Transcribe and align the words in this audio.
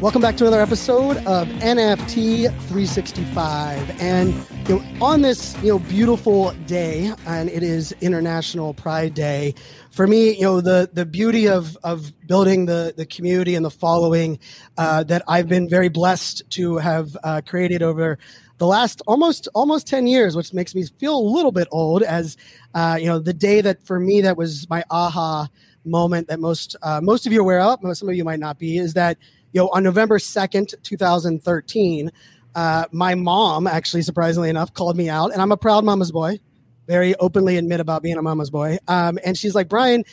Welcome 0.00 0.22
back 0.22 0.38
to 0.38 0.46
another 0.46 0.62
episode 0.62 1.18
of 1.26 1.46
NFT 1.58 2.44
365. 2.44 4.00
And 4.00 4.32
you 4.66 4.76
know, 4.76 4.84
on 5.04 5.20
this 5.20 5.54
you 5.62 5.68
know 5.68 5.78
beautiful 5.78 6.52
day, 6.66 7.12
and 7.26 7.50
it 7.50 7.62
is 7.62 7.92
International 8.00 8.72
Pride 8.72 9.12
Day. 9.12 9.54
For 9.90 10.06
me, 10.06 10.36
you 10.36 10.40
know, 10.40 10.62
the 10.62 10.88
the 10.90 11.04
beauty 11.04 11.48
of 11.48 11.76
of 11.84 12.14
building 12.26 12.64
the 12.64 12.94
the 12.96 13.04
community 13.04 13.54
and 13.54 13.62
the 13.62 13.70
following 13.70 14.38
uh, 14.78 15.04
that 15.04 15.22
I've 15.28 15.48
been 15.48 15.68
very 15.68 15.90
blessed 15.90 16.44
to 16.48 16.78
have 16.78 17.14
uh, 17.22 17.42
created 17.46 17.82
over 17.82 18.18
the 18.56 18.66
last 18.66 19.02
almost 19.06 19.48
almost 19.54 19.86
10 19.86 20.06
years 20.06 20.36
which 20.36 20.52
makes 20.52 20.74
me 20.74 20.84
feel 20.98 21.16
a 21.16 21.20
little 21.20 21.52
bit 21.52 21.66
old 21.72 22.02
as 22.02 22.38
uh, 22.74 22.96
you 22.98 23.06
know 23.06 23.18
the 23.18 23.32
day 23.32 23.60
that 23.60 23.82
for 23.82 23.98
me 24.00 24.20
that 24.22 24.36
was 24.36 24.68
my 24.68 24.82
aha 24.90 25.48
moment 25.84 26.28
that 26.28 26.40
most 26.40 26.76
uh, 26.82 27.00
most 27.02 27.26
of 27.26 27.32
you 27.32 27.40
are 27.40 27.42
aware 27.42 27.60
of 27.60 27.80
some 27.96 28.08
of 28.08 28.14
you 28.14 28.24
might 28.24 28.38
not 28.38 28.58
be 28.58 28.76
is 28.76 28.92
that 28.94 29.16
you 29.52 29.60
know 29.60 29.68
on 29.70 29.82
november 29.82 30.18
2nd 30.18 30.74
2013 30.82 32.10
uh, 32.56 32.84
my 32.90 33.14
mom 33.14 33.66
actually 33.68 34.02
surprisingly 34.02 34.50
enough 34.50 34.74
called 34.74 34.96
me 34.96 35.08
out 35.08 35.32
and 35.32 35.40
i'm 35.40 35.52
a 35.52 35.56
proud 35.56 35.84
mama's 35.84 36.12
boy 36.12 36.38
very 36.86 37.14
openly 37.16 37.56
admit 37.56 37.78
about 37.80 38.02
being 38.02 38.16
a 38.16 38.22
mama's 38.22 38.50
boy 38.50 38.76
um, 38.88 39.18
and 39.24 39.38
she's 39.38 39.54
like 39.54 39.68
brian 39.68 40.04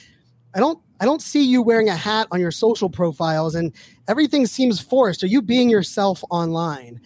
i 0.54 0.60
don't 0.60 0.80
i 1.00 1.06
don't 1.06 1.22
see 1.22 1.44
you 1.44 1.62
wearing 1.62 1.90
a 1.90 1.96
hat 1.96 2.28
on 2.32 2.40
your 2.40 2.52
social 2.52 2.90
profiles 2.90 3.56
and 3.56 3.74
everything 4.08 4.46
seems 4.46 4.80
forced 4.80 5.24
are 5.24 5.28
you 5.28 5.42
being 5.42 5.70
yourself 5.70 6.24
online 6.30 7.02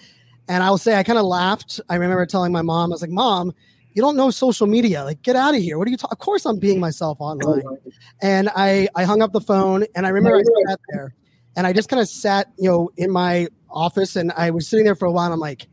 and 0.51 0.63
I'll 0.63 0.77
say 0.77 0.95
I 0.95 1.03
kind 1.03 1.17
of 1.17 1.25
laughed. 1.25 1.79
I 1.87 1.95
remember 1.95 2.25
telling 2.25 2.51
my 2.51 2.61
mom, 2.61 2.91
I 2.91 2.93
was 2.93 3.01
like, 3.01 3.09
"Mom, 3.09 3.53
you 3.93 4.01
don't 4.01 4.17
know 4.17 4.29
social 4.31 4.67
media. 4.67 5.05
Like, 5.05 5.21
get 5.21 5.37
out 5.37 5.55
of 5.55 5.61
here. 5.61 5.77
What 5.77 5.87
are 5.87 5.91
you 5.91 5.97
talking? 5.97 6.13
Of 6.13 6.19
course, 6.19 6.45
I'm 6.45 6.59
being 6.59 6.79
myself 6.79 7.21
online." 7.21 7.63
And 8.21 8.49
I 8.53 8.89
I 8.95 9.05
hung 9.05 9.21
up 9.21 9.31
the 9.31 9.39
phone, 9.39 9.85
and 9.95 10.05
I 10.05 10.09
remember 10.09 10.39
I 10.39 10.69
sat 10.69 10.79
there, 10.89 11.13
and 11.55 11.67
I 11.67 11.73
just 11.73 11.89
kind 11.89 12.01
of 12.01 12.07
sat, 12.07 12.51
you 12.57 12.69
know, 12.69 12.89
in 12.97 13.11
my 13.11 13.47
office, 13.69 14.15
and 14.15 14.31
I 14.31 14.51
was 14.51 14.67
sitting 14.67 14.85
there 14.85 14.95
for 14.95 15.05
a 15.05 15.11
while. 15.11 15.25
And 15.25 15.33
I'm 15.33 15.39
like, 15.39 15.67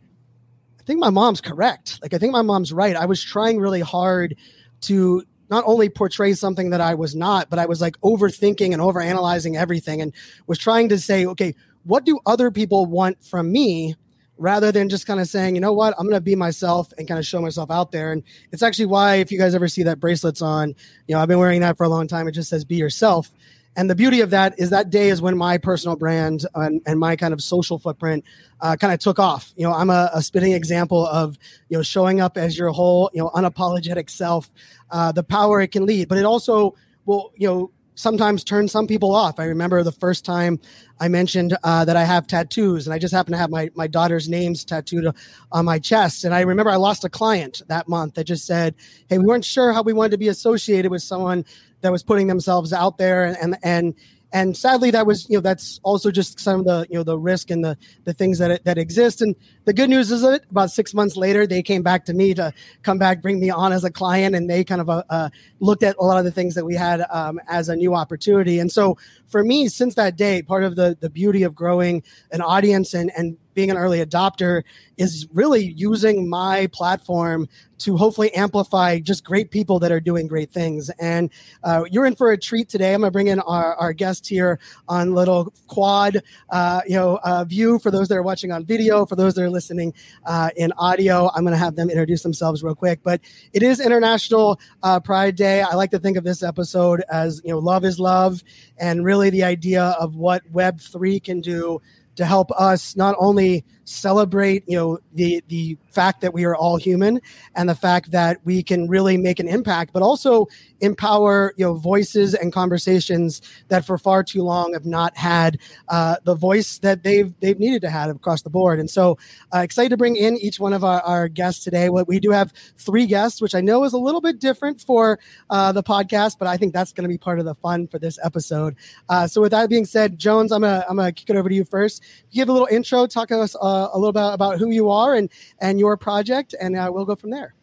I 0.79 0.83
think 0.85 1.01
my 1.01 1.11
mom's 1.11 1.41
correct. 1.41 1.99
Like, 2.03 2.15
I 2.15 2.19
think 2.19 2.33
my 2.33 2.43
mom's 2.43 2.73
right. 2.73 2.97
I 2.97 3.07
was 3.07 3.23
trying 3.23 3.59
really 3.59 3.81
hard 3.81 4.37
to 4.83 5.23
not 5.51 5.65
only 5.67 5.89
portray 5.89 6.35
something 6.35 6.71
that 6.71 6.81
I 6.81 6.95
was 6.95 7.15
not, 7.15 7.49
but 7.51 7.59
I 7.59 7.67
was 7.67 7.81
like 7.81 7.99
overthinking 8.01 8.73
and 8.73 8.83
overanalyzing 8.83 9.57
everything, 9.57 10.03
and 10.03 10.13
was 10.47 10.59
trying 10.59 10.89
to 10.91 10.99
say, 10.99 11.27
okay, 11.27 11.55
what 11.85 12.05
do 12.05 12.19
other 12.27 12.51
people 12.51 12.87
want 12.87 13.25
from 13.25 13.51
me? 13.51 13.97
rather 14.39 14.73
than 14.73 14.89
just 14.89 15.07
kind 15.07 15.21
of 15.21 15.27
saying, 15.27 15.55
you 15.57 15.61
know 15.61 15.73
what, 15.73 15.95
I'm 15.99 16.09
to 16.11 16.21
be 16.21 16.37
myself 16.37 16.93
and 16.97 17.07
kind 17.07 17.19
of 17.19 17.27
show 17.27 17.41
myself 17.41 17.71
out 17.71 17.93
there. 17.93 18.13
And 18.13 18.23
it's 18.53 18.63
actually 18.63 18.87
why, 18.87 19.17
if 19.17 19.31
you 19.31 19.39
guys 19.39 19.55
ever 19.55 19.69
see 19.69 19.83
that 19.83 20.01
bracelets 20.01 20.41
on, 20.41 20.75
you 21.07 21.15
know, 21.15 21.21
I've 21.21 21.29
been 21.29 21.39
wearing 21.39 21.61
that 21.61 21.77
for 21.77 21.85
a 21.85 21.89
long 21.89 22.07
time. 22.07 22.29
It 22.29 22.33
just 22.33 22.49
says 22.49 22.65
be 22.65 22.77
yourself. 22.77 23.31
And 23.79 23.89
the 23.89 23.95
beauty 23.95 24.23
of 24.23 24.31
that 24.31 24.59
is 24.59 24.71
that 24.71 24.91
day 24.91 25.09
is 25.09 25.23
when 25.23 25.39
my 25.39 25.57
personal 25.57 25.95
brand 25.95 26.45
and, 26.57 26.83
and 26.85 26.99
my 26.99 27.15
kind 27.15 27.33
of 27.33 27.41
social 27.41 27.79
footprint 27.79 28.25
uh, 28.61 28.75
kind 28.75 28.93
of 28.93 28.99
took 28.99 29.21
off. 29.21 29.53
You 29.55 29.63
know, 29.63 29.73
I'm 29.73 29.89
a, 29.89 30.11
a, 30.13 30.21
spitting 30.21 30.53
example 30.53 31.07
of, 31.07 31.39
you 31.69 31.77
know, 31.77 31.83
showing 31.85 32.21
up 32.21 32.37
as 32.37 32.59
your 32.59 32.71
whole, 32.71 33.09
you 33.15 33.21
know, 33.21 33.31
unapologetic 33.31 34.11
self, 34.11 34.51
uh, 34.91 35.13
the 35.13 35.23
power 35.23 35.61
it 35.61 35.69
can 35.69 35.87
lead, 35.87 36.09
but 36.09 36.19
it 36.19 36.25
also 36.25 36.75
will, 37.07 37.33
you 37.37 37.47
know, 37.47 37.71
sometimes 37.95 38.43
turn 38.43 38.67
some 38.67 38.89
people 38.89 39.15
off. 39.15 39.39
I 39.39 39.45
remember 39.45 39.83
the 39.85 39.93
first 39.93 40.25
time 40.25 40.59
I 40.99 41.07
mentioned 41.07 41.57
uh, 41.63 41.85
that 41.85 41.97
I 41.97 42.05
have 42.05 42.27
tattoos, 42.27 42.87
and 42.87 42.95
I 42.95 42.99
just 42.99 43.15
happen 43.15 43.33
to 43.33 43.39
have 43.39 43.51
my, 43.51 43.71
my 43.77 43.87
daughter's 43.87 44.29
names 44.29 44.65
tattooed 44.65 45.07
on 45.53 45.65
my 45.65 45.79
chest. 45.79 46.25
And 46.25 46.35
I 46.35 46.41
remember 46.41 46.71
I 46.71 46.77
lost 46.77 47.05
a 47.05 47.09
client 47.09 47.63
that 47.69 47.89
month 47.89 48.15
that 48.15 48.25
just 48.25 48.47
said, 48.47 48.75
"Hey, 49.09 49.19
we 49.19 49.25
weren't 49.25 49.45
sure 49.45 49.73
how 49.73 49.83
we 49.83 49.93
wanted 49.93 50.13
to 50.13 50.19
be 50.19 50.29
associated 50.29 50.91
with 50.91 51.03
someone 51.03 51.45
that 51.81 51.93
was 51.93 52.03
putting 52.03 52.27
themselves 52.27 52.73
out 52.73 52.99
there 52.99 53.25
and 53.25 53.37
and 53.41 53.57
and." 53.63 53.95
and 54.33 54.57
sadly 54.57 54.91
that 54.91 55.07
was 55.07 55.29
you 55.31 55.37
know 55.37 55.41
that's 55.41 55.81
also 55.83 56.11
just 56.11 56.39
some 56.39 56.61
of 56.61 56.67
the 56.67 56.87
you 56.91 56.97
know 56.97 57.03
the 57.03 57.19
risk 57.19 57.51
and 57.51 57.65
the 57.65 57.77
the 58.05 58.13
things 58.13 58.39
that 58.39 58.63
that 58.65 58.77
exist 58.77 59.23
and 59.23 59.35
the 59.65 59.73
good 59.73 59.89
news 59.89 60.11
is 60.11 60.23
that 60.23 60.43
about 60.51 60.71
six 60.71 60.93
months 60.93 61.17
later 61.17 61.47
they 61.47 61.63
came 61.63 61.83
back 61.83 62.05
to 62.05 62.13
me 62.13 62.35
to 62.35 62.53
come 62.83 62.99
back 62.99 63.23
bring 63.23 63.41
me 63.41 63.49
on 63.49 63.73
as 63.73 63.85
a 63.85 63.91
client 63.91 64.35
and 64.35 64.49
they 64.51 64.63
kind 64.65 64.81
of 64.81 64.91
uh, 64.91 65.03
uh, 65.09 65.31
looked 65.61 65.83
at 65.83 65.97
a 65.99 66.05
lot 66.05 66.19
of 66.19 66.25
the 66.25 66.31
things 66.31 66.55
that 66.55 66.65
we 66.65 66.75
had 66.75 67.05
um, 67.11 67.41
as 67.49 67.69
a 67.69 67.77
new 67.77 67.95
opportunity 67.95 68.59
and 68.59 68.71
so 68.71 68.97
for 69.27 69.43
me 69.43 69.69
since 69.69 69.95
that 69.95 70.17
day 70.17 70.43
part 70.43 70.65
of 70.65 70.77
the 70.77 70.97
the 71.01 71.11
beauty 71.11 71.43
of 71.43 71.55
growing 71.55 72.03
an 72.31 72.43
audience 72.43 72.93
and 72.93 73.11
and 73.17 73.37
being 73.59 73.73
an 73.73 73.77
early 73.77 73.99
adopter 73.99 74.63
is 74.99 75.27
really 75.33 75.73
using 75.73 76.29
my 76.29 76.69
platform 76.69 77.49
to 77.79 77.97
hopefully 77.97 78.33
amplify 78.35 79.01
just 79.01 79.25
great 79.25 79.51
people 79.51 79.81
that 79.81 79.91
are 79.91 79.99
doing 79.99 80.29
great 80.29 80.49
things. 80.49 80.91
And 81.01 81.29
uh, 81.65 81.85
you're 81.91 82.07
in 82.07 82.15
for 82.15 82.31
a 82.31 82.39
treat 82.39 82.69
today. 82.69 82.95
I'm 82.95 83.01
going 83.01 83.09
to 83.09 83.13
bring 83.13 83.27
in 83.27 83.41
our, 83.41 83.75
our 83.75 83.93
guest 83.93 84.29
here 84.29 84.61
on 84.89 85.13
little 85.13 85.53
quad, 85.67 86.23
uh, 86.51 86.83
you 86.87 86.95
know, 86.95 87.19
uh, 87.25 87.43
view 87.43 87.81
for 87.81 87.91
those 87.91 88.07
that 88.09 88.17
are 88.17 88.23
watching 88.23 88.53
on 88.53 88.65
video, 88.65 89.05
for 89.05 89.17
those 89.17 89.35
that 89.35 89.43
are 89.43 89.51
listening 89.51 89.93
uh, 90.25 90.51
in 90.55 90.71
audio. 90.79 91.29
I'm 91.35 91.43
going 91.43 91.53
to 91.53 91.59
have 91.59 91.75
them 91.75 91.91
introduce 91.91 92.23
themselves 92.23 92.63
real 92.63 92.77
quick. 92.77 93.01
But 93.03 93.21
it 93.53 93.65
is 93.65 93.81
International 93.81 94.61
uh, 94.85 95.01
Pride 95.01 95.35
Day. 95.35 95.63
I 95.63 95.75
like 95.75 95.91
to 95.91 95.99
think 95.99 96.17
of 96.17 96.23
this 96.23 96.45
episode 96.45 97.03
as 97.11 97.41
you 97.45 97.51
know, 97.51 97.59
love 97.59 97.85
is 97.85 97.99
love, 97.99 98.45
and 98.77 99.05
really 99.05 99.31
the 99.31 99.43
idea 99.43 99.97
of 99.99 100.15
what 100.15 100.49
Web 100.53 100.81
three 100.81 101.19
can 101.19 101.41
do 101.41 101.81
to 102.19 102.27
help 102.27 102.51
us 102.59 102.97
not 102.97 103.15
only 103.21 103.65
celebrate 103.85 104.65
you 104.67 104.77
know 104.77 104.99
the 105.15 105.41
the 105.47 105.79
fact 105.99 106.21
that 106.21 106.33
we 106.33 106.45
are 106.45 106.55
all 106.55 106.77
human 106.77 107.21
and 107.57 107.69
the 107.69 107.75
fact 107.75 108.13
that 108.13 108.39
we 108.45 108.63
can 108.63 108.87
really 108.89 109.17
make 109.17 109.41
an 109.41 109.49
impact 109.49 109.93
but 109.93 110.01
also 110.01 110.47
empower 110.81 111.53
you 111.57 111.65
know 111.65 111.75
voices 111.75 112.35
and 112.35 112.53
conversations 112.53 113.43
that 113.67 113.85
for 113.85 113.99
far 113.99 114.23
too 114.23 114.43
long 114.43 114.73
have 114.75 114.87
not 114.87 115.17
had 115.17 115.59
uh, 115.89 116.15
the 116.23 116.37
voice 116.37 116.79
that 116.79 117.03
they've 117.03 117.33
they've 117.41 117.59
needed 117.59 117.81
to 117.81 117.91
have 117.91 118.15
across 118.15 118.43
the 118.43 118.51
board. 118.51 118.79
And 118.79 118.89
so 118.89 119.19
uh, 119.53 119.59
excited 119.59 119.91
to 119.91 119.97
bring 119.97 120.17
in 120.17 120.37
each 120.37 120.61
one 120.61 120.73
of 120.73 120.85
our, 120.85 121.01
our 121.01 121.27
guests 121.29 121.65
today. 121.65 121.89
What 121.89 122.07
we 122.07 122.21
do 122.21 122.31
have 122.31 122.53
three 122.77 123.07
guests 123.07 123.41
which 123.41 123.55
i 123.55 123.61
know 123.61 123.85
is 123.85 123.93
a 123.93 123.99
little 123.99 124.21
bit 124.21 124.39
different 124.39 124.81
for 124.81 125.19
uh, 125.51 125.73
the 125.73 125.83
podcast 125.83 126.39
but 126.39 126.47
i 126.47 126.57
think 126.57 126.73
that's 126.73 126.93
going 126.93 127.03
to 127.03 127.09
be 127.09 127.19
part 127.19 127.39
of 127.39 127.45
the 127.45 127.55
fun 127.57 127.89
for 127.89 127.99
this 127.99 128.19
episode. 128.23 128.77
Uh, 129.09 129.27
so 129.27 129.41
with 129.41 129.51
that 129.51 129.69
being 129.69 129.85
said 129.85 130.19
jones 130.19 130.53
i'm 130.53 130.63
gonna 130.63 130.85
i'm 130.89 130.97
gonna 130.97 131.13
kick 131.13 131.31
it 131.31 131.37
over 131.37 131.49
to 131.49 131.55
you 131.55 131.65
first. 131.65 132.05
Give 132.31 132.49
a 132.49 132.53
little 132.53 132.69
intro 132.71 133.07
talk 133.07 133.29
to 133.29 133.41
us 133.41 133.57
uh, 133.57 133.89
a 133.93 133.99
little 133.99 134.13
bit 134.13 134.33
about 134.33 134.59
who 134.59 134.71
you 134.71 134.91
are 134.91 135.15
and 135.15 135.31
and 135.61 135.81
your 135.81 135.88
project, 135.97 136.55
and 136.61 136.77
uh, 136.77 136.91
we'll 136.93 137.05
go 137.05 137.17
from 137.17 137.31
there. 137.31 137.55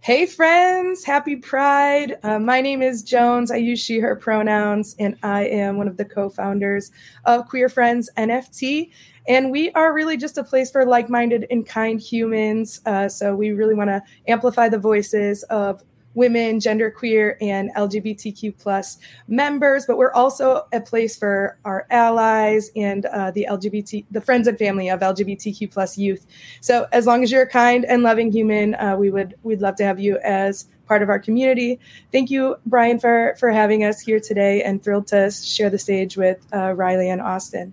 Hey, 0.00 0.26
friends, 0.26 1.02
happy 1.02 1.36
Pride. 1.36 2.18
Uh, 2.22 2.38
my 2.38 2.60
name 2.60 2.82
is 2.82 3.02
Jones. 3.02 3.50
I 3.50 3.56
use 3.56 3.80
she, 3.80 4.00
her 4.00 4.14
pronouns, 4.14 4.94
and 4.98 5.16
I 5.22 5.46
am 5.46 5.78
one 5.78 5.88
of 5.88 5.96
the 5.96 6.04
co 6.04 6.28
founders 6.28 6.90
of 7.24 7.48
Queer 7.48 7.70
Friends 7.70 8.10
NFT. 8.18 8.90
And 9.26 9.50
we 9.50 9.70
are 9.70 9.94
really 9.94 10.18
just 10.18 10.36
a 10.36 10.44
place 10.44 10.70
for 10.70 10.84
like 10.84 11.08
minded 11.08 11.46
and 11.50 11.66
kind 11.66 11.98
humans. 11.98 12.82
Uh, 12.84 13.08
so 13.08 13.34
we 13.34 13.52
really 13.52 13.74
want 13.74 13.88
to 13.88 14.02
amplify 14.28 14.68
the 14.68 14.78
voices 14.78 15.42
of 15.44 15.82
women, 16.14 16.58
genderqueer, 16.58 17.36
and 17.40 17.70
LGBTQ 17.74 18.56
plus 18.58 18.98
members, 19.28 19.84
but 19.86 19.98
we're 19.98 20.12
also 20.12 20.66
a 20.72 20.80
place 20.80 21.16
for 21.16 21.58
our 21.64 21.86
allies 21.90 22.70
and 22.76 23.06
uh, 23.06 23.30
the 23.30 23.46
LGBT, 23.50 24.04
the 24.10 24.20
friends 24.20 24.46
and 24.46 24.58
family 24.58 24.88
of 24.88 25.00
LGBTQ 25.00 25.70
plus 25.70 25.98
youth. 25.98 26.26
So 26.60 26.86
as 26.92 27.06
long 27.06 27.22
as 27.22 27.30
you're 27.30 27.42
a 27.42 27.48
kind 27.48 27.84
and 27.84 28.02
loving 28.02 28.32
human, 28.32 28.74
uh, 28.76 28.96
we 28.96 29.10
would 29.10 29.34
we'd 29.42 29.60
love 29.60 29.76
to 29.76 29.84
have 29.84 30.00
you 30.00 30.18
as 30.18 30.66
part 30.86 31.02
of 31.02 31.08
our 31.08 31.18
community. 31.18 31.80
Thank 32.12 32.30
you, 32.30 32.56
Brian, 32.66 32.98
for 32.98 33.34
for 33.38 33.50
having 33.50 33.84
us 33.84 34.00
here 34.00 34.20
today, 34.20 34.62
and 34.62 34.82
thrilled 34.82 35.06
to 35.08 35.30
share 35.30 35.70
the 35.70 35.78
stage 35.78 36.16
with 36.16 36.46
uh, 36.52 36.72
Riley 36.72 37.08
and 37.08 37.20
Austin 37.20 37.72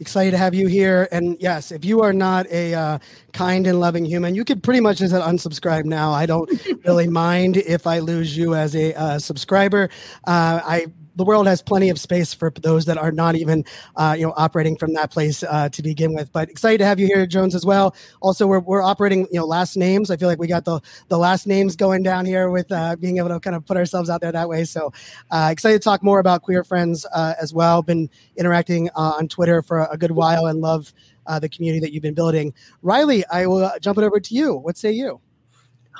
excited 0.00 0.32
to 0.32 0.38
have 0.38 0.54
you 0.54 0.66
here. 0.66 1.08
And 1.10 1.36
yes, 1.40 1.72
if 1.72 1.84
you 1.84 2.02
are 2.02 2.12
not 2.12 2.46
a 2.50 2.74
uh, 2.74 2.98
kind 3.32 3.66
and 3.66 3.80
loving 3.80 4.04
human, 4.04 4.34
you 4.34 4.44
could 4.44 4.62
pretty 4.62 4.80
much 4.80 4.98
just 4.98 5.14
unsubscribe 5.14 5.84
now. 5.84 6.12
I 6.12 6.26
don't 6.26 6.50
really 6.84 7.08
mind 7.08 7.56
if 7.56 7.86
I 7.86 7.98
lose 7.98 8.36
you 8.36 8.54
as 8.54 8.74
a 8.74 8.94
uh, 8.94 9.18
subscriber. 9.18 9.90
Uh, 10.26 10.60
I 10.64 10.86
the 11.18 11.24
world 11.24 11.46
has 11.48 11.60
plenty 11.60 11.90
of 11.90 11.98
space 11.98 12.32
for 12.32 12.50
those 12.62 12.86
that 12.86 12.96
are 12.96 13.10
not 13.10 13.34
even 13.34 13.64
uh, 13.96 14.14
you 14.16 14.24
know 14.24 14.32
operating 14.36 14.76
from 14.76 14.94
that 14.94 15.10
place 15.10 15.42
uh, 15.42 15.68
to 15.68 15.82
begin 15.82 16.14
with. 16.14 16.32
But 16.32 16.48
excited 16.48 16.78
to 16.78 16.86
have 16.86 17.00
you 17.00 17.06
here, 17.06 17.26
Jones, 17.26 17.54
as 17.54 17.66
well. 17.66 17.94
Also, 18.22 18.46
we're, 18.46 18.60
we're 18.60 18.82
operating 18.82 19.26
you 19.32 19.40
know 19.40 19.44
last 19.44 19.76
names. 19.76 20.10
I 20.10 20.16
feel 20.16 20.28
like 20.28 20.38
we 20.38 20.46
got 20.46 20.64
the 20.64 20.80
the 21.08 21.18
last 21.18 21.46
names 21.46 21.76
going 21.76 22.02
down 22.04 22.24
here 22.24 22.50
with 22.50 22.70
uh, 22.70 22.96
being 22.96 23.18
able 23.18 23.28
to 23.30 23.40
kind 23.40 23.56
of 23.56 23.66
put 23.66 23.76
ourselves 23.76 24.08
out 24.08 24.20
there 24.20 24.32
that 24.32 24.48
way. 24.48 24.64
So 24.64 24.92
uh, 25.30 25.48
excited 25.50 25.82
to 25.82 25.84
talk 25.84 26.02
more 26.02 26.20
about 26.20 26.42
queer 26.42 26.62
friends 26.62 27.04
uh, 27.12 27.34
as 27.42 27.52
well. 27.52 27.82
Been 27.82 28.08
interacting 28.36 28.88
uh, 28.90 29.14
on 29.18 29.26
Twitter 29.28 29.60
for 29.60 29.88
a 29.90 29.98
good 29.98 30.12
while 30.12 30.46
and 30.46 30.60
love 30.60 30.94
the 31.42 31.48
community 31.48 31.78
that 31.78 31.92
you've 31.92 32.02
been 32.02 32.14
building. 32.14 32.54
Riley, 32.80 33.22
I 33.26 33.46
will 33.46 33.70
jump 33.82 33.98
it 33.98 34.04
over 34.04 34.18
to 34.18 34.34
you. 34.34 34.54
What 34.54 34.78
say 34.78 34.92
you? 34.92 35.20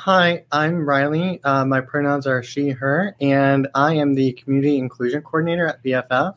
Hi, 0.03 0.45
I'm 0.53 0.89
Riley. 0.89 1.41
Uh, 1.43 1.65
my 1.65 1.81
pronouns 1.81 2.25
are 2.29 2.41
she, 2.41 2.69
her, 2.71 3.17
and 3.21 3.67
I 3.75 3.95
am 3.95 4.15
the 4.15 4.33
Community 4.35 4.79
Inclusion 4.79 5.23
Coordinator 5.23 5.67
at 5.67 5.83
BFF. 5.83 6.37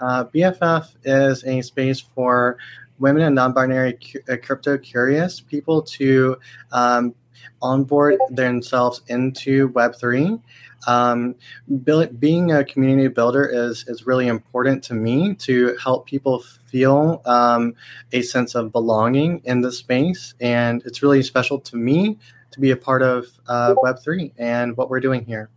Uh, 0.00 0.24
BFF 0.26 0.94
is 1.02 1.42
a 1.42 1.60
space 1.60 1.98
for 1.98 2.56
women 3.00 3.22
and 3.22 3.34
non 3.34 3.52
binary 3.52 3.94
cu- 3.94 4.20
uh, 4.32 4.36
crypto 4.40 4.78
curious 4.78 5.40
people 5.40 5.82
to 5.82 6.36
um, 6.70 7.12
onboard 7.60 8.16
themselves 8.30 9.02
into 9.08 9.70
Web3. 9.70 10.40
Um, 10.86 11.34
build, 11.82 12.20
being 12.20 12.52
a 12.52 12.64
community 12.64 13.08
builder 13.08 13.44
is, 13.44 13.84
is 13.88 14.06
really 14.06 14.28
important 14.28 14.84
to 14.84 14.94
me 14.94 15.34
to 15.34 15.76
help 15.82 16.06
people 16.06 16.44
feel 16.66 17.22
um, 17.26 17.74
a 18.12 18.22
sense 18.22 18.54
of 18.54 18.70
belonging 18.70 19.42
in 19.44 19.62
the 19.62 19.72
space. 19.72 20.34
And 20.40 20.80
it's 20.86 21.02
really 21.02 21.24
special 21.24 21.58
to 21.58 21.76
me 21.76 22.16
to 22.50 22.60
be 22.60 22.70
a 22.70 22.76
part 22.76 23.02
of 23.02 23.26
uh, 23.48 23.74
Web3 23.82 24.32
and 24.38 24.76
what 24.76 24.90
we're 24.90 25.00
doing 25.00 25.24
here. 25.24 25.48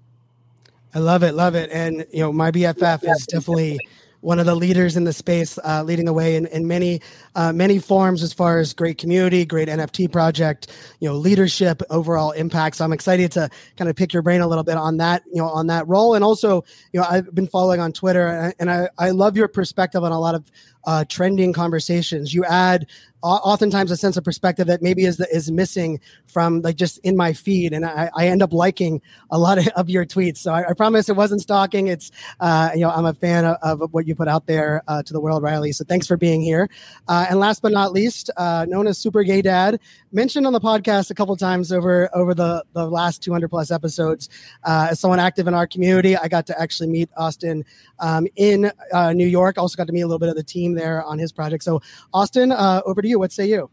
I 0.95 0.99
love 0.99 1.23
it, 1.23 1.33
love 1.33 1.55
it. 1.55 1.69
And, 1.71 2.05
you 2.11 2.19
know, 2.19 2.31
my 2.31 2.51
BFF 2.51 3.03
is 3.03 3.25
definitely 3.25 3.79
one 4.21 4.39
of 4.39 4.45
the 4.45 4.55
leaders 4.55 4.95
in 4.95 5.03
the 5.03 5.13
space, 5.13 5.57
uh, 5.65 5.83
leading 5.83 6.05
the 6.05 6.13
way 6.13 6.35
in, 6.35 6.45
in 6.47 6.67
many 6.67 7.01
uh, 7.35 7.53
many 7.53 7.79
forms 7.79 8.23
as 8.23 8.33
far 8.33 8.59
as 8.59 8.73
great 8.73 8.97
community, 8.97 9.45
great 9.45 9.67
NFT 9.67 10.11
project, 10.11 10.71
you 10.99 11.09
know, 11.09 11.15
leadership, 11.15 11.81
overall 11.89 12.31
impact. 12.31 12.77
So 12.77 12.85
I'm 12.85 12.93
excited 12.93 13.31
to 13.33 13.49
kind 13.77 13.89
of 13.89 13.95
pick 13.95 14.13
your 14.13 14.21
brain 14.21 14.41
a 14.41 14.47
little 14.47 14.63
bit 14.63 14.77
on 14.77 14.97
that, 14.97 15.23
you 15.31 15.41
know, 15.41 15.47
on 15.47 15.67
that 15.67 15.87
role. 15.87 16.15
And 16.15 16.23
also, 16.23 16.63
you 16.91 16.99
know, 16.99 17.07
I've 17.09 17.33
been 17.33 17.47
following 17.47 17.79
on 17.79 17.91
Twitter, 17.91 18.53
and 18.59 18.69
I, 18.69 18.89
I, 18.97 19.11
love 19.11 19.37
your 19.37 19.47
perspective 19.47 20.03
on 20.03 20.11
a 20.11 20.19
lot 20.19 20.35
of 20.35 20.51
uh, 20.85 21.05
trending 21.07 21.53
conversations. 21.53 22.33
You 22.33 22.43
add 22.45 22.87
oftentimes 23.21 23.89
a 23.89 23.95
sense 23.95 24.17
of 24.17 24.23
perspective 24.23 24.67
that 24.67 24.81
maybe 24.81 25.05
is 25.05 25.19
is 25.19 25.49
missing 25.49 25.99
from 26.27 26.61
like 26.61 26.75
just 26.75 26.97
in 26.99 27.15
my 27.15 27.31
feed, 27.31 27.71
and 27.73 27.85
I, 27.85 28.09
I 28.15 28.27
end 28.27 28.41
up 28.41 28.51
liking 28.51 29.01
a 29.31 29.39
lot 29.39 29.57
of, 29.57 29.67
of 29.75 29.89
your 29.89 30.05
tweets. 30.05 30.37
So 30.37 30.51
I, 30.51 30.69
I, 30.69 30.73
promise 30.73 31.07
it 31.07 31.15
wasn't 31.15 31.41
stalking. 31.41 31.87
It's 31.87 32.11
uh, 32.39 32.71
you 32.73 32.81
know 32.81 32.89
I'm 32.89 33.05
a 33.05 33.13
fan 33.13 33.45
of, 33.45 33.81
of 33.81 33.93
what 33.93 34.07
you 34.07 34.15
put 34.15 34.27
out 34.27 34.45
there 34.45 34.83
uh, 34.87 35.03
to 35.03 35.13
the 35.13 35.21
world, 35.21 35.41
Riley. 35.41 35.71
So 35.71 35.85
thanks 35.85 36.05
for 36.05 36.17
being 36.17 36.41
here. 36.41 36.69
Uh, 37.07 37.22
and 37.29 37.39
last 37.39 37.61
but 37.61 37.71
not 37.71 37.91
least, 37.91 38.29
uh, 38.37 38.65
known 38.67 38.87
as 38.87 38.97
Super 38.97 39.23
Gay 39.23 39.41
Dad, 39.41 39.79
mentioned 40.11 40.47
on 40.47 40.53
the 40.53 40.59
podcast 40.59 41.11
a 41.11 41.13
couple 41.13 41.35
times 41.35 41.71
over 41.71 42.09
over 42.15 42.33
the 42.33 42.63
the 42.73 42.85
last 42.85 43.23
200 43.23 43.49
plus 43.49 43.71
episodes. 43.71 44.29
Uh, 44.63 44.87
as 44.91 44.99
someone 44.99 45.19
active 45.19 45.47
in 45.47 45.53
our 45.53 45.67
community, 45.67 46.15
I 46.15 46.27
got 46.27 46.45
to 46.47 46.61
actually 46.61 46.89
meet 46.89 47.09
Austin 47.17 47.65
um, 47.99 48.27
in 48.35 48.71
uh, 48.91 49.13
New 49.13 49.27
York. 49.27 49.57
Also 49.57 49.75
got 49.75 49.87
to 49.87 49.93
meet 49.93 50.01
a 50.01 50.07
little 50.07 50.19
bit 50.19 50.29
of 50.29 50.35
the 50.35 50.43
team 50.43 50.73
there 50.73 51.03
on 51.03 51.19
his 51.19 51.31
project. 51.31 51.63
So, 51.63 51.81
Austin, 52.13 52.51
uh, 52.51 52.81
over 52.85 53.01
to 53.01 53.07
you. 53.07 53.19
What 53.19 53.31
say 53.31 53.47
you? 53.47 53.69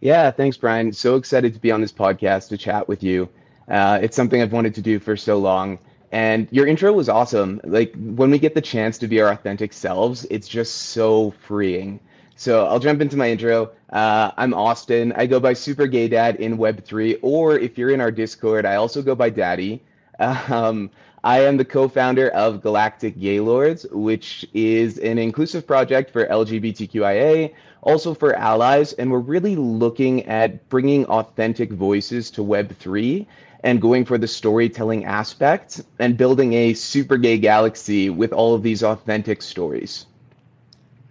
Yeah, 0.00 0.30
thanks, 0.30 0.56
Brian. 0.56 0.92
So 0.92 1.16
excited 1.16 1.52
to 1.52 1.60
be 1.60 1.70
on 1.70 1.80
this 1.80 1.92
podcast 1.92 2.48
to 2.48 2.56
chat 2.56 2.88
with 2.88 3.02
you. 3.02 3.28
Uh, 3.68 3.98
it's 4.02 4.16
something 4.16 4.40
I've 4.40 4.52
wanted 4.52 4.74
to 4.74 4.82
do 4.82 4.98
for 4.98 5.16
so 5.16 5.38
long. 5.38 5.78
And 6.12 6.48
your 6.50 6.66
intro 6.66 6.92
was 6.92 7.08
awesome. 7.08 7.60
Like 7.64 7.94
when 7.94 8.30
we 8.30 8.38
get 8.38 8.54
the 8.54 8.60
chance 8.60 8.98
to 8.98 9.06
be 9.06 9.20
our 9.20 9.30
authentic 9.30 9.72
selves, 9.72 10.26
it's 10.30 10.48
just 10.48 10.74
so 10.74 11.32
freeing. 11.46 12.00
So 12.40 12.64
I'll 12.64 12.78
jump 12.78 13.02
into 13.02 13.18
my 13.18 13.28
intro. 13.28 13.70
Uh, 13.92 14.30
I'm 14.38 14.54
Austin. 14.54 15.12
I 15.14 15.26
go 15.26 15.38
by 15.40 15.52
Super 15.52 15.86
Gay 15.86 16.08
Dad 16.08 16.36
in 16.36 16.56
Web3, 16.56 17.18
or 17.20 17.58
if 17.58 17.76
you're 17.76 17.90
in 17.90 18.00
our 18.00 18.10
Discord, 18.10 18.64
I 18.64 18.76
also 18.76 19.02
go 19.02 19.14
by 19.14 19.28
Daddy. 19.28 19.82
Um, 20.18 20.90
I 21.22 21.40
am 21.40 21.58
the 21.58 21.66
co-founder 21.66 22.30
of 22.30 22.62
Galactic 22.62 23.20
Gaylords, 23.20 23.84
which 23.90 24.46
is 24.54 24.96
an 25.00 25.18
inclusive 25.18 25.66
project 25.66 26.10
for 26.10 26.24
LGBTQIA, 26.28 27.52
also 27.82 28.14
for 28.14 28.34
allies, 28.34 28.94
and 28.94 29.10
we're 29.10 29.18
really 29.18 29.54
looking 29.54 30.24
at 30.24 30.66
bringing 30.70 31.04
authentic 31.06 31.70
voices 31.70 32.30
to 32.30 32.40
Web3 32.40 33.26
and 33.64 33.82
going 33.82 34.06
for 34.06 34.16
the 34.16 34.28
storytelling 34.28 35.04
aspect 35.04 35.82
and 35.98 36.16
building 36.16 36.54
a 36.54 36.72
super 36.72 37.18
gay 37.18 37.36
galaxy 37.36 38.08
with 38.08 38.32
all 38.32 38.54
of 38.54 38.62
these 38.62 38.82
authentic 38.82 39.42
stories. 39.42 40.06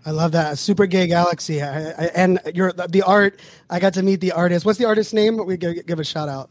I 0.09 0.11
love 0.11 0.31
that 0.31 0.57
super 0.57 0.87
gay 0.87 1.05
galaxy, 1.05 1.61
I, 1.61 1.91
I, 1.91 2.05
and 2.15 2.39
your 2.55 2.71
the 2.71 3.03
art. 3.03 3.39
I 3.69 3.79
got 3.79 3.93
to 3.93 4.01
meet 4.01 4.21
the 4.21 4.31
artist. 4.31 4.65
What's 4.65 4.79
the 4.79 4.85
artist's 4.85 5.13
name? 5.13 5.37
We 5.45 5.55
give, 5.55 5.99
a 5.99 6.03
shout 6.03 6.27
out. 6.27 6.49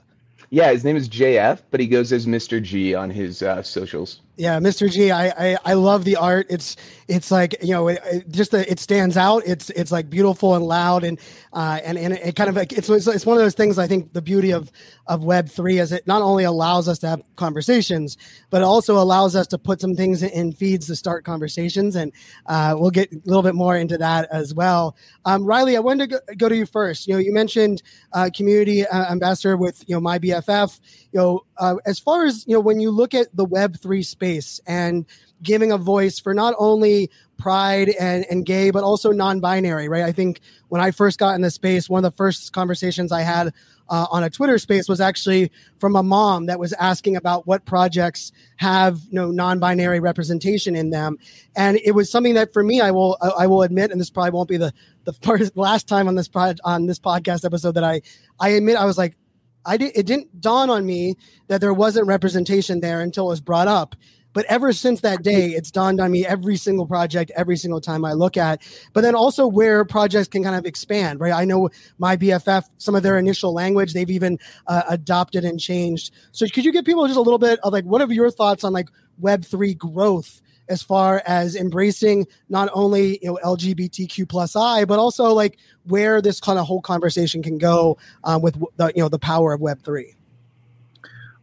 Yeah, 0.51 0.71
his 0.71 0.85
name 0.85 0.95
is 0.95 1.09
JF, 1.09 1.63
but 1.73 1.81
he 1.81 1.89
goes 1.89 2.13
as 2.13 2.25
Mr. 2.25 2.63
G 2.63 2.95
on 2.95 3.11
his 3.11 3.43
uh, 3.43 3.61
socials. 3.65 4.21
Yeah, 4.39 4.61
Mr. 4.61 4.89
G, 4.89 5.11
I, 5.11 5.31
I 5.31 5.59
I 5.65 5.73
love 5.75 6.05
the 6.05 6.15
art. 6.15 6.47
It's 6.49 6.77
it's 7.09 7.33
like 7.33 7.57
you 7.61 7.73
know 7.73 7.89
it, 7.89 8.01
it 8.05 8.31
just 8.31 8.53
the, 8.53 8.71
it 8.71 8.79
stands 8.79 9.17
out. 9.17 9.43
It's 9.45 9.69
it's 9.71 9.91
like 9.91 10.09
beautiful 10.09 10.55
and 10.55 10.65
loud 10.65 11.03
and 11.03 11.19
uh, 11.53 11.81
and 11.83 11.99
and 11.99 12.13
it 12.13 12.37
kind 12.37 12.49
of 12.49 12.55
like 12.55 12.73
it's 12.73 12.89
it's 12.89 13.27
one 13.27 13.37
of 13.37 13.43
those 13.43 13.55
things. 13.55 13.81
I 13.81 13.89
think 13.89 14.13
the 14.13 14.23
beauty 14.23 14.53
of 14.53 14.71
of 15.09 15.25
Web 15.25 15.49
three 15.49 15.81
is 15.81 15.91
it 15.91 16.07
not 16.07 16.23
only 16.23 16.45
allows 16.45 16.87
us 16.87 17.01
to 17.01 17.09
have 17.09 17.23
conversations, 17.35 18.17
but 18.51 18.63
it 18.63 18.65
also 18.65 18.99
allows 18.99 19.35
us 19.35 19.49
to 19.49 19.59
put 19.59 19.81
some 19.81 19.97
things 19.97 20.23
in 20.23 20.53
feeds 20.53 20.87
to 20.87 20.95
start 20.95 21.25
conversations. 21.25 21.97
And 21.97 22.13
uh, 22.47 22.77
we'll 22.79 22.91
get 22.93 23.13
a 23.13 23.21
little 23.25 23.43
bit 23.43 23.57
more 23.57 23.77
into 23.77 23.99
that 23.99 24.29
as 24.31 24.55
well. 24.55 24.97
Um, 25.25 25.45
Riley, 25.45 25.77
I 25.77 25.81
wanted 25.81 26.11
to 26.11 26.21
go, 26.29 26.35
go, 26.37 26.49
to 26.49 26.57
you 26.57 26.67
first. 26.67 27.09
You 27.09 27.15
know, 27.15 27.19
you 27.19 27.33
mentioned 27.33 27.83
uh, 28.13 28.31
community 28.33 28.87
uh, 28.87 29.11
ambassador 29.11 29.57
with 29.57 29.83
you 29.89 29.97
know 29.97 30.01
my 30.01 30.21
BFF. 30.21 30.79
You 31.11 31.19
know, 31.19 31.45
uh, 31.57 31.75
as 31.87 31.99
far 31.99 32.25
as 32.25 32.47
you 32.47 32.55
know, 32.55 32.61
when 32.61 32.79
you 32.79 32.93
look 32.93 33.15
at 33.15 33.35
the 33.35 33.45
Web 33.45 33.81
three 33.81 34.05
space 34.05 34.28
and 34.67 35.07
giving 35.43 35.73
a 35.73 35.79
voice 35.79 36.19
for 36.19 36.35
not 36.35 36.55
only 36.59 37.11
pride 37.39 37.89
and, 37.89 38.27
and 38.31 38.45
gay, 38.45 38.71
but 38.71 38.83
also 38.83 39.13
non-binary, 39.13 39.89
right? 39.89 40.03
I 40.03 40.13
think 40.13 40.41
when 40.69 40.81
I 40.81 40.91
first 40.91 41.19
got 41.19 41.35
in 41.37 41.43
the 41.43 41.51
space, 41.51 41.89
one 41.89 42.05
of 42.05 42.13
the 42.13 42.17
first 42.17 42.53
conversations 42.53 43.13
I 43.13 43.23
had 43.23 43.55
uh, 43.89 44.07
on 44.11 44.23
a 44.23 44.29
Twitter 44.31 44.59
space 44.59 44.89
was 44.89 45.01
actually 45.01 45.51
from 45.79 45.97
a 45.97 46.03
mom 46.03 46.47
that 46.47 46.59
was 46.59 46.73
asking 46.75 47.17
about 47.17 47.47
what 47.47 47.65
projects 47.65 48.33
have 48.57 49.01
you 49.05 49.15
know 49.15 49.31
non-binary 49.31 50.01
representation 50.01 50.77
in 50.77 50.91
them, 50.91 51.17
and 51.57 51.79
it 51.83 51.93
was 51.93 52.11
something 52.11 52.35
that 52.35 52.53
for 52.53 52.63
me, 52.63 52.81
I 52.81 52.91
will 52.91 53.17
I 53.39 53.47
will 53.47 53.63
admit, 53.63 53.91
and 53.91 54.01
this 54.01 54.11
probably 54.11 54.33
won't 54.33 54.49
be 54.49 54.59
the 54.59 54.75
the 55.05 55.13
first 55.23 55.57
last 55.57 55.89
time 55.89 56.07
on 56.07 56.17
this 56.17 56.29
pro- 56.29 56.55
on 56.65 56.87
this 56.87 56.99
podcast 56.99 57.47
episode 57.47 57.73
that 57.73 57.85
I 57.85 58.03
I 58.39 58.51
admit 58.51 58.77
I 58.77 58.85
was 58.85 58.99
like 58.99 59.17
I 59.65 59.77
did 59.77 59.93
it 59.95 60.07
didn't 60.07 60.41
dawn 60.41 60.71
on 60.71 60.85
me 60.85 61.15
that 61.49 61.61
there 61.61 61.73
wasn't 61.73 62.07
representation 62.07 62.81
there 62.81 63.01
until 63.01 63.27
it 63.27 63.31
was 63.31 63.41
brought 63.41 63.69
up 63.69 63.97
but 64.33 64.45
ever 64.47 64.73
since 64.73 65.01
that 65.01 65.23
day, 65.23 65.51
it's 65.51 65.71
dawned 65.71 66.01
on 66.01 66.11
me 66.11 66.27
every 66.27 66.57
single 66.57 66.87
project, 66.87 67.31
every 67.35 67.57
single 67.57 67.81
time 67.81 68.05
I 68.05 68.13
look 68.13 68.37
at, 68.37 68.63
but 68.93 69.01
then 69.01 69.15
also 69.15 69.47
where 69.47 69.85
projects 69.85 70.29
can 70.29 70.43
kind 70.45 70.57
of 70.57 70.67
expand, 70.67 71.21
right? 71.21 71.33
I 71.33 71.45
know 71.45 71.71
my 71.99 72.17
BFF, 72.17 72.65
some 72.79 72.95
of 72.95 73.03
their 73.03 73.19
initial 73.19 73.53
language, 73.53 73.95
they've 73.95 74.11
even 74.11 74.39
uh, 74.67 74.83
adopted 74.89 75.45
and 75.45 75.59
changed. 75.59 76.13
So 76.33 76.47
could 76.53 76.65
you 76.65 76.73
give 76.73 76.85
people 76.85 77.07
just 77.07 77.19
a 77.19 77.23
little 77.23 77.39
bit 77.39 77.59
of 77.63 77.73
like, 77.73 77.85
what 77.85 78.03
are 78.03 78.13
your 78.13 78.31
thoughts 78.31 78.65
on 78.65 78.73
like 78.73 78.89
Web3 79.21 79.77
growth? 79.77 80.41
as 80.69 80.83
far 80.83 81.23
as 81.27 81.57
embracing 81.57 82.27
not 82.51 82.69
only 82.75 83.19
you 83.23 83.29
know 83.29 83.39
LGBTQ 83.43 84.29
plus 84.29 84.55
I, 84.55 84.85
but 84.85 84.99
also 84.99 85.33
like 85.33 85.59
where 85.85 86.21
this 86.21 86.41
kind 86.41 86.59
of 86.59 86.67
whole 86.67 86.83
conversation 86.83 87.43
can 87.43 87.57
go 87.57 87.97
um, 88.25 88.43
with 88.43 88.63
the 88.77 88.93
you 88.95 89.03
know 89.03 89.09
the 89.09 89.19
power 89.19 89.53
of 89.53 89.63
Web 89.63 89.83
three. 89.83 90.15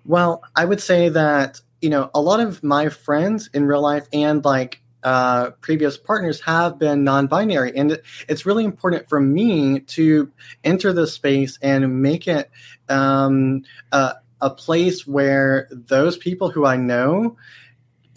Well, 0.06 0.44
I 0.56 0.66
would 0.66 0.80
say 0.80 1.10
that 1.10 1.62
you 1.86 1.92
know, 1.92 2.10
a 2.16 2.20
lot 2.20 2.40
of 2.40 2.64
my 2.64 2.90
friends 2.90 3.48
in 3.54 3.68
real 3.68 3.80
life 3.80 4.08
and 4.12 4.44
like 4.44 4.82
uh, 5.04 5.52
previous 5.62 6.00
partners 6.00 6.42
have 6.42 6.80
been 6.80 7.04
non-binary, 7.04 7.78
and 7.78 8.02
it's 8.28 8.44
really 8.44 8.66
important 8.66 9.08
for 9.08 9.20
me 9.20 9.82
to 9.82 10.32
enter 10.64 10.92
the 10.94 11.06
space 11.06 11.60
and 11.62 12.02
make 12.02 12.28
it 12.28 12.50
um, 12.90 13.62
a, 13.92 14.16
a 14.42 14.50
place 14.50 15.06
where 15.06 15.70
those 15.70 16.18
people 16.18 16.50
who 16.50 16.66
I 16.66 16.76
know 16.76 17.38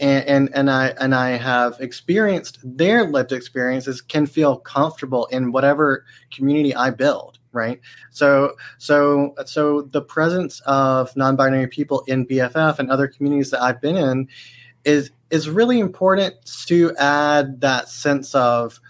and, 0.00 0.24
and, 0.26 0.50
and 0.54 0.70
I 0.70 0.94
and 0.98 1.14
I 1.14 1.32
have 1.32 1.78
experienced 1.78 2.60
their 2.64 3.04
lived 3.04 3.32
experiences 3.32 4.00
can 4.00 4.24
feel 4.24 4.56
comfortable 4.56 5.26
in 5.26 5.52
whatever 5.52 6.06
community 6.30 6.74
I 6.74 6.88
build 6.88 7.37
right? 7.52 7.80
So 8.10 8.56
so 8.78 9.34
so 9.46 9.82
the 9.82 10.02
presence 10.02 10.60
of 10.66 11.14
non-binary 11.16 11.68
people 11.68 12.04
in 12.06 12.26
bff 12.26 12.78
and 12.78 12.90
other 12.90 13.08
communities 13.08 13.50
that 13.50 13.62
i've 13.62 13.80
been 13.80 13.96
in 13.96 14.28
is 14.84 15.10
is 15.30 15.48
really 15.48 15.78
important 15.78 16.34
to 16.66 16.94
add 16.96 17.60
that 17.60 17.88
sense 17.88 18.34
of 18.34 18.80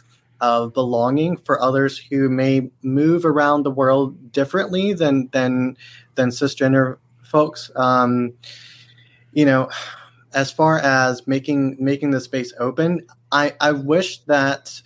of 0.41 0.73
belonging 0.73 1.37
for 1.37 1.61
others 1.61 1.99
who 1.99 2.29
may 2.29 2.71
move 2.83 3.25
around 3.25 3.65
the 3.65 3.71
world 3.71 4.33
differently 4.33 4.93
than 4.93 5.29
than 5.33 5.77
than 6.15 6.31
cisgender 6.31 6.99
folks. 7.25 7.71
Um, 7.77 8.35
you 9.33 9.45
know 9.45 9.69
as 10.35 10.53
far 10.53 10.79
as 10.79 11.27
making 11.27 11.77
making 11.81 12.11
the 12.11 12.21
space 12.21 12.53
open, 12.59 13.07
I 13.33 13.55
I 13.61 13.73
wish 13.73 14.19
that 14.25 14.81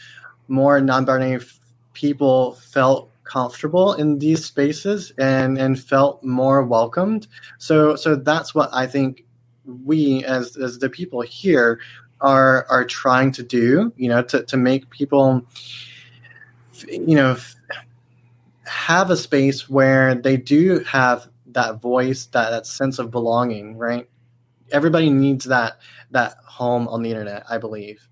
more 0.49 0.81
non-binary 0.81 1.45
people 1.93 2.55
felt 2.55 3.11
comfortable 3.33 3.95
in 3.95 4.19
these 4.19 4.45
spaces 4.45 5.13
and 5.19 5.59
and 5.59 5.81
felt 5.81 6.23
more 6.23 6.63
welcomed. 6.63 7.27
So 7.59 7.97
so 7.97 8.17
that's 8.17 8.55
what 8.55 8.69
I 8.73 8.87
think 8.87 9.25
we 9.85 10.25
as 10.25 10.57
as 10.57 10.79
the 10.79 10.91
people 10.91 11.23
here 11.23 11.81
are 12.21 12.67
are 12.69 12.85
trying 12.85 13.33
to 13.33 13.43
do. 13.43 13.93
You 13.97 14.09
know, 14.09 14.23
to 14.23 14.43
to 14.45 14.57
make 14.57 14.91
people 14.91 15.47
you 16.89 17.17
know 17.17 17.37
have 18.65 19.11
a 19.11 19.17
space 19.17 19.69
where 19.69 20.15
they 20.15 20.37
do 20.37 20.81
have 20.81 21.29
that 21.47 21.81
voice, 21.81 22.27
that, 22.27 22.51
that 22.51 22.67
sense 22.67 22.99
of 22.99 23.11
belonging, 23.11 23.77
right? 23.77 24.09
Everybody 24.71 25.11
needs 25.11 25.47
that 25.47 25.79
that 26.11 26.37
home 26.47 26.89
on 26.89 27.03
the 27.03 27.11
internet, 27.11 27.45
I 27.49 27.59
believe. 27.59 28.09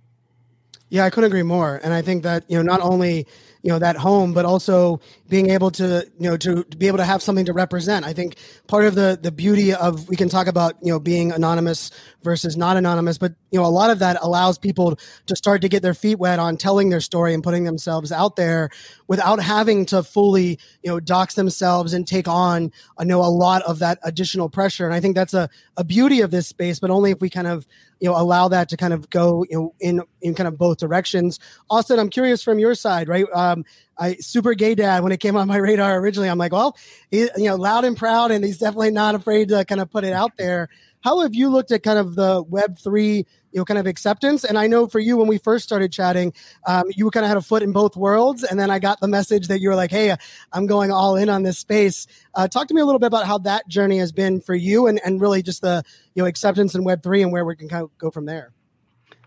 Yeah, 0.90 1.04
I 1.04 1.10
couldn't 1.10 1.28
agree 1.28 1.44
more. 1.44 1.80
And 1.82 1.94
I 1.94 2.02
think 2.02 2.24
that, 2.24 2.44
you 2.48 2.56
know, 2.56 2.62
not 2.62 2.80
only 2.80 3.26
you 3.62 3.70
know 3.70 3.78
that 3.78 3.96
home 3.96 4.32
but 4.32 4.44
also 4.44 5.00
being 5.30 5.50
able 5.50 5.70
to 5.70 6.06
you 6.18 6.28
know 6.28 6.36
to, 6.36 6.64
to, 6.64 6.76
be 6.76 6.88
able 6.88 6.98
to 6.98 7.04
have 7.04 7.22
something 7.22 7.46
to 7.46 7.52
represent. 7.52 8.04
I 8.04 8.12
think 8.12 8.36
part 8.66 8.84
of 8.84 8.94
the 8.94 9.18
the 9.20 9.30
beauty 9.30 9.72
of 9.72 10.08
we 10.08 10.16
can 10.16 10.28
talk 10.28 10.48
about 10.48 10.74
you 10.82 10.92
know 10.92 10.98
being 10.98 11.32
anonymous 11.32 11.90
versus 12.22 12.56
not 12.56 12.76
anonymous 12.76 13.16
but 13.16 13.32
you 13.50 13.58
know 13.58 13.64
a 13.64 13.68
lot 13.70 13.90
of 13.90 14.00
that 14.00 14.18
allows 14.20 14.58
people 14.58 14.98
to 15.26 15.36
start 15.36 15.62
to 15.62 15.68
get 15.68 15.82
their 15.82 15.94
feet 15.94 16.18
wet 16.18 16.38
on 16.38 16.56
telling 16.56 16.90
their 16.90 17.00
story 17.00 17.32
and 17.32 17.42
putting 17.42 17.64
themselves 17.64 18.12
out 18.12 18.36
there 18.36 18.68
without 19.06 19.40
having 19.40 19.86
to 19.86 20.02
fully 20.02 20.58
you 20.82 20.90
know 20.90 21.00
dox 21.00 21.34
themselves 21.34 21.94
and 21.94 22.06
take 22.06 22.28
on 22.28 22.70
i 22.98 23.04
know 23.04 23.20
a 23.20 23.30
lot 23.30 23.62
of 23.62 23.78
that 23.78 23.98
additional 24.02 24.50
pressure. 24.50 24.84
And 24.84 24.94
i 24.94 25.00
think 25.00 25.14
that's 25.14 25.34
a, 25.34 25.48
a 25.76 25.84
beauty 25.84 26.20
of 26.20 26.30
this 26.30 26.48
space 26.48 26.80
but 26.80 26.90
only 26.90 27.12
if 27.12 27.20
we 27.20 27.30
kind 27.30 27.46
of 27.46 27.66
you 28.00 28.08
know 28.08 28.16
allow 28.16 28.48
that 28.48 28.68
to 28.70 28.76
kind 28.76 28.92
of 28.92 29.08
go 29.10 29.44
you 29.48 29.56
know 29.56 29.74
in 29.78 30.02
in 30.20 30.34
kind 30.34 30.48
of 30.48 30.58
both 30.58 30.78
directions. 30.78 31.38
Austin 31.70 31.98
i'm 31.98 32.10
curious 32.10 32.42
from 32.42 32.58
your 32.58 32.74
side 32.74 33.08
right? 33.08 33.26
Um 33.32 33.64
i 34.00 34.14
super 34.16 34.54
gay 34.54 34.74
dad 34.74 35.02
when 35.02 35.12
it 35.12 35.20
came 35.20 35.36
on 35.36 35.46
my 35.46 35.56
radar 35.56 35.98
originally. 35.98 36.28
I'm 36.28 36.38
like 36.38 36.52
well 36.52 36.76
he, 37.10 37.20
you 37.36 37.44
know 37.44 37.56
loud 37.56 37.84
and 37.84 37.96
proud 37.96 38.30
and 38.30 38.44
he's 38.44 38.58
definitely 38.58 38.90
not 38.90 39.14
afraid 39.14 39.48
to 39.50 39.64
kind 39.64 39.80
of 39.80 39.90
put 39.90 40.04
it 40.04 40.12
out 40.12 40.32
there. 40.36 40.68
How 41.02 41.20
have 41.20 41.34
you 41.34 41.48
looked 41.48 41.70
at 41.70 41.82
kind 41.82 41.98
of 41.98 42.14
the 42.14 42.42
web 42.42 42.78
3 42.78 43.16
you 43.16 43.26
know 43.54 43.64
kind 43.64 43.78
of 43.78 43.86
acceptance? 43.86 44.44
And 44.44 44.58
i 44.58 44.66
know 44.66 44.86
for 44.86 44.98
you 44.98 45.16
when 45.16 45.28
we 45.28 45.38
first 45.38 45.64
started 45.64 45.92
chatting 45.92 46.32
um, 46.66 46.84
you 46.96 47.10
kind 47.10 47.24
of 47.24 47.28
had 47.28 47.36
a 47.36 47.42
foot 47.42 47.62
in 47.62 47.72
both 47.72 47.96
worlds 47.96 48.42
and 48.42 48.58
then 48.58 48.70
i 48.70 48.78
got 48.78 49.00
the 49.00 49.08
message 49.08 49.48
that 49.48 49.60
you 49.60 49.68
were 49.68 49.76
like 49.76 49.90
hey 49.90 50.16
i'm 50.52 50.66
going 50.66 50.90
all 50.90 51.16
in 51.16 51.28
on 51.28 51.42
this 51.42 51.58
space. 51.58 52.06
Uh, 52.34 52.48
talk 52.48 52.68
to 52.68 52.74
me 52.74 52.80
a 52.80 52.84
little 52.84 52.98
bit 52.98 53.08
about 53.08 53.26
how 53.26 53.38
that 53.38 53.68
journey 53.68 53.98
has 53.98 54.12
been 54.12 54.40
for 54.40 54.54
you 54.54 54.86
and, 54.86 55.00
and 55.04 55.20
really 55.20 55.42
just 55.42 55.60
the 55.62 55.82
you 56.14 56.22
know 56.22 56.26
acceptance 56.26 56.74
in 56.74 56.84
web 56.84 57.02
3 57.02 57.22
and 57.22 57.32
where 57.32 57.44
we 57.44 57.54
can 57.54 57.68
kind 57.68 57.84
of 57.84 57.96
go 57.98 58.10
from 58.10 58.24
there 58.26 58.52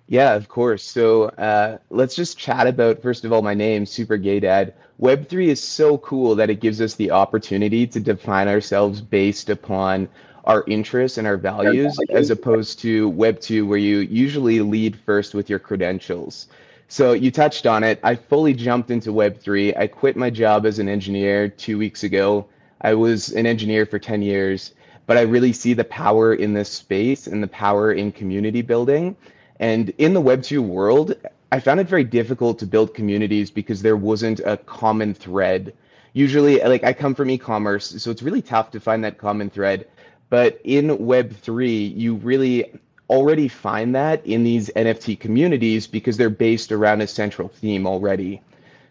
yeah, 0.08 0.34
of 0.34 0.50
course. 0.50 0.84
So 0.84 1.24
uh, 1.24 1.78
let's 1.90 2.16
just 2.16 2.38
chat 2.38 2.68
about, 2.68 3.02
first 3.02 3.26
of 3.26 3.32
all, 3.32 3.42
my 3.42 3.54
name, 3.54 3.86
Super 3.86 4.18
Gay 4.18 4.40
Dad. 4.40 4.74
Web3 5.02 5.48
is 5.48 5.62
so 5.62 5.98
cool 6.00 6.36
that 6.36 6.50
it 6.50 6.60
gives 6.60 6.82
us 6.82 6.96
the 6.96 7.12
opportunity 7.12 7.88
to 7.88 8.00
define 8.00 8.48
ourselves 8.48 9.02
based 9.02 9.50
upon 9.50 10.08
our 10.46 10.64
interests 10.68 11.18
and 11.18 11.26
our 11.26 11.38
values, 11.38 11.98
as 12.10 12.30
opposed 12.30 12.80
to 12.80 13.12
Web2, 13.12 13.66
where 13.66 13.78
you 13.78 14.00
usually 14.00 14.60
lead 14.60 14.98
first 14.98 15.34
with 15.34 15.50
your 15.50 15.60
credentials. 15.60 16.48
So 16.90 17.14
you 17.14 17.32
touched 17.32 17.66
on 17.66 17.84
it. 17.84 18.00
I 18.04 18.16
fully 18.16 18.54
jumped 18.54 18.92
into 18.92 19.12
Web3. 19.12 19.78
I 19.78 19.88
quit 19.88 20.16
my 20.16 20.30
job 20.30 20.66
as 20.66 20.80
an 20.80 20.90
engineer 20.90 21.48
two 21.48 21.78
weeks 21.78 22.04
ago. 22.04 22.46
I 22.82 22.94
was 22.94 23.32
an 23.32 23.46
engineer 23.46 23.86
for 23.86 24.00
10 24.00 24.22
years, 24.22 24.74
but 25.08 25.18
I 25.18 25.22
really 25.22 25.54
see 25.54 25.74
the 25.74 25.86
power 25.86 26.34
in 26.34 26.54
this 26.54 26.70
space 26.70 27.26
and 27.26 27.42
the 27.42 27.48
power 27.48 27.94
in 27.94 28.12
community 28.12 28.62
building. 28.62 29.16
And 29.60 29.90
in 29.98 30.14
the 30.14 30.22
Web2 30.22 30.60
world, 30.60 31.16
I 31.52 31.60
found 31.60 31.80
it 31.80 31.88
very 31.88 32.04
difficult 32.04 32.60
to 32.60 32.66
build 32.66 32.94
communities 32.94 33.52
because 33.52 33.82
there 33.82 33.98
wasn't 33.98 34.40
a 34.40 34.58
common 34.58 35.14
thread. 35.14 35.74
Usually, 36.14 36.60
like 36.60 36.84
I 36.84 36.94
come 36.94 37.16
from 37.16 37.30
e 37.30 37.38
commerce, 37.38 38.02
so 38.02 38.12
it's 38.12 38.24
really 38.24 38.42
tough 38.42 38.72
to 38.72 38.80
find 38.80 39.04
that 39.04 39.18
common 39.18 39.50
thread. 39.50 39.88
But 40.30 40.60
in 40.64 40.88
Web3, 40.88 41.96
you 41.96 42.16
really 42.16 42.80
already 43.10 43.48
find 43.48 43.94
that 43.96 44.26
in 44.26 44.44
these 44.44 44.72
NFT 44.76 45.20
communities 45.20 45.86
because 45.86 46.18
they're 46.18 46.30
based 46.30 46.72
around 46.72 47.02
a 47.02 47.08
central 47.08 47.48
theme 47.48 47.86
already. 47.86 48.42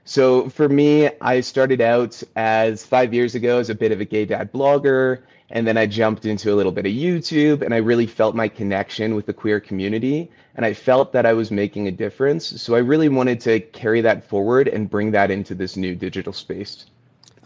So 0.04 0.48
for 0.48 0.68
me, 0.68 1.10
I 1.20 1.40
started 1.40 1.80
out 1.80 2.22
as 2.34 2.84
five 2.84 3.14
years 3.14 3.34
ago 3.34 3.58
as 3.58 3.70
a 3.70 3.74
bit 3.74 3.92
of 3.92 4.00
a 4.00 4.04
gay 4.04 4.24
dad 4.24 4.52
blogger. 4.52 5.22
And 5.50 5.66
then 5.66 5.76
I 5.76 5.86
jumped 5.86 6.24
into 6.24 6.52
a 6.52 6.56
little 6.56 6.72
bit 6.72 6.86
of 6.86 6.92
YouTube 6.92 7.62
and 7.62 7.74
I 7.74 7.78
really 7.78 8.06
felt 8.06 8.34
my 8.34 8.48
connection 8.48 9.14
with 9.14 9.26
the 9.26 9.34
queer 9.34 9.60
community. 9.60 10.30
And 10.54 10.66
I 10.66 10.74
felt 10.74 11.12
that 11.12 11.24
I 11.24 11.32
was 11.32 11.50
making 11.50 11.88
a 11.88 11.90
difference. 11.90 12.60
So 12.60 12.74
I 12.74 12.78
really 12.78 13.08
wanted 13.08 13.40
to 13.42 13.60
carry 13.60 14.00
that 14.02 14.28
forward 14.28 14.68
and 14.68 14.90
bring 14.90 15.10
that 15.12 15.30
into 15.30 15.54
this 15.54 15.76
new 15.76 15.94
digital 15.94 16.32
space. 16.32 16.86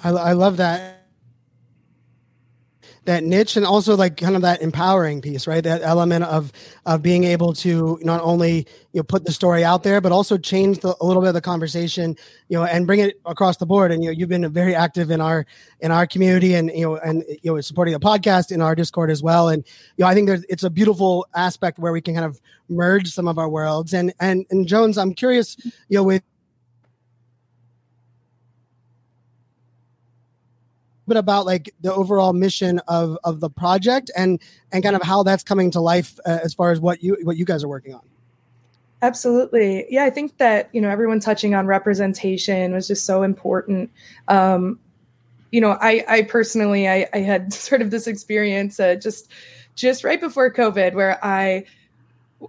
I, 0.03 0.11
I 0.11 0.33
love 0.33 0.57
that 0.57 0.96
that 3.07 3.25
niche 3.25 3.57
and 3.57 3.65
also 3.65 3.97
like 3.97 4.17
kind 4.17 4.37
of 4.37 4.43
that 4.43 4.61
empowering 4.61 5.21
piece 5.21 5.47
right? 5.47 5.65
That 5.65 5.83
element 5.83 6.25
of 6.25 6.53
of 6.85 7.03
being 7.03 7.25
able 7.25 7.53
to 7.55 7.99
not 8.03 8.21
only 8.23 8.67
you 8.93 9.01
know 9.01 9.03
put 9.03 9.25
the 9.25 9.33
story 9.33 9.65
out 9.65 9.83
there 9.83 10.01
but 10.01 10.13
also 10.13 10.37
change 10.37 10.81
the, 10.81 10.95
a 11.01 11.05
little 11.05 11.23
bit 11.23 11.29
of 11.29 11.35
the 11.35 11.41
conversation 11.41 12.17
you 12.49 12.59
know 12.59 12.65
and 12.65 12.87
bring 12.87 13.01
it 13.01 13.21
across 13.25 13.57
the 13.57 13.67
board. 13.67 13.91
And 13.93 14.05
you 14.05 14.11
know 14.11 14.17
you've 14.17 14.29
been 14.29 14.49
very 14.53 14.75
active 14.75 15.11
in 15.11 15.21
our 15.21 15.47
in 15.81 15.91
our 15.91 16.07
community 16.07 16.55
and 16.55 16.71
you 16.71 16.83
know 16.83 16.97
and 16.97 17.25
you 17.43 17.55
know 17.55 17.61
supporting 17.61 17.95
the 17.95 18.01
podcast 18.01 18.53
in 18.53 18.61
our 18.61 18.75
discord 18.75 19.11
as 19.11 19.23
well. 19.23 19.49
And 19.49 19.65
you 19.97 20.05
know 20.05 20.09
i 20.09 20.15
think 20.15 20.27
there's 20.27 20.45
it's 20.45 20.65
a 20.65 20.71
beautiful 20.71 21.27
aspect 21.35 21.79
where 21.79 21.93
we 21.93 22.01
can 22.01 22.15
kind 22.15 22.27
of 22.27 22.41
merge 22.69 23.13
some 23.13 23.29
of 23.29 23.39
our 23.39 23.49
worlds. 23.49 23.95
And 23.95 24.13
and 24.21 24.45
and 24.51 24.67
jones 24.67 24.99
i'm 24.99 25.15
curious 25.15 25.57
you 25.89 25.97
know 25.97 26.03
with 26.03 26.23
bit 31.07 31.17
about 31.17 31.47
like 31.47 31.73
the 31.81 31.93
overall 31.93 32.33
mission 32.33 32.81
of 32.89 33.19
of 33.25 33.41
the 33.41 33.51
project 33.51 34.11
and 34.17 34.41
and 34.73 34.83
kind 34.83 34.97
of 34.97 35.03
how 35.03 35.23
that's 35.23 35.43
coming 35.43 35.71
to 35.73 35.81
life 35.81 36.19
uh, 36.27 36.39
as 36.43 36.55
far 36.55 36.71
as 36.71 36.81
what 36.81 37.03
you 37.03 37.17
what 37.23 37.37
you 37.37 37.45
guys 37.45 37.65
are 37.65 37.69
working 37.69 37.95
on. 37.95 38.03
Absolutely. 39.03 39.87
Yeah 39.91 40.05
i 40.05 40.11
think 40.11 40.39
that 40.39 40.69
you 40.73 40.81
know 40.81 40.89
everyone 40.89 41.21
touching 41.21 41.55
on 41.55 41.67
representation 41.67 42.73
was 42.73 42.87
just 42.87 43.05
so 43.05 43.23
important. 43.23 43.91
Um 44.29 44.79
you 45.51 45.61
know 45.61 45.79
i 45.81 46.05
i 46.09 46.23
personally 46.23 46.89
i 46.89 47.07
i 47.13 47.19
had 47.19 47.53
sort 47.67 47.83
of 47.83 47.91
this 47.91 48.07
experience 48.07 48.79
uh, 48.79 48.95
just 48.95 49.31
just 49.75 50.05
right 50.05 50.21
before 50.21 50.53
covid 50.53 50.95
where 50.95 51.19
i 51.25 51.65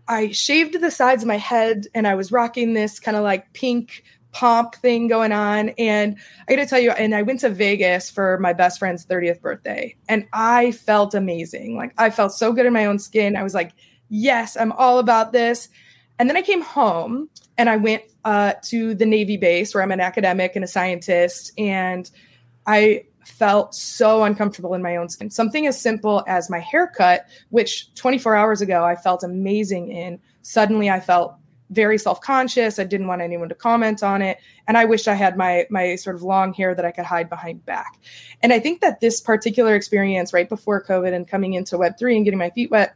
i 0.07 0.29
shaved 0.31 0.79
the 0.79 0.91
sides 0.91 1.23
of 1.23 1.27
my 1.27 1.37
head 1.37 1.87
and 1.93 2.07
i 2.07 2.15
was 2.15 2.31
rocking 2.31 2.73
this 2.73 2.99
kind 2.99 3.15
of 3.15 3.23
like 3.23 3.53
pink 3.53 4.03
pomp 4.31 4.75
thing 4.75 5.07
going 5.07 5.31
on. 5.31 5.69
And 5.77 6.17
I 6.47 6.55
got 6.55 6.63
to 6.63 6.69
tell 6.69 6.79
you, 6.79 6.91
and 6.91 7.15
I 7.15 7.21
went 7.21 7.39
to 7.41 7.49
Vegas 7.49 8.09
for 8.09 8.37
my 8.39 8.53
best 8.53 8.79
friend's 8.79 9.05
30th 9.05 9.41
birthday, 9.41 9.95
and 10.07 10.27
I 10.33 10.71
felt 10.71 11.13
amazing. 11.13 11.75
Like 11.75 11.93
I 11.97 12.09
felt 12.09 12.33
so 12.33 12.53
good 12.53 12.65
in 12.65 12.73
my 12.73 12.85
own 12.85 12.99
skin. 12.99 13.35
I 13.35 13.43
was 13.43 13.53
like, 13.53 13.71
yes, 14.09 14.57
I'm 14.57 14.71
all 14.73 14.99
about 14.99 15.31
this. 15.31 15.69
And 16.19 16.29
then 16.29 16.37
I 16.37 16.41
came 16.41 16.61
home 16.61 17.29
and 17.57 17.69
I 17.69 17.77
went 17.77 18.03
uh, 18.25 18.53
to 18.65 18.95
the 18.95 19.05
Navy 19.05 19.37
base 19.37 19.73
where 19.73 19.83
I'm 19.83 19.91
an 19.91 19.99
academic 19.99 20.55
and 20.55 20.63
a 20.63 20.67
scientist. 20.67 21.51
And 21.57 22.09
I 22.65 23.05
felt 23.23 23.75
so 23.75 24.23
uncomfortable 24.23 24.73
in 24.73 24.81
my 24.81 24.95
own 24.95 25.09
skin. 25.09 25.29
Something 25.29 25.67
as 25.67 25.79
simple 25.79 26.23
as 26.27 26.49
my 26.49 26.59
haircut, 26.59 27.27
which 27.49 27.93
24 27.95 28.35
hours 28.35 28.61
ago 28.61 28.83
I 28.83 28.95
felt 28.95 29.23
amazing 29.23 29.91
in, 29.91 30.19
suddenly 30.41 30.89
I 30.89 30.99
felt 30.99 31.35
very 31.69 31.97
self-conscious. 31.97 32.79
I 32.79 32.83
didn't 32.83 33.07
want 33.07 33.21
anyone 33.21 33.49
to 33.49 33.55
comment 33.55 34.03
on 34.03 34.21
it. 34.21 34.37
And 34.67 34.77
I 34.77 34.85
wished 34.85 35.07
I 35.07 35.15
had 35.15 35.37
my 35.37 35.65
my 35.69 35.95
sort 35.95 36.15
of 36.15 36.23
long 36.23 36.53
hair 36.53 36.73
that 36.73 36.85
I 36.85 36.91
could 36.91 37.05
hide 37.05 37.29
behind 37.29 37.65
back. 37.65 37.99
And 38.41 38.53
I 38.53 38.59
think 38.59 38.81
that 38.81 38.99
this 39.01 39.19
particular 39.19 39.75
experience 39.75 40.33
right 40.33 40.47
before 40.47 40.83
COVID 40.83 41.13
and 41.13 41.27
coming 41.27 41.53
into 41.53 41.77
Web3 41.77 42.15
and 42.15 42.25
getting 42.25 42.39
my 42.39 42.49
feet 42.51 42.71
wet, 42.71 42.95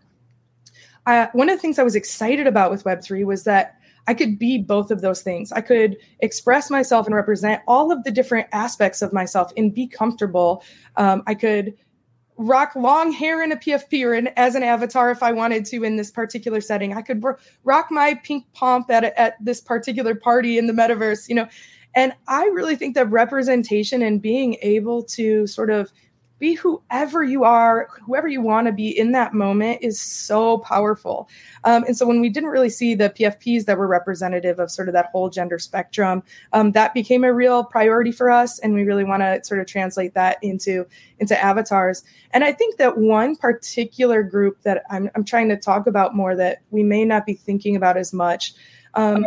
uh, 1.05 1.27
one 1.33 1.49
of 1.49 1.57
the 1.57 1.61
things 1.61 1.79
I 1.79 1.83
was 1.83 1.95
excited 1.95 2.47
about 2.47 2.71
with 2.71 2.83
Web3 2.83 3.25
was 3.25 3.43
that 3.43 3.77
I 4.07 4.13
could 4.13 4.39
be 4.39 4.57
both 4.57 4.91
of 4.91 5.01
those 5.01 5.21
things. 5.21 5.51
I 5.51 5.61
could 5.61 5.97
express 6.19 6.69
myself 6.69 7.05
and 7.05 7.15
represent 7.15 7.61
all 7.67 7.91
of 7.91 8.03
the 8.03 8.11
different 8.11 8.47
aspects 8.51 9.01
of 9.01 9.13
myself 9.13 9.51
and 9.57 9.73
be 9.73 9.87
comfortable. 9.87 10.63
Um, 10.95 11.23
I 11.27 11.35
could 11.35 11.75
rock 12.37 12.75
long 12.75 13.11
hair 13.11 13.43
in 13.43 13.51
a 13.51 13.55
PFP 13.55 14.05
or 14.05 14.13
in, 14.13 14.29
as 14.37 14.55
an 14.55 14.63
avatar 14.63 15.11
if 15.11 15.21
I 15.21 15.31
wanted 15.31 15.65
to 15.65 15.83
in 15.83 15.95
this 15.95 16.11
particular 16.11 16.61
setting. 16.61 16.93
I 16.95 17.01
could 17.01 17.23
rock 17.63 17.87
my 17.91 18.15
pink 18.23 18.45
pomp 18.53 18.89
at, 18.89 19.03
a, 19.03 19.19
at 19.19 19.43
this 19.43 19.61
particular 19.61 20.15
party 20.15 20.57
in 20.57 20.67
the 20.67 20.73
metaverse, 20.73 21.29
you 21.29 21.35
know. 21.35 21.47
And 21.93 22.13
I 22.27 22.45
really 22.53 22.75
think 22.75 22.95
that 22.95 23.09
representation 23.09 24.01
and 24.01 24.21
being 24.21 24.57
able 24.61 25.03
to 25.03 25.45
sort 25.45 25.69
of 25.69 25.91
be 26.41 26.55
whoever 26.55 27.23
you 27.23 27.45
are, 27.45 27.87
whoever 28.05 28.27
you 28.27 28.41
want 28.41 28.67
to 28.67 28.73
be 28.73 28.89
in 28.89 29.13
that 29.13 29.33
moment 29.33 29.79
is 29.81 30.01
so 30.01 30.57
powerful. 30.57 31.29
Um, 31.63 31.85
and 31.85 31.95
so 31.95 32.05
when 32.05 32.19
we 32.19 32.29
didn't 32.29 32.49
really 32.49 32.69
see 32.69 32.95
the 32.95 33.11
PFPs 33.11 33.65
that 33.65 33.77
were 33.77 33.87
representative 33.87 34.59
of 34.59 34.69
sort 34.69 34.89
of 34.89 34.93
that 34.93 35.05
whole 35.13 35.29
gender 35.29 35.59
spectrum, 35.59 36.23
um, 36.51 36.73
that 36.73 36.93
became 36.93 37.23
a 37.23 37.33
real 37.33 37.63
priority 37.63 38.11
for 38.11 38.29
us, 38.29 38.59
and 38.59 38.73
we 38.73 38.83
really 38.83 39.05
want 39.05 39.21
to 39.21 39.41
sort 39.45 39.61
of 39.61 39.67
translate 39.67 40.15
that 40.15 40.37
into 40.41 40.85
into 41.19 41.41
avatars. 41.41 42.03
And 42.31 42.43
I 42.43 42.51
think 42.51 42.77
that 42.77 42.97
one 42.97 43.35
particular 43.35 44.23
group 44.23 44.63
that 44.63 44.83
I'm, 44.89 45.09
I'm 45.15 45.23
trying 45.23 45.47
to 45.49 45.57
talk 45.57 45.85
about 45.85 46.15
more 46.15 46.35
that 46.35 46.63
we 46.71 46.81
may 46.81 47.05
not 47.05 47.25
be 47.25 47.35
thinking 47.35 47.75
about 47.75 47.95
as 47.95 48.11
much. 48.11 48.53
Um, 48.95 49.25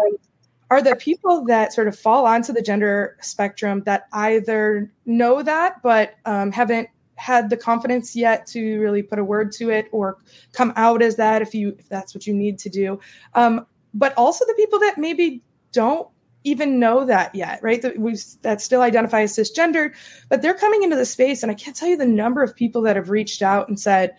are 0.71 0.83
the 0.83 0.97
people 0.97 1.45
that 1.45 1.73
sort 1.73 1.87
of 1.87 1.97
fall 1.97 2.27
onto 2.27 2.53
the 2.53 2.63
gender 2.63 3.17
spectrum 3.21 3.83
that 3.85 4.09
either 4.13 4.91
know 5.07 5.43
that 5.43 5.81
but 5.83 6.15
um, 6.25 6.51
haven't 6.51 6.89
had 7.17 7.51
the 7.51 7.57
confidence 7.57 8.17
yet 8.17 8.47
to 8.47 8.79
really 8.81 9.03
put 9.03 9.19
a 9.19 9.25
word 9.25 9.53
to 9.53 9.71
it 9.71 9.89
or 9.93 10.19
come 10.53 10.73
out 10.77 11.03
as 11.03 11.17
that 11.17 11.43
if 11.43 11.55
you 11.55 11.75
if 11.79 11.89
that's 11.89 12.15
what 12.15 12.27
you 12.27 12.35
need 12.35 12.59
to 12.59 12.69
do 12.69 12.99
um, 13.35 13.67
but 13.93 14.13
also 14.17 14.45
the 14.47 14.55
people 14.55 14.79
that 14.79 14.99
maybe 14.99 15.43
don't 15.73 16.09
even 16.45 16.79
know 16.79 17.05
that 17.05 17.35
yet 17.35 17.61
right 17.63 17.83
that 17.83 17.99
we 17.99 18.17
that 18.43 18.61
still 18.61 18.83
identify 18.83 19.23
as 19.23 19.37
cisgendered 19.37 19.95
but 20.29 20.43
they're 20.43 20.55
coming 20.55 20.83
into 20.83 20.97
the 20.97 21.07
space 21.07 21.43
and 21.43 21.51
i 21.51 21.55
can't 21.55 21.77
tell 21.77 21.89
you 21.89 21.97
the 21.97 22.07
number 22.07 22.43
of 22.43 22.55
people 22.55 22.83
that 22.83 22.97
have 22.97 23.11
reached 23.11 23.43
out 23.43 23.69
and 23.69 23.81
said 23.81 24.15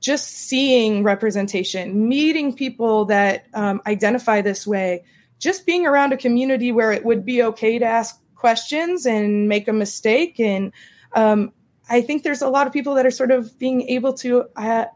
just 0.00 0.28
seeing 0.28 1.04
representation 1.04 2.08
meeting 2.08 2.54
people 2.54 3.04
that 3.04 3.46
um, 3.54 3.80
identify 3.86 4.40
this 4.40 4.66
way 4.66 5.04
just 5.40 5.66
being 5.66 5.86
around 5.86 6.12
a 6.12 6.16
community 6.16 6.70
where 6.70 6.92
it 6.92 7.04
would 7.04 7.24
be 7.24 7.42
okay 7.42 7.78
to 7.78 7.84
ask 7.84 8.20
questions 8.40 9.06
and 9.06 9.48
make 9.48 9.66
a 9.66 9.72
mistake. 9.72 10.38
And 10.38 10.72
um, 11.14 11.52
I 11.90 12.00
think 12.00 12.22
there's 12.22 12.40
a 12.42 12.48
lot 12.48 12.66
of 12.66 12.72
people 12.72 12.94
that 12.94 13.04
are 13.04 13.10
sort 13.10 13.32
of 13.32 13.58
being 13.58 13.82
able 13.82 14.14
to 14.14 14.46
uh, 14.56 14.86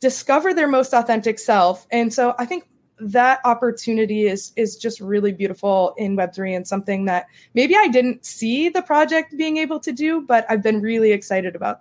discover 0.00 0.54
their 0.54 0.68
most 0.68 0.92
authentic 0.92 1.38
self. 1.38 1.86
And 1.90 2.12
so 2.12 2.34
I 2.38 2.46
think 2.46 2.64
that 3.00 3.40
opportunity 3.44 4.26
is 4.26 4.52
is 4.56 4.76
just 4.76 5.00
really 5.00 5.30
beautiful 5.30 5.94
in 5.98 6.16
web3 6.16 6.56
and 6.56 6.66
something 6.66 7.04
that 7.04 7.26
maybe 7.54 7.76
i 7.76 7.86
didn't 7.86 8.24
see 8.24 8.68
the 8.68 8.82
project 8.82 9.36
being 9.36 9.56
able 9.56 9.78
to 9.78 9.92
do 9.92 10.20
but 10.22 10.44
i've 10.48 10.64
been 10.64 10.80
really 10.80 11.12
excited 11.12 11.54
about 11.54 11.80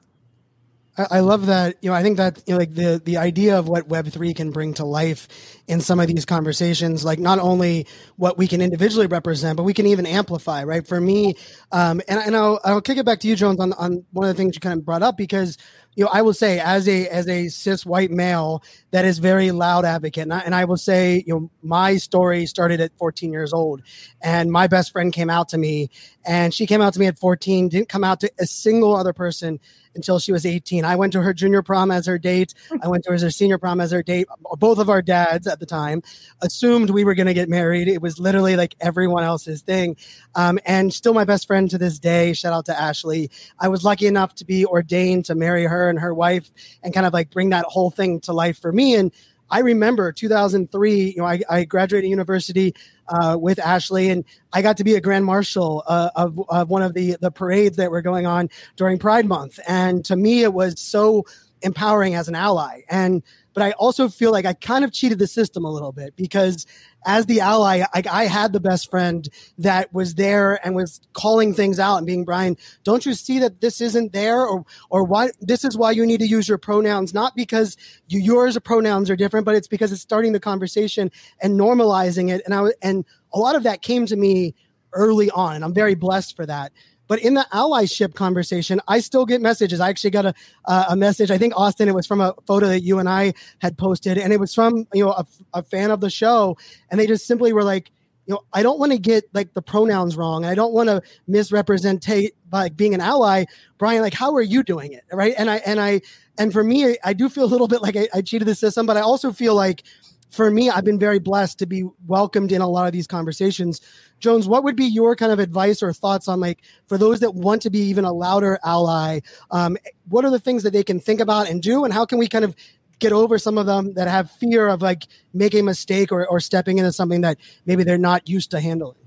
I 0.98 1.20
love 1.20 1.46
that. 1.48 1.78
You 1.82 1.90
know, 1.92 1.96
I 1.96 2.04
think 2.04 2.18
that 2.18 2.42
you 2.48 2.54
know, 2.54 2.60
like 2.60 2.74
the 2.74 3.02
the 3.04 3.18
idea 3.18 3.58
of 3.60 3.68
what 3.68 3.88
Web 3.88 4.08
three 4.08 4.34
can 4.34 4.52
bring 4.52 4.74
to 4.76 4.86
life 4.86 5.28
in 5.68 5.82
some 5.82 6.00
of 6.00 6.08
these 6.08 6.26
conversations, 6.26 7.06
like 7.06 7.20
not 7.20 7.40
only 7.40 7.88
what 8.16 8.38
we 8.38 8.48
can 8.48 8.62
individually 8.62 9.08
represent, 9.08 9.58
but 9.58 9.64
we 9.64 9.74
can 9.74 9.86
even 9.88 10.06
amplify. 10.06 10.64
Right? 10.64 10.88
For 10.88 11.00
me, 11.00 11.36
um, 11.72 12.02
and 12.08 12.20
and 12.20 12.36
I'll 12.36 12.60
I'll 12.64 12.82
kick 12.82 12.98
it 12.98 13.06
back 13.06 13.20
to 13.22 13.28
you, 13.28 13.36
Jones, 13.36 13.60
on 13.60 13.74
on 13.74 14.06
one 14.12 14.28
of 14.28 14.36
the 14.36 14.42
things 14.42 14.56
you 14.56 14.60
kind 14.60 14.80
of 14.80 14.86
brought 14.86 15.04
up 15.04 15.18
because 15.18 15.58
you 15.98 16.04
know, 16.04 16.12
I 16.14 16.22
will 16.22 16.34
say 16.34 16.60
as 16.60 16.88
a 16.88 17.08
as 17.08 17.28
a 17.28 17.48
cis 17.50 17.84
white 17.84 18.12
male 18.12 18.64
that 18.92 19.04
is 19.04 19.18
very 19.18 19.50
loud 19.50 19.84
advocate, 19.84 20.24
and 20.24 20.34
I, 20.34 20.40
and 20.42 20.54
I 20.54 20.66
will 20.66 20.78
say, 20.78 21.24
you 21.26 21.34
know, 21.34 21.52
my 21.64 21.98
story 21.98 22.46
started 22.46 22.80
at 22.80 22.92
14 23.00 23.34
years 23.34 23.52
old, 23.52 23.82
and 24.22 24.52
my 24.52 24.68
best 24.68 24.92
friend 24.92 25.12
came 25.12 25.32
out 25.32 25.50
to 25.50 25.58
me, 25.58 25.90
and 26.28 26.54
she 26.54 26.68
came 26.68 26.82
out 26.82 26.94
to 26.94 27.00
me 27.00 27.08
at 27.08 27.18
14, 27.18 27.70
didn't 27.70 27.88
come 27.88 28.04
out 28.04 28.20
to 28.20 28.32
a 28.38 28.46
single 28.46 28.96
other 28.96 29.14
person 29.14 29.60
until 29.96 30.20
she 30.20 30.34
was 30.34 30.46
18. 30.46 30.84
I 30.84 30.96
went 30.96 31.14
to 31.14 31.22
her 31.22 31.34
junior 31.34 31.64
prom 31.64 31.90
as 31.90 32.06
her 32.06 32.20
date. 32.20 32.54
I 32.84 32.88
went 32.90 33.06
to 33.06 33.12
her 33.12 33.30
senior 33.30 33.58
prom 33.58 33.80
as 33.80 33.92
her 33.92 34.04
date. 34.04 34.28
Both 34.58 34.78
of 34.78 34.90
our 34.90 35.02
dads 35.02 35.48
at 35.48 35.60
the 35.60 35.66
time 35.66 36.04
assumed 36.42 36.90
we 36.90 37.06
were 37.06 37.16
going 37.16 37.28
to 37.28 37.34
get 37.34 37.50
married. 37.50 37.88
It 37.88 38.02
was 38.02 38.20
literally 38.20 38.58
like 38.58 38.76
everyone 38.82 39.24
else's 39.24 39.62
thing. 39.62 39.96
Um, 40.36 40.60
and 40.66 40.94
still 40.94 41.14
my 41.14 41.24
best 41.24 41.48
friend 41.48 41.70
to 41.72 41.78
this 41.78 41.98
day. 41.98 42.34
Shout 42.34 42.54
out 42.54 42.66
to 42.66 42.80
Ashley. 42.80 43.32
I 43.60 43.70
was 43.70 43.86
lucky 43.86 44.06
enough 44.06 44.36
to 44.36 44.46
be 44.46 44.66
ordained 44.66 45.26
to 45.26 45.36
marry 45.36 45.64
her 45.64 45.90
and 45.90 45.98
her 45.98 46.14
wife 46.14 46.52
and 46.84 46.94
kind 46.94 47.06
of 47.06 47.14
like 47.14 47.32
bring 47.32 47.50
that 47.52 47.66
whole 47.66 47.90
thing 47.90 48.20
to 48.22 48.34
life 48.34 48.60
for 48.60 48.74
me. 48.74 48.96
And 48.96 49.12
I 49.50 49.60
remember 49.60 50.12
2003, 50.12 51.02
you 51.02 51.18
know, 51.18 51.26
I, 51.26 51.42
I 51.50 51.64
graduated 51.64 52.10
university 52.10 52.76
uh, 53.08 53.38
with 53.40 53.60
Ashley, 53.60 54.10
and 54.10 54.26
I 54.54 54.62
got 54.62 54.78
to 54.78 54.84
be 54.84 54.96
a 54.96 55.02
grand 55.02 55.26
marshal 55.26 55.84
uh, 55.88 56.10
of, 56.16 56.40
of 56.50 56.70
one 56.70 56.84
of 56.84 56.94
the 56.94 57.18
the 57.22 57.32
parades 57.32 57.78
that 57.78 57.92
were 57.92 58.02
going 58.02 58.26
on 58.26 58.50
during 58.76 59.00
Pride 59.00 59.26
Month, 59.26 59.60
and 59.68 60.04
to 60.06 60.16
me, 60.16 60.44
it 60.44 60.54
was 60.54 60.80
so 60.80 61.26
empowering 61.62 62.16
as 62.16 62.28
an 62.28 62.36
ally. 62.36 62.82
And 62.90 63.24
but 63.58 63.66
I 63.66 63.72
also 63.72 64.08
feel 64.08 64.32
like 64.32 64.46
I 64.46 64.54
kind 64.54 64.86
of 64.86 64.92
cheated 64.92 65.18
the 65.18 65.26
system 65.26 65.66
a 65.66 65.72
little 65.72 65.92
bit 65.92 66.16
because 66.16 66.68
as 67.08 67.26
the 67.26 67.42
ally, 67.42 67.84
I, 67.92 68.04
I, 68.08 68.26
had 68.26 68.54
the 68.54 68.60
best 68.60 68.92
friend 68.92 69.28
that 69.58 69.92
was 69.92 70.14
there 70.14 70.64
and 70.64 70.76
was 70.76 71.02
calling 71.14 71.56
things 71.56 71.80
out 71.80 71.98
and 71.98 72.06
being 72.06 72.24
Brian, 72.24 72.56
don't 72.84 73.04
you 73.04 73.16
see 73.16 73.40
that 73.40 73.60
this 73.60 73.82
isn't 73.82 74.14
there 74.14 74.46
or 74.46 74.64
or 74.92 75.04
why 75.04 75.32
this 75.42 75.66
is 75.66 75.76
why 75.76 75.90
you 75.90 76.06
need 76.06 76.20
to 76.20 76.28
use 76.28 76.48
your 76.48 76.60
pronouns, 76.60 77.16
not 77.16 77.36
because 77.36 77.76
you, 78.08 78.20
yours 78.20 78.56
pronouns 78.60 79.10
are 79.10 79.16
different, 79.16 79.44
but 79.44 79.56
it's 79.56 79.68
because 79.68 79.92
it's 79.92 80.04
starting 80.04 80.34
the 80.34 80.40
conversation 80.40 81.10
and 81.42 81.60
normalizing 81.60 82.30
it. 82.30 82.44
And 82.46 82.54
I 82.54 82.68
and 82.84 83.06
a 83.34 83.40
lot 83.40 83.56
of 83.56 83.64
that 83.64 83.82
came 83.82 84.06
to 84.06 84.16
me 84.16 84.54
early 84.94 85.32
on, 85.32 85.56
and 85.56 85.66
I'm 85.66 85.74
very 85.74 85.96
blessed 85.96 86.36
for 86.36 86.46
that. 86.46 86.72
But 87.08 87.20
in 87.20 87.34
the 87.34 87.46
allyship 87.54 88.16
conversation, 88.16 88.82
I 88.88 89.00
still 89.00 89.26
get 89.26 89.42
messages. 89.42 89.80
I 89.80 89.90
actually 89.90 90.12
got 90.12 90.26
a 90.26 90.34
uh, 90.66 90.86
a 90.90 90.96
message. 90.96 91.32
I 91.32 91.38
think 91.38 91.54
Austin. 91.56 91.88
It 91.88 91.96
was 91.96 92.08
from 92.08 92.22
a 92.22 92.34
photo 92.46 92.68
that 92.68 92.82
you 92.82 93.00
and 93.00 93.08
I 93.10 93.34
had 93.60 93.78
posted, 93.78 94.18
and 94.18 94.34
it 94.34 94.40
was 94.40 94.54
from 94.54 94.88
you 94.94 95.06
know 95.06 95.12
a, 95.12 95.26
a 95.54 95.64
fan 95.64 95.92
of 95.92 96.02
the 96.02 96.10
show, 96.10 96.58
and 96.90 97.00
they 97.00 97.08
just 97.08 97.26
simply 97.26 97.54
were 97.54 97.64
like, 97.64 97.92
you 98.28 98.34
know, 98.34 98.42
I 98.52 98.62
don't 98.62 98.78
want 98.78 98.92
to 98.92 98.98
get 98.98 99.24
like 99.34 99.54
the 99.54 99.62
pronouns 99.62 100.18
wrong. 100.18 100.44
I 100.44 100.54
don't 100.54 100.74
want 100.74 100.90
to 100.90 101.02
misrepresent 101.28 102.06
like 102.52 102.76
being 102.76 102.94
an 102.94 103.00
ally. 103.00 103.46
Brian, 103.78 104.02
like, 104.02 104.14
how 104.14 104.36
are 104.36 104.42
you 104.42 104.64
doing 104.64 104.92
it? 104.92 105.06
Right. 105.12 105.34
And 105.38 105.50
I, 105.50 105.58
and 105.66 105.80
I, 105.80 106.02
and 106.38 106.52
for 106.52 106.64
me, 106.64 106.98
I 107.04 107.14
do 107.14 107.30
feel 107.30 107.46
a 107.46 107.48
little 107.48 107.70
bit 107.70 107.82
like 107.82 107.96
I, 107.96 108.10
I 108.14 108.22
cheated 108.22 108.48
the 108.48 108.56
system, 108.56 108.86
but 108.86 108.98
I 108.98 109.02
also 109.02 109.32
feel 109.32 109.56
like 109.56 109.84
for 110.30 110.52
me, 110.52 110.70
I've 110.70 110.84
been 110.84 111.00
very 111.00 111.20
blessed 111.20 111.60
to 111.60 111.66
be 111.66 111.88
welcomed 112.06 112.52
in 112.52 112.62
a 112.62 112.68
lot 112.68 112.86
of 112.86 112.94
these 112.94 113.08
conversations. 113.08 113.82
Jones, 114.20 114.48
what 114.48 114.64
would 114.64 114.76
be 114.76 114.86
your 114.86 115.16
kind 115.16 115.32
of 115.32 115.40
advice 115.40 115.82
or 115.82 115.94
thoughts 115.94 116.28
on 116.28 116.40
like 116.40 116.60
for 116.88 116.98
those 116.98 117.20
that 117.22 117.34
want 117.36 117.62
to 117.64 117.70
be 117.70 117.80
even 117.80 118.06
a 118.06 118.12
louder 118.12 118.60
ally? 118.64 119.22
Um, 119.52 119.78
what 120.10 120.26
are 120.26 120.32
the 120.32 120.40
things 120.40 120.64
that 120.64 120.74
they 120.74 120.84
can 120.84 121.00
think 121.00 121.20
about 121.20 121.50
and 121.50 121.62
do, 121.62 121.86
and 121.86 121.94
how 121.94 122.06
can 122.06 122.18
we 122.18 122.28
kind 122.28 122.46
of 122.46 122.56
get 123.00 123.12
over 123.12 123.38
some 123.38 123.58
of 123.58 123.66
them 123.66 123.94
that 123.94 124.08
have 124.08 124.32
fear 124.32 124.68
of 124.68 124.82
like 124.82 125.08
making 125.34 125.62
a 125.62 125.64
mistake 125.64 126.12
or, 126.12 126.28
or 126.28 126.40
stepping 126.40 126.80
into 126.80 126.92
something 126.92 127.22
that 127.22 127.38
maybe 127.66 127.84
they're 127.84 127.98
not 127.98 128.28
used 128.28 128.52
to 128.52 128.60
handling? 128.60 128.98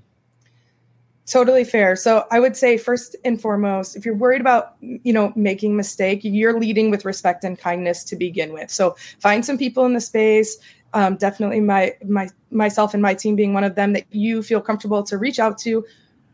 Totally 1.27 1.63
fair. 1.63 1.95
So 1.95 2.25
I 2.31 2.39
would 2.39 2.57
say 2.57 2.77
first 2.77 3.15
and 3.23 3.39
foremost, 3.39 3.95
if 3.95 4.05
you're 4.05 4.15
worried 4.15 4.41
about, 4.41 4.75
you 4.81 5.13
know, 5.13 5.31
making 5.35 5.77
mistake, 5.77 6.21
you're 6.23 6.59
leading 6.59 6.89
with 6.89 7.05
respect 7.05 7.43
and 7.43 7.57
kindness 7.57 8.03
to 8.05 8.15
begin 8.15 8.51
with. 8.51 8.69
So 8.69 8.95
find 9.19 9.45
some 9.45 9.57
people 9.57 9.85
in 9.85 9.93
the 9.93 10.01
space 10.01 10.57
um, 10.93 11.15
definitely 11.15 11.61
my 11.61 11.93
my 12.05 12.29
myself 12.49 12.93
and 12.93 13.01
my 13.01 13.13
team 13.13 13.35
being 13.35 13.53
one 13.53 13.63
of 13.63 13.75
them 13.75 13.93
that 13.93 14.05
you 14.11 14.43
feel 14.43 14.61
comfortable 14.61 15.03
to 15.03 15.17
reach 15.17 15.39
out 15.39 15.57
to 15.59 15.85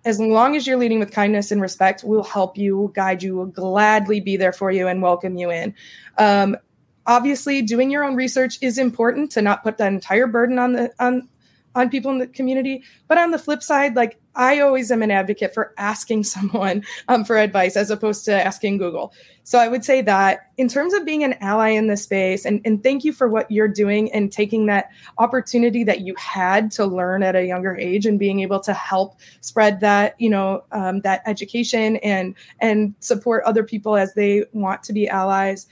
as 0.05 0.19
long 0.19 0.55
as 0.55 0.65
you're 0.65 0.77
leading 0.77 0.99
with 0.99 1.11
kindness 1.11 1.51
and 1.51 1.61
respect 1.61 2.03
we'll 2.03 2.23
help 2.23 2.57
you 2.57 2.91
guide 2.95 3.21
you 3.21 3.35
we'll 3.35 3.45
gladly 3.45 4.19
be 4.19 4.37
there 4.37 4.53
for 4.53 4.71
you 4.71 4.87
and 4.87 5.01
welcome 5.01 5.37
you 5.37 5.51
in 5.51 5.73
um, 6.17 6.55
obviously 7.05 7.61
doing 7.61 7.89
your 7.89 8.03
own 8.03 8.15
research 8.15 8.57
is 8.61 8.77
important 8.77 9.31
to 9.31 9.41
not 9.41 9.63
put 9.63 9.77
that 9.77 9.91
entire 9.91 10.27
burden 10.27 10.59
on 10.59 10.73
the 10.73 10.91
on 10.99 11.27
on 11.77 11.89
people 11.89 12.11
in 12.11 12.17
the 12.17 12.27
community. 12.27 12.83
But 13.07 13.17
on 13.17 13.31
the 13.31 13.39
flip 13.39 13.63
side, 13.63 13.95
like 13.95 14.19
I 14.37 14.59
always 14.59 14.91
am 14.91 15.01
an 15.01 15.11
advocate 15.11 15.53
for 15.53 15.73
asking 15.77 16.23
someone 16.35 16.85
um, 17.07 17.25
for 17.25 17.37
advice 17.37 17.75
as 17.75 17.89
opposed 17.89 18.23
to 18.25 18.33
asking 18.33 18.77
Google. 18.77 19.13
So 19.43 19.59
I 19.59 19.67
would 19.67 19.83
say 19.83 20.01
that 20.01 20.51
in 20.57 20.67
terms 20.67 20.93
of 20.93 21.05
being 21.05 21.23
an 21.23 21.33
ally 21.41 21.69
in 21.69 21.87
this 21.87 22.03
space, 22.03 22.45
and, 22.45 22.61
and 22.65 22.83
thank 22.83 23.03
you 23.03 23.13
for 23.13 23.27
what 23.27 23.49
you're 23.49 23.67
doing 23.67 24.11
and 24.11 24.31
taking 24.31 24.65
that 24.67 24.89
opportunity 25.17 25.83
that 25.85 26.01
you 26.01 26.15
had 26.17 26.69
to 26.71 26.85
learn 26.85 27.23
at 27.23 27.35
a 27.35 27.45
younger 27.45 27.75
age 27.75 28.05
and 28.05 28.19
being 28.19 28.41
able 28.41 28.59
to 28.59 28.73
help 28.73 29.15
spread 29.41 29.79
that, 29.79 30.19
you 30.19 30.29
know, 30.29 30.63
um, 30.73 31.01
that 31.01 31.21
education 31.25 31.95
and 31.97 32.35
and 32.59 32.93
support 32.99 33.43
other 33.45 33.63
people 33.63 33.95
as 33.95 34.13
they 34.13 34.45
want 34.51 34.83
to 34.83 34.93
be 34.93 35.07
allies. 35.07 35.65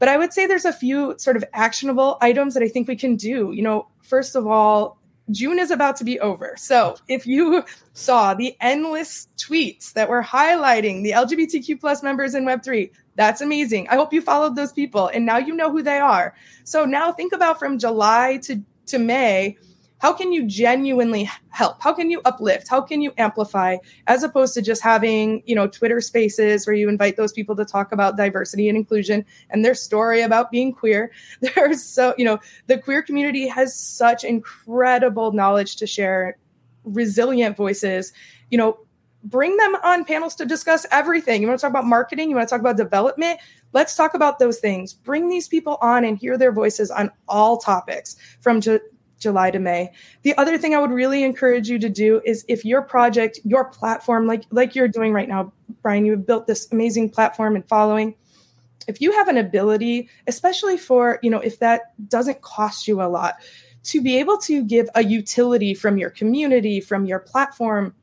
But 0.00 0.08
I 0.08 0.16
would 0.16 0.32
say 0.32 0.46
there's 0.46 0.64
a 0.64 0.72
few 0.72 1.14
sort 1.18 1.36
of 1.36 1.44
actionable 1.52 2.18
items 2.20 2.54
that 2.54 2.62
I 2.62 2.68
think 2.68 2.88
we 2.88 2.96
can 2.96 3.16
do. 3.16 3.52
You 3.52 3.62
know, 3.62 3.86
first 4.02 4.34
of 4.34 4.46
all, 4.46 4.98
June 5.30 5.58
is 5.58 5.70
about 5.70 5.96
to 5.96 6.04
be 6.04 6.20
over. 6.20 6.54
So 6.56 6.96
if 7.08 7.26
you 7.26 7.64
saw 7.94 8.34
the 8.34 8.56
endless 8.60 9.28
tweets 9.38 9.92
that 9.94 10.08
were 10.08 10.22
highlighting 10.22 11.02
the 11.02 11.12
LGBTQ 11.12 11.80
plus 11.80 12.02
members 12.02 12.34
in 12.34 12.44
Web3, 12.44 12.90
that's 13.16 13.40
amazing. 13.40 13.88
I 13.88 13.94
hope 13.94 14.12
you 14.12 14.20
followed 14.20 14.56
those 14.56 14.72
people 14.72 15.08
and 15.08 15.24
now 15.24 15.38
you 15.38 15.54
know 15.54 15.70
who 15.70 15.82
they 15.82 15.98
are. 15.98 16.34
So 16.64 16.84
now 16.84 17.12
think 17.12 17.32
about 17.32 17.58
from 17.58 17.78
July 17.78 18.38
to, 18.42 18.60
to 18.86 18.98
May, 18.98 19.56
how 20.04 20.12
can 20.12 20.34
you 20.34 20.44
genuinely 20.44 21.26
help 21.48 21.80
how 21.80 21.90
can 21.90 22.10
you 22.10 22.20
uplift 22.26 22.68
how 22.68 22.78
can 22.78 23.00
you 23.00 23.10
amplify 23.16 23.78
as 24.06 24.22
opposed 24.22 24.52
to 24.52 24.60
just 24.60 24.82
having 24.82 25.42
you 25.46 25.54
know 25.54 25.66
twitter 25.66 25.98
spaces 25.98 26.66
where 26.66 26.76
you 26.76 26.90
invite 26.90 27.16
those 27.16 27.32
people 27.32 27.56
to 27.56 27.64
talk 27.64 27.90
about 27.90 28.14
diversity 28.14 28.68
and 28.68 28.76
inclusion 28.76 29.24
and 29.48 29.64
their 29.64 29.74
story 29.74 30.20
about 30.20 30.50
being 30.50 30.74
queer 30.74 31.10
there's 31.40 31.82
so 31.82 32.14
you 32.18 32.24
know 32.24 32.38
the 32.66 32.76
queer 32.76 33.02
community 33.02 33.48
has 33.48 33.74
such 33.74 34.24
incredible 34.24 35.32
knowledge 35.32 35.76
to 35.76 35.86
share 35.86 36.36
resilient 36.84 37.56
voices 37.56 38.12
you 38.50 38.58
know 38.58 38.78
bring 39.24 39.56
them 39.56 39.74
on 39.82 40.04
panels 40.04 40.34
to 40.34 40.44
discuss 40.44 40.84
everything. 40.90 41.40
You 41.40 41.48
want 41.48 41.58
to 41.58 41.62
talk 41.62 41.70
about 41.70 41.86
marketing? 41.86 42.28
You 42.28 42.36
want 42.36 42.46
to 42.46 42.52
talk 42.52 42.60
about 42.60 42.76
development? 42.76 43.40
Let's 43.72 43.96
talk 43.96 44.12
about 44.12 44.38
those 44.38 44.58
things. 44.58 44.92
Bring 44.92 45.30
these 45.30 45.48
people 45.48 45.78
on 45.80 46.04
and 46.04 46.18
hear 46.18 46.36
their 46.36 46.52
voices 46.52 46.90
on 46.90 47.10
all 47.26 47.56
topics 47.56 48.16
from 48.42 48.60
July 49.18 49.50
to 49.50 49.58
May. 49.58 49.90
The 50.22 50.36
other 50.36 50.58
thing 50.58 50.74
I 50.74 50.78
would 50.78 50.90
really 50.90 51.24
encourage 51.24 51.68
you 51.68 51.78
to 51.78 51.88
do 51.88 52.20
is 52.24 52.44
if 52.48 52.64
your 52.64 52.82
project, 52.82 53.40
your 53.44 53.64
platform, 53.64 54.26
like 54.26 54.44
like 54.50 54.74
you're 54.74 54.88
doing 54.88 55.12
right 55.12 55.28
now, 55.28 55.52
Brian, 55.82 56.04
you've 56.04 56.26
built 56.26 56.46
this 56.46 56.70
amazing 56.72 57.10
platform 57.10 57.54
and 57.54 57.66
following. 57.68 58.14
If 58.86 59.00
you 59.00 59.12
have 59.12 59.28
an 59.28 59.38
ability, 59.38 60.10
especially 60.26 60.76
for, 60.76 61.18
you 61.22 61.30
know, 61.30 61.40
if 61.40 61.58
that 61.60 61.94
doesn't 62.08 62.42
cost 62.42 62.86
you 62.86 63.00
a 63.00 63.08
lot, 63.08 63.36
to 63.84 64.02
be 64.02 64.18
able 64.18 64.36
to 64.38 64.62
give 64.62 64.88
a 64.94 65.04
utility 65.04 65.72
from 65.72 65.96
your 65.96 66.10
community, 66.10 66.80
from 66.80 67.06
your 67.06 67.18
platform, 67.18 67.94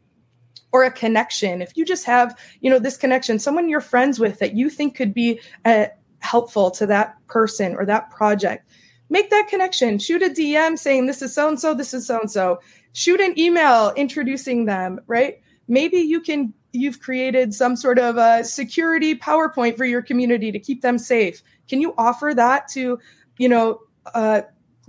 or 0.71 0.84
a 0.84 0.91
connection 0.91 1.62
if 1.62 1.76
you 1.76 1.86
just 1.86 2.06
have 2.06 2.38
you 2.62 2.69
know 2.69 2.80
this 2.80 2.95
connection 2.95 3.38
someone 3.38 3.67
you're 3.67 3.82
friends 3.82 4.19
with 4.19 4.39
that 4.39 4.56
you 4.56 4.69
think 4.69 4.95
could 4.95 5.13
be 5.13 5.39
uh, 5.65 5.86
helpful 6.19 6.71
to 6.71 6.86
that 6.86 7.15
person 7.28 7.76
or 7.76 7.86
that 7.86 8.10
project 8.10 8.69
make 9.12 9.30
that 9.30 9.47
connection. 9.50 10.00
Shoot 10.00 10.24
a 10.24 10.30
dm 10.30 10.80
saying 10.80 11.06
this 11.06 11.21
is 11.21 11.36
so 11.36 11.47
and 11.50 11.60
so 11.60 11.76
this 11.76 11.93
is 11.93 12.08
so 12.08 12.19
and 12.19 12.32
so 12.32 12.60
shoot 12.93 13.19
an 13.21 13.38
email 13.38 13.93
introducing 13.95 14.65
them 14.65 15.00
right? 15.06 15.39
Maybe 15.67 15.97
you 15.97 16.21
can 16.21 16.54
you've 16.74 17.02
created 17.02 17.54
some 17.54 17.76
sort 17.76 18.00
of 18.00 18.17
a 18.17 18.43
security 18.43 19.13
powerpoint 19.13 19.78
for 19.78 19.86
your 19.86 20.02
community 20.02 20.52
to 20.52 20.60
keep 20.60 20.82
them 20.82 20.97
safe. 20.97 21.43
Can 21.67 21.82
you 21.82 21.93
offer 21.97 22.34
that 22.34 22.67
to 22.69 22.97
you 23.38 23.50
know 23.50 23.82
uh, 24.15 24.41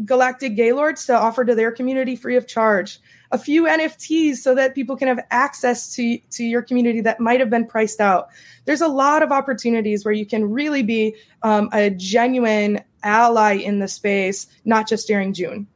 galactic 0.05 0.57
gaylords 0.57 1.05
to 1.07 1.15
offer 1.15 1.45
to 1.45 1.55
their 1.55 1.73
community 1.73 2.17
free 2.17 2.37
of 2.37 2.47
charge? 2.47 3.01
A 3.33 3.39
few 3.39 3.65
nfts 3.65 4.37
so 4.37 4.55
that 4.55 4.75
people 4.75 4.95
can 4.95 5.09
have 5.09 5.21
access 5.31 5.93
to 5.95 6.19
to 6.31 6.45
your 6.45 6.63
community 6.63 7.01
that 7.01 7.19
might 7.19 7.41
have 7.41 7.51
been 7.51 7.67
priced 7.67 8.01
out. 8.01 8.29
There's 8.67 8.83
a 8.83 8.89
lot 8.89 9.23
of 9.23 9.33
opportunities 9.33 10.05
where 10.05 10.15
you 10.15 10.27
can 10.27 10.49
really 10.49 10.83
be 10.83 11.17
um, 11.43 11.69
a 11.73 11.91
genuine 11.91 12.81
ally 13.03 13.55
in 13.55 13.79
the 13.79 13.88
space 13.88 14.47
not 14.65 14.88
just 14.88 15.07
during 15.07 15.33
june 15.33 15.67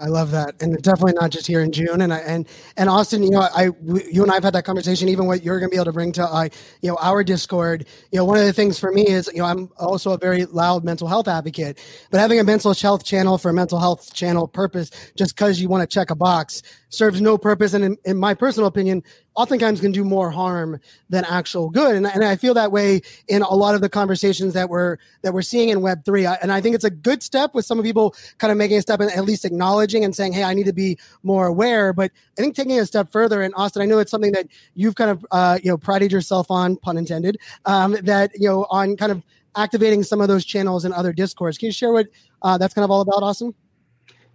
I 0.00 0.06
love 0.06 0.30
that, 0.30 0.62
and 0.62 0.80
definitely 0.82 1.12
not 1.12 1.30
just 1.30 1.46
here 1.46 1.60
in 1.60 1.72
June. 1.72 2.00
And 2.00 2.12
I, 2.12 2.18
and 2.20 2.48
and 2.78 2.88
Austin, 2.88 3.22
you 3.22 3.30
know, 3.30 3.40
I 3.40 3.70
you 3.84 4.22
and 4.22 4.30
I 4.30 4.34
have 4.34 4.44
had 4.44 4.54
that 4.54 4.64
conversation. 4.64 5.08
Even 5.10 5.26
what 5.26 5.44
you're 5.44 5.58
going 5.58 5.70
to 5.70 5.74
be 5.74 5.76
able 5.76 5.86
to 5.86 5.92
bring 5.92 6.12
to 6.12 6.24
uh, 6.24 6.48
you 6.80 6.90
know 6.90 6.96
our 7.02 7.22
Discord. 7.22 7.86
You 8.10 8.18
know, 8.18 8.24
one 8.24 8.38
of 8.38 8.46
the 8.46 8.52
things 8.52 8.78
for 8.78 8.92
me 8.92 9.06
is 9.06 9.30
you 9.32 9.40
know 9.40 9.44
I'm 9.44 9.68
also 9.78 10.12
a 10.12 10.18
very 10.18 10.46
loud 10.46 10.84
mental 10.84 11.06
health 11.06 11.28
advocate, 11.28 11.78
but 12.10 12.18
having 12.18 12.40
a 12.40 12.44
mental 12.44 12.72
health 12.72 13.04
channel 13.04 13.36
for 13.36 13.50
a 13.50 13.54
mental 13.54 13.78
health 13.78 14.14
channel 14.14 14.48
purpose 14.48 14.90
just 15.16 15.36
because 15.36 15.60
you 15.60 15.68
want 15.68 15.82
to 15.82 15.92
check 15.92 16.10
a 16.10 16.14
box 16.14 16.62
serves 16.88 17.20
no 17.20 17.36
purpose, 17.36 17.74
and 17.74 17.84
in, 17.84 17.96
in 18.06 18.16
my 18.16 18.32
personal 18.32 18.68
opinion, 18.68 19.02
oftentimes 19.40 19.80
can 19.80 19.92
do 19.92 20.04
more 20.04 20.30
harm 20.30 20.78
than 21.08 21.24
actual 21.24 21.70
good. 21.70 21.96
And, 21.96 22.06
and 22.06 22.24
I 22.24 22.36
feel 22.36 22.54
that 22.54 22.72
way 22.72 23.00
in 23.28 23.42
a 23.42 23.54
lot 23.54 23.74
of 23.74 23.80
the 23.80 23.88
conversations 23.88 24.52
that 24.54 24.68
we're 24.68 24.98
that 25.22 25.32
we're 25.32 25.42
seeing 25.42 25.70
in 25.70 25.80
Web 25.80 26.04
three. 26.04 26.26
And 26.26 26.52
I 26.52 26.60
think 26.60 26.74
it's 26.74 26.84
a 26.84 26.90
good 26.90 27.22
step 27.22 27.54
with 27.54 27.64
some 27.64 27.82
people 27.82 28.14
kind 28.38 28.52
of 28.52 28.58
making 28.58 28.78
a 28.78 28.82
step 28.82 29.00
and 29.00 29.10
at 29.10 29.24
least 29.24 29.44
acknowledging 29.44 30.04
and 30.04 30.14
saying, 30.14 30.32
"Hey, 30.34 30.44
I 30.44 30.52
need 30.54 30.66
to 30.66 30.72
be 30.72 30.98
more 31.22 31.46
aware." 31.46 31.92
But 31.92 32.12
I 32.38 32.42
think 32.42 32.54
taking 32.54 32.78
a 32.78 32.86
step 32.86 33.10
further, 33.10 33.40
and 33.42 33.54
Austin, 33.56 33.82
I 33.82 33.86
know 33.86 33.98
it's 33.98 34.10
something 34.10 34.32
that 34.32 34.46
you've 34.74 34.94
kind 34.94 35.10
of 35.10 35.26
uh, 35.30 35.58
you 35.62 35.70
know 35.70 35.78
prided 35.78 36.12
yourself 36.12 36.50
on, 36.50 36.76
pun 36.76 36.98
intended, 36.98 37.38
um, 37.64 37.96
that 38.02 38.30
you 38.34 38.48
know 38.48 38.66
on 38.70 38.96
kind 38.96 39.12
of 39.12 39.22
activating 39.56 40.02
some 40.02 40.20
of 40.20 40.28
those 40.28 40.44
channels 40.44 40.84
and 40.84 40.94
other 40.94 41.12
Discords. 41.12 41.58
Can 41.58 41.66
you 41.66 41.72
share 41.72 41.92
what 41.92 42.08
uh, 42.42 42.58
that's 42.58 42.74
kind 42.74 42.84
of 42.84 42.90
all 42.90 43.00
about, 43.00 43.22
Austin? 43.22 43.54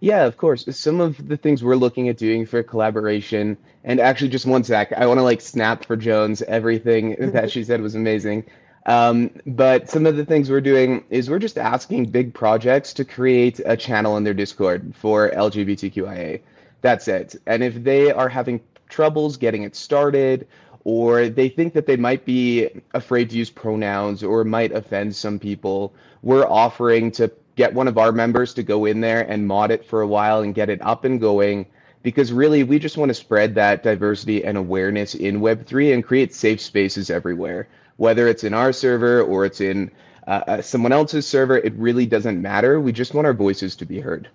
Yeah, 0.05 0.25
of 0.25 0.37
course. 0.37 0.65
Some 0.69 1.01
of 1.01 1.27
the 1.27 1.35
things 1.35 1.63
we're 1.63 1.77
looking 1.77 2.09
at 2.09 2.17
doing 2.17 2.45
for 2.45 2.61
collaboration, 2.61 3.57
and 3.83 3.99
actually, 3.99 4.29
just 4.29 4.45
one 4.45 4.63
sec, 4.63 4.93
I 4.93 5.07
want 5.07 5.17
to 5.17 5.23
like 5.23 5.41
snap 5.41 5.83
for 5.83 5.95
Jones. 5.95 6.43
Everything 6.43 7.15
that 7.31 7.49
she 7.49 7.63
said 7.63 7.81
was 7.81 7.95
amazing. 7.95 8.43
Um, 8.85 9.31
but 9.47 9.89
some 9.89 10.05
of 10.05 10.15
the 10.15 10.23
things 10.23 10.51
we're 10.51 10.61
doing 10.61 11.03
is 11.09 11.27
we're 11.27 11.39
just 11.39 11.57
asking 11.57 12.11
big 12.11 12.35
projects 12.35 12.93
to 12.93 13.03
create 13.03 13.59
a 13.65 13.75
channel 13.75 14.15
in 14.15 14.23
their 14.23 14.35
Discord 14.35 14.93
for 14.95 15.31
LGBTQIA. 15.31 16.39
That's 16.81 17.07
it. 17.07 17.35
And 17.47 17.63
if 17.63 17.83
they 17.83 18.11
are 18.11 18.29
having 18.29 18.61
troubles 18.89 19.37
getting 19.37 19.63
it 19.63 19.75
started, 19.75 20.47
or 20.83 21.29
they 21.29 21.49
think 21.49 21.73
that 21.73 21.87
they 21.87 21.97
might 21.97 22.25
be 22.25 22.69
afraid 22.93 23.31
to 23.31 23.37
use 23.37 23.49
pronouns 23.49 24.23
or 24.23 24.43
might 24.43 24.71
offend 24.71 25.15
some 25.15 25.39
people, 25.39 25.95
we're 26.21 26.45
offering 26.45 27.09
to 27.13 27.31
get 27.55 27.73
one 27.73 27.87
of 27.87 27.97
our 27.97 28.11
members 28.11 28.53
to 28.53 28.63
go 28.63 28.85
in 28.85 29.01
there 29.01 29.21
and 29.29 29.47
mod 29.47 29.71
it 29.71 29.85
for 29.85 30.01
a 30.01 30.07
while 30.07 30.41
and 30.41 30.55
get 30.55 30.69
it 30.69 30.81
up 30.81 31.05
and 31.05 31.19
going 31.19 31.65
because 32.03 32.31
really 32.31 32.63
we 32.63 32.77
just 32.77 32.97
want 32.97 33.09
to 33.09 33.13
spread 33.13 33.55
that 33.55 33.81
diversity 33.81 34.43
and 34.43 34.57
awareness 34.57 35.15
in 35.15 35.41
web3 35.41 35.93
and 35.93 36.03
create 36.03 36.33
safe 36.33 36.61
spaces 36.61 37.09
everywhere. 37.09 37.67
Whether 37.97 38.27
it's 38.27 38.43
in 38.43 38.53
our 38.53 38.73
server 38.73 39.21
or 39.21 39.45
it's 39.45 39.61
in 39.61 39.89
uh, 40.27 40.41
uh 40.47 40.61
someone 40.61 40.91
else's 40.91 41.27
server 41.27 41.57
it 41.57 41.73
really 41.73 42.05
doesn't 42.05 42.41
matter. 42.41 42.79
We 42.79 42.91
just 42.91 43.13
want 43.13 43.27
our 43.27 43.33
voices 43.33 43.75
to 43.77 43.85
be 43.85 43.99
heard 43.99 44.29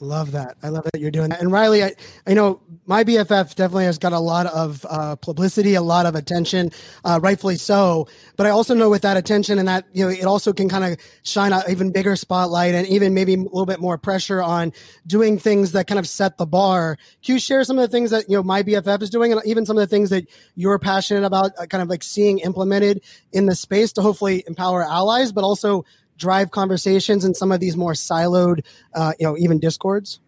Love 0.00 0.32
that. 0.32 0.56
I 0.62 0.68
love 0.68 0.84
that 0.84 1.00
you're 1.00 1.10
doing 1.10 1.30
that. 1.30 1.40
And 1.40 1.52
Riley, 1.52 1.84
I, 1.84 1.94
I 2.26 2.34
know 2.34 2.60
my 2.86 3.04
BFF 3.04 3.54
definitely 3.54 3.84
has 3.84 3.96
got 3.96 4.12
a 4.12 4.18
lot 4.18 4.46
of 4.46 4.84
uh, 4.88 5.16
publicity, 5.16 5.74
a 5.74 5.82
lot 5.82 6.04
of 6.04 6.14
attention, 6.14 6.70
uh, 7.04 7.20
rightfully 7.22 7.56
so. 7.56 8.08
But 8.36 8.46
I 8.46 8.50
also 8.50 8.74
know 8.74 8.90
with 8.90 9.02
that 9.02 9.16
attention 9.16 9.58
and 9.58 9.68
that, 9.68 9.86
you 9.92 10.04
know, 10.04 10.10
it 10.10 10.24
also 10.24 10.52
can 10.52 10.68
kind 10.68 10.84
of 10.84 10.98
shine 11.22 11.52
an 11.52 11.62
even 11.68 11.92
bigger 11.92 12.16
spotlight 12.16 12.74
and 12.74 12.86
even 12.88 13.14
maybe 13.14 13.34
a 13.34 13.38
little 13.38 13.66
bit 13.66 13.80
more 13.80 13.96
pressure 13.96 14.42
on 14.42 14.72
doing 15.06 15.38
things 15.38 15.72
that 15.72 15.86
kind 15.86 15.98
of 15.98 16.08
set 16.08 16.38
the 16.38 16.46
bar. 16.46 16.96
Can 17.24 17.34
you 17.34 17.38
share 17.38 17.62
some 17.64 17.78
of 17.78 17.82
the 17.82 17.92
things 17.92 18.10
that, 18.10 18.28
you 18.28 18.36
know, 18.36 18.42
my 18.42 18.62
BFF 18.62 19.00
is 19.02 19.10
doing 19.10 19.32
and 19.32 19.40
even 19.44 19.64
some 19.64 19.76
of 19.76 19.80
the 19.80 19.86
things 19.86 20.10
that 20.10 20.26
you're 20.56 20.78
passionate 20.78 21.24
about, 21.24 21.52
uh, 21.58 21.66
kind 21.66 21.82
of 21.82 21.88
like 21.88 22.02
seeing 22.02 22.40
implemented 22.40 23.00
in 23.32 23.46
the 23.46 23.54
space 23.54 23.92
to 23.92 24.02
hopefully 24.02 24.44
empower 24.46 24.82
allies, 24.82 25.30
but 25.32 25.44
also 25.44 25.84
drive 26.16 26.50
conversations 26.50 27.24
in 27.24 27.34
some 27.34 27.52
of 27.52 27.60
these 27.60 27.76
more 27.76 27.92
siloed, 27.92 28.64
uh, 28.94 29.12
you 29.18 29.26
know, 29.26 29.36
even 29.36 29.58
discords? 29.58 30.20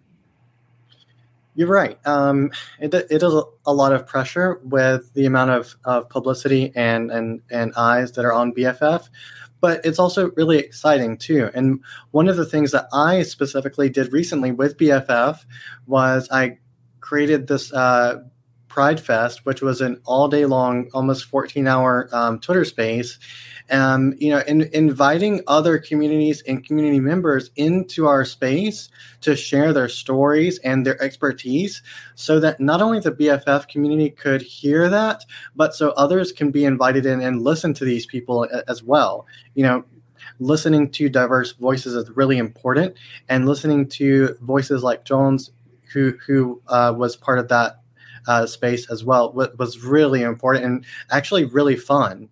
You're 1.55 1.69
right. 1.69 1.99
Um, 2.07 2.51
it, 2.79 2.93
it 2.93 3.23
is 3.23 3.43
a 3.67 3.73
lot 3.73 3.93
of 3.93 4.07
pressure 4.07 4.61
with 4.63 5.13
the 5.15 5.25
amount 5.25 5.53
of, 5.53 5.75
of 5.87 6.09
publicity 6.11 6.71
and, 6.77 7.11
and, 7.11 7.41
and 7.51 7.73
eyes 7.77 8.13
that 8.13 8.27
are 8.27 8.33
on 8.33 8.53
BFF, 8.53 9.09
but 9.63 9.81
it's 9.83 9.99
also 9.99 10.31
really 10.33 10.59
exciting 10.59 11.17
too. 11.17 11.51
And 11.55 11.81
one 12.11 12.29
of 12.29 12.37
the 12.37 12.45
things 12.45 12.73
that 12.73 12.89
I 12.93 13.23
specifically 13.23 13.89
did 13.89 14.13
recently 14.13 14.53
with 14.53 14.77
BFF 14.77 15.47
was 15.87 16.29
I 16.31 16.59
created 17.01 17.47
this 17.47 17.73
uh, 17.73 18.23
Pride 18.69 19.01
Fest, 19.01 19.47
which 19.47 19.63
was 19.63 19.81
an 19.81 19.99
all 20.05 20.29
day 20.29 20.45
long, 20.45 20.91
almost 20.93 21.25
14 21.25 21.67
hour 21.67 22.11
um, 22.13 22.39
Twitter 22.39 22.67
space 22.67 23.19
um, 23.71 24.15
you 24.19 24.31
know, 24.31 24.43
in, 24.47 24.63
inviting 24.73 25.43
other 25.47 25.79
communities 25.79 26.43
and 26.47 26.65
community 26.65 27.01
members 27.01 27.51
into 27.57 28.07
our 28.07 28.25
space 28.25 28.89
to 29.23 29.35
share 29.37 29.73
their 29.73 29.89
stories 29.89 30.59
and 30.59 30.87
their 30.87 31.01
expertise 31.03 31.83
so 32.15 32.39
that 32.41 32.61
not 32.61 32.81
only 32.81 33.01
the 33.01 33.13
BFF 33.13 33.69
community 33.69 34.11
could 34.11 34.43
hear 34.43 34.89
that, 34.89 35.25
but 35.55 35.75
so 35.75 35.91
others 35.91 36.33
can 36.33 36.51
be 36.51 36.65
invited 36.65 37.07
in 37.07 37.21
and 37.21 37.43
listen 37.43 37.75
to 37.75 37.85
these 37.85 38.07
people 38.07 38.49
as 38.69 38.83
well. 38.83 39.27
You 39.55 39.65
know, 39.65 39.85
listening 40.39 40.91
to 40.91 41.09
diverse 41.09 41.53
voices 41.53 41.95
is 41.95 42.11
really 42.11 42.39
important, 42.39 42.97
and 43.29 43.47
listening 43.47 43.89
to 43.89 44.37
voices 44.41 44.83
like 44.83 45.05
Jones, 45.05 45.51
who 45.93 46.17
who 46.27 46.61
uh, 46.69 46.95
was 46.97 47.17
part 47.17 47.39
of 47.39 47.49
that 47.49 47.81
uh, 48.27 48.47
space 48.47 48.91
as 48.91 49.05
well, 49.05 49.33
was 49.33 49.79
really 49.83 50.23
important 50.23 50.65
and 50.65 50.85
actually 51.11 51.45
really 51.45 51.77
fun. 51.77 52.29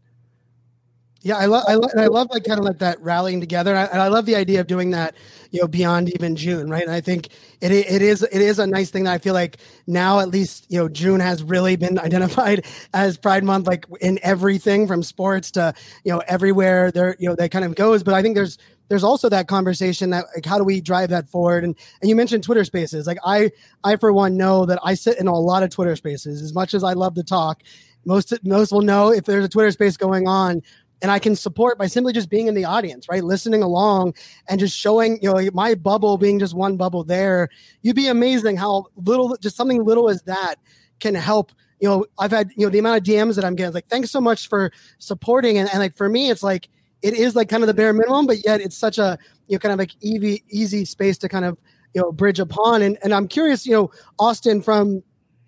Yeah, 1.25 1.39
I 1.39 1.47
love, 1.47 1.65
I, 1.67 1.75
lo- 1.75 1.89
I 1.97 2.07
love 2.09 2.29
like 2.31 2.45
kind 2.45 2.59
of 2.59 2.67
like 2.67 2.81
that 2.81 3.01
rallying 3.01 3.41
together, 3.41 3.71
and 3.71 3.79
I, 3.79 3.85
and 3.85 4.03
I, 4.03 4.09
love 4.09 4.27
the 4.27 4.37
idea 4.37 4.61
of 4.61 4.67
doing 4.67 4.91
that, 4.91 5.17
you 5.53 5.61
know, 5.63 5.67
beyond 5.67 6.11
even 6.15 6.37
June, 6.37 6.69
right? 6.69 6.83
And 6.83 6.93
I 6.93 7.01
think 7.01 7.31
it 7.63 7.73
it 7.73 8.03
is 8.03 8.23
it 8.23 8.43
is 8.43 8.59
a 8.59 8.67
nice 8.67 8.91
thing 8.91 9.05
that 9.05 9.15
I 9.15 9.19
feel 9.19 9.33
like 9.33 9.57
now 9.87 10.21
at 10.21 10.29
least 10.29 10.67
you 10.69 10.79
know 10.79 10.87
June 10.87 11.21
has 11.21 11.43
really 11.43 11.77
been 11.77 11.99
identified 12.09 12.67
as 12.93 13.17
Pride 13.17 13.43
Month, 13.43 13.67
like 13.67 13.87
in 14.03 14.19
everything 14.23 14.87
from 14.87 15.03
sports 15.03 15.51
to 15.53 15.73
you 16.05 16.13
know 16.13 16.23
everywhere 16.29 16.91
there 16.91 17.17
you 17.19 17.27
know 17.31 17.35
that 17.37 17.51
kind 17.51 17.65
of 17.65 17.75
goes. 17.75 18.03
But 18.03 18.13
I 18.13 18.21
think 18.21 18.35
there's 18.35 18.59
there's 18.89 19.05
also 19.05 19.31
that 19.31 19.49
conversation 19.49 20.11
that 20.11 20.27
like 20.35 20.45
how 20.45 20.59
do 20.59 20.65
we 20.65 20.83
drive 20.83 21.09
that 21.09 21.27
forward 21.27 21.65
and 21.65 21.75
and 22.03 22.09
you 22.11 22.15
mentioned 22.15 22.45
twitter 22.45 22.65
spaces 22.65 23.07
like 23.07 23.17
i 23.25 23.51
i 23.83 23.97
for 23.97 24.13
one 24.13 24.37
know 24.37 24.67
that 24.67 24.79
i 24.85 24.93
sit 24.93 25.19
in 25.19 25.27
a 25.27 25.35
lot 25.35 25.63
of 25.63 25.71
twitter 25.71 25.97
spaces 25.97 26.43
as 26.43 26.53
much 26.55 26.75
as 26.75 26.85
i 26.85 26.93
love 26.93 27.15
to 27.15 27.23
talk 27.23 27.63
most 28.05 28.35
most 28.45 28.73
will 28.73 28.83
know 28.83 29.11
if 29.11 29.25
there's 29.25 29.45
a 29.45 29.49
twitter 29.49 29.71
space 29.71 29.97
going 29.97 30.29
on 30.29 30.61
and 31.05 31.11
I 31.11 31.19
can 31.19 31.37
support 31.37 31.77
by 31.77 31.87
simply 31.87 32.15
just 32.15 32.31
being 32.31 32.47
in 32.47 32.55
the 32.55 32.65
audience, 32.65 33.11
right? 33.11 33.23
Listening 33.23 33.63
along 33.63 34.15
and 34.49 34.59
just 34.59 34.75
showing, 34.75 35.19
you 35.21 35.31
know, 35.31 35.51
my 35.53 35.75
bubble 35.75 36.17
being 36.17 36.39
just 36.39 36.55
one 36.55 36.79
bubble 36.79 37.05
there. 37.05 37.51
You'd 37.83 37.95
be 37.95 38.09
amazing 38.09 38.57
how 38.57 38.87
little, 38.97 39.37
just 39.37 39.55
something 39.55 39.85
little 39.85 40.09
as 40.09 40.23
that 40.23 40.55
can 41.01 41.15
help. 41.15 41.53
You 41.79 41.91
know, 41.91 42.07
I've 42.19 42.31
had, 42.31 42.53
you 42.57 42.65
know, 42.65 42.71
the 42.71 42.79
amount 42.79 42.97
of 42.97 43.05
DMs 43.05 43.35
that 43.35 43.45
I'm 43.45 43.55
getting, 43.55 43.75
like, 43.75 43.89
thanks 43.89 44.11
so 44.11 44.19
much 44.19 44.49
for 44.49 44.73
supporting. 44.99 45.59
And, 45.59 45.69
and 45.69 45.79
like, 45.79 45.95
for 45.95 46.09
me, 46.09 46.31
it's 46.31 46.43
like, 46.43 46.71
it 47.03 47.13
is 47.13 47.37
like 47.37 47.51
kind 47.51 47.63
of 47.63 47.67
the 47.67 47.75
bare 47.75 47.93
minimum, 47.93 48.27
but 48.27 48.43
yet 48.43 48.63
it's 48.63 48.75
such 48.75 48.97
a, 48.97 49.19
you 49.47 49.57
know, 49.57 49.59
kind 49.59 49.75
of 49.75 49.79
like 49.79 49.91
easy, 50.01 50.43
easy 50.49 50.87
space 50.87 51.19
to 51.19 51.29
kind 51.29 51.45
of, 51.45 51.61
you 51.93 52.01
know, 52.01 52.13
bridge 52.13 52.41
upon. 52.41 52.81
And, 52.81 52.97
and 53.03 53.13
I'm 53.13 53.29
curious, 53.29 53.67
you 53.67 53.75
know, 53.75 53.91
Austin, 54.19 54.63
from 54.63 55.03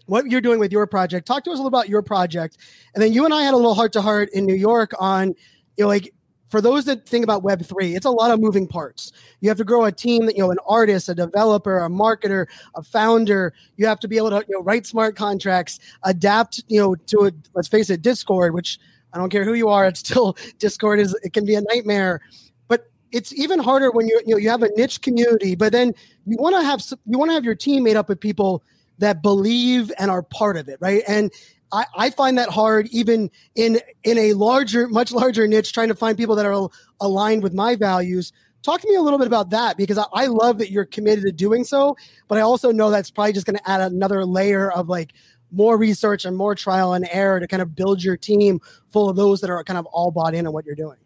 what 0.07 0.27
you're 0.27 0.41
doing 0.41 0.59
with 0.59 0.73
your 0.73 0.87
project. 0.87 1.27
Talk 1.27 1.45
to 1.45 1.51
us 1.51 1.59
a 1.59 1.63
little 1.63 1.69
about 1.69 1.89
your 1.89 2.03
project, 2.03 2.59
and 2.95 3.03
then 3.03 3.13
you 3.13 3.25
and 3.25 3.35
I 3.35 3.43
had 3.43 3.55
a 3.55 3.57
little 3.57 3.75
heart 3.75 3.93
to 3.95 4.03
heart 4.03 4.31
in 4.33 4.47
New 4.47 4.55
York 4.55 4.93
on, 4.99 5.29
you 5.77 5.85
know, 5.85 5.89
like 5.89 6.13
for 6.49 6.61
those 6.61 6.85
that 6.85 7.07
think 7.09 7.25
about 7.25 7.43
Web 7.43 7.65
three, 7.65 7.95
it's 7.95 8.07
a 8.07 8.11
lot 8.11 8.31
of 8.31 8.41
moving 8.41 8.67
parts. 8.67 9.13
You 9.41 9.49
have 9.49 9.59
to 9.59 9.65
grow 9.65 9.85
a 9.85 9.93
team 9.93 10.27
that 10.27 10.37
you 10.37 10.43
know, 10.43 10.51
an 10.51 10.59
artist, 10.67 11.09
a 11.09 11.15
developer, 11.15 11.79
a 11.79 11.89
marketer, 11.89 12.47
a 12.75 12.83
founder. 12.83 13.53
You 13.77 13.87
have 13.87 14.01
to 14.01 14.09
be 14.09 14.17
able 14.17 14.31
to 14.31 14.45
you 14.49 14.55
know 14.57 14.63
write 14.63 14.87
smart 14.87 15.17
contracts, 15.17 15.79
adapt, 16.05 16.63
you 16.69 16.81
know, 16.81 16.95
to 16.95 17.27
a, 17.27 17.33
let's 17.55 17.69
face 17.69 17.91
it, 17.91 18.03
Discord, 18.03 18.55
which 18.55 18.79
I 19.13 19.19
don't 19.19 19.31
care 19.31 19.45
who 19.45 19.55
you 19.55 19.69
are, 19.69 19.87
it's 19.87 20.01
still 20.01 20.37
Discord 20.59 21.01
is 21.01 21.17
it 21.23 21.33
can 21.33 21.45
be 21.45 21.55
a 21.55 21.63
nightmare. 21.63 22.21
But 22.69 22.91
it's 23.13 23.33
even 23.33 23.59
harder 23.59 23.91
when 23.91 24.07
you 24.07 24.21
you 24.25 24.35
know 24.35 24.39
you 24.39 24.51
have 24.51 24.63
a 24.63 24.71
niche 24.77 25.03
community, 25.03 25.57
but 25.57 25.73
then 25.73 25.95
you 26.27 26.37
want 26.39 26.55
to 26.55 26.63
have 26.63 26.83
you 27.07 27.19
want 27.19 27.31
to 27.31 27.35
have 27.35 27.45
your 27.45 27.57
team 27.57 27.83
made 27.83 27.97
up 27.97 28.09
of 28.09 28.21
people 28.21 28.63
that 28.99 29.23
believe 29.23 29.93
and 29.99 30.11
are 30.11 30.23
part 30.23 30.57
of 30.57 30.69
it, 30.69 30.79
right? 30.81 31.03
And 31.07 31.33
I, 31.73 31.87
I, 31.97 32.11
find 32.11 32.39
that 32.39 32.49
hard 32.49 32.87
even 32.93 33.31
in 33.55 33.81
in 34.05 34.19
a 34.19 34.33
larger, 34.35 34.89
much 34.89 35.13
larger 35.13 35.47
niche, 35.47 35.73
trying 35.73 35.89
to 35.89 35.95
find 35.95 36.17
people 36.17 36.37
that 36.37 36.47
are 36.47 36.69
aligned 37.01 37.43
with 37.43 37.53
my 37.53 37.77
values. 37.77 38.33
Talk 38.63 38.81
to 38.81 38.89
me 38.89 38.97
a 38.97 39.03
little 39.03 39.19
bit 39.19 39.27
about 39.29 39.51
that 39.51 39.77
because 39.77 39.99
I, 39.99 40.05
I 40.13 40.27
love 40.27 40.59
that 40.59 40.71
you're 40.71 40.85
committed 40.85 41.25
to 41.25 41.33
doing 41.33 41.65
so, 41.65 41.97
but 42.29 42.39
I 42.39 42.41
also 42.41 42.73
know 42.73 42.91
that's 42.91 43.11
probably 43.11 43.33
just 43.33 43.47
going 43.47 43.59
to 43.59 43.71
add 43.71 43.81
another 43.81 44.25
layer 44.25 44.71
of 44.71 44.89
like 44.89 45.13
more 45.53 45.77
research 45.77 46.25
and 46.25 46.37
more 46.37 46.55
trial 46.55 46.95
and 46.95 47.09
error 47.11 47.41
to 47.41 47.47
kind 47.47 47.63
of 47.63 47.75
build 47.75 48.03
your 48.03 48.17
team 48.17 48.61
full 48.91 49.09
of 49.09 49.17
those 49.17 49.41
that 49.41 49.51
are 49.51 49.63
kind 49.65 49.79
of 49.79 49.87
all 49.87 50.11
bought 50.11 50.35
in 50.35 50.47
on 50.47 50.53
what 50.53 50.65
you're 50.65 50.75
doing. 50.75 50.99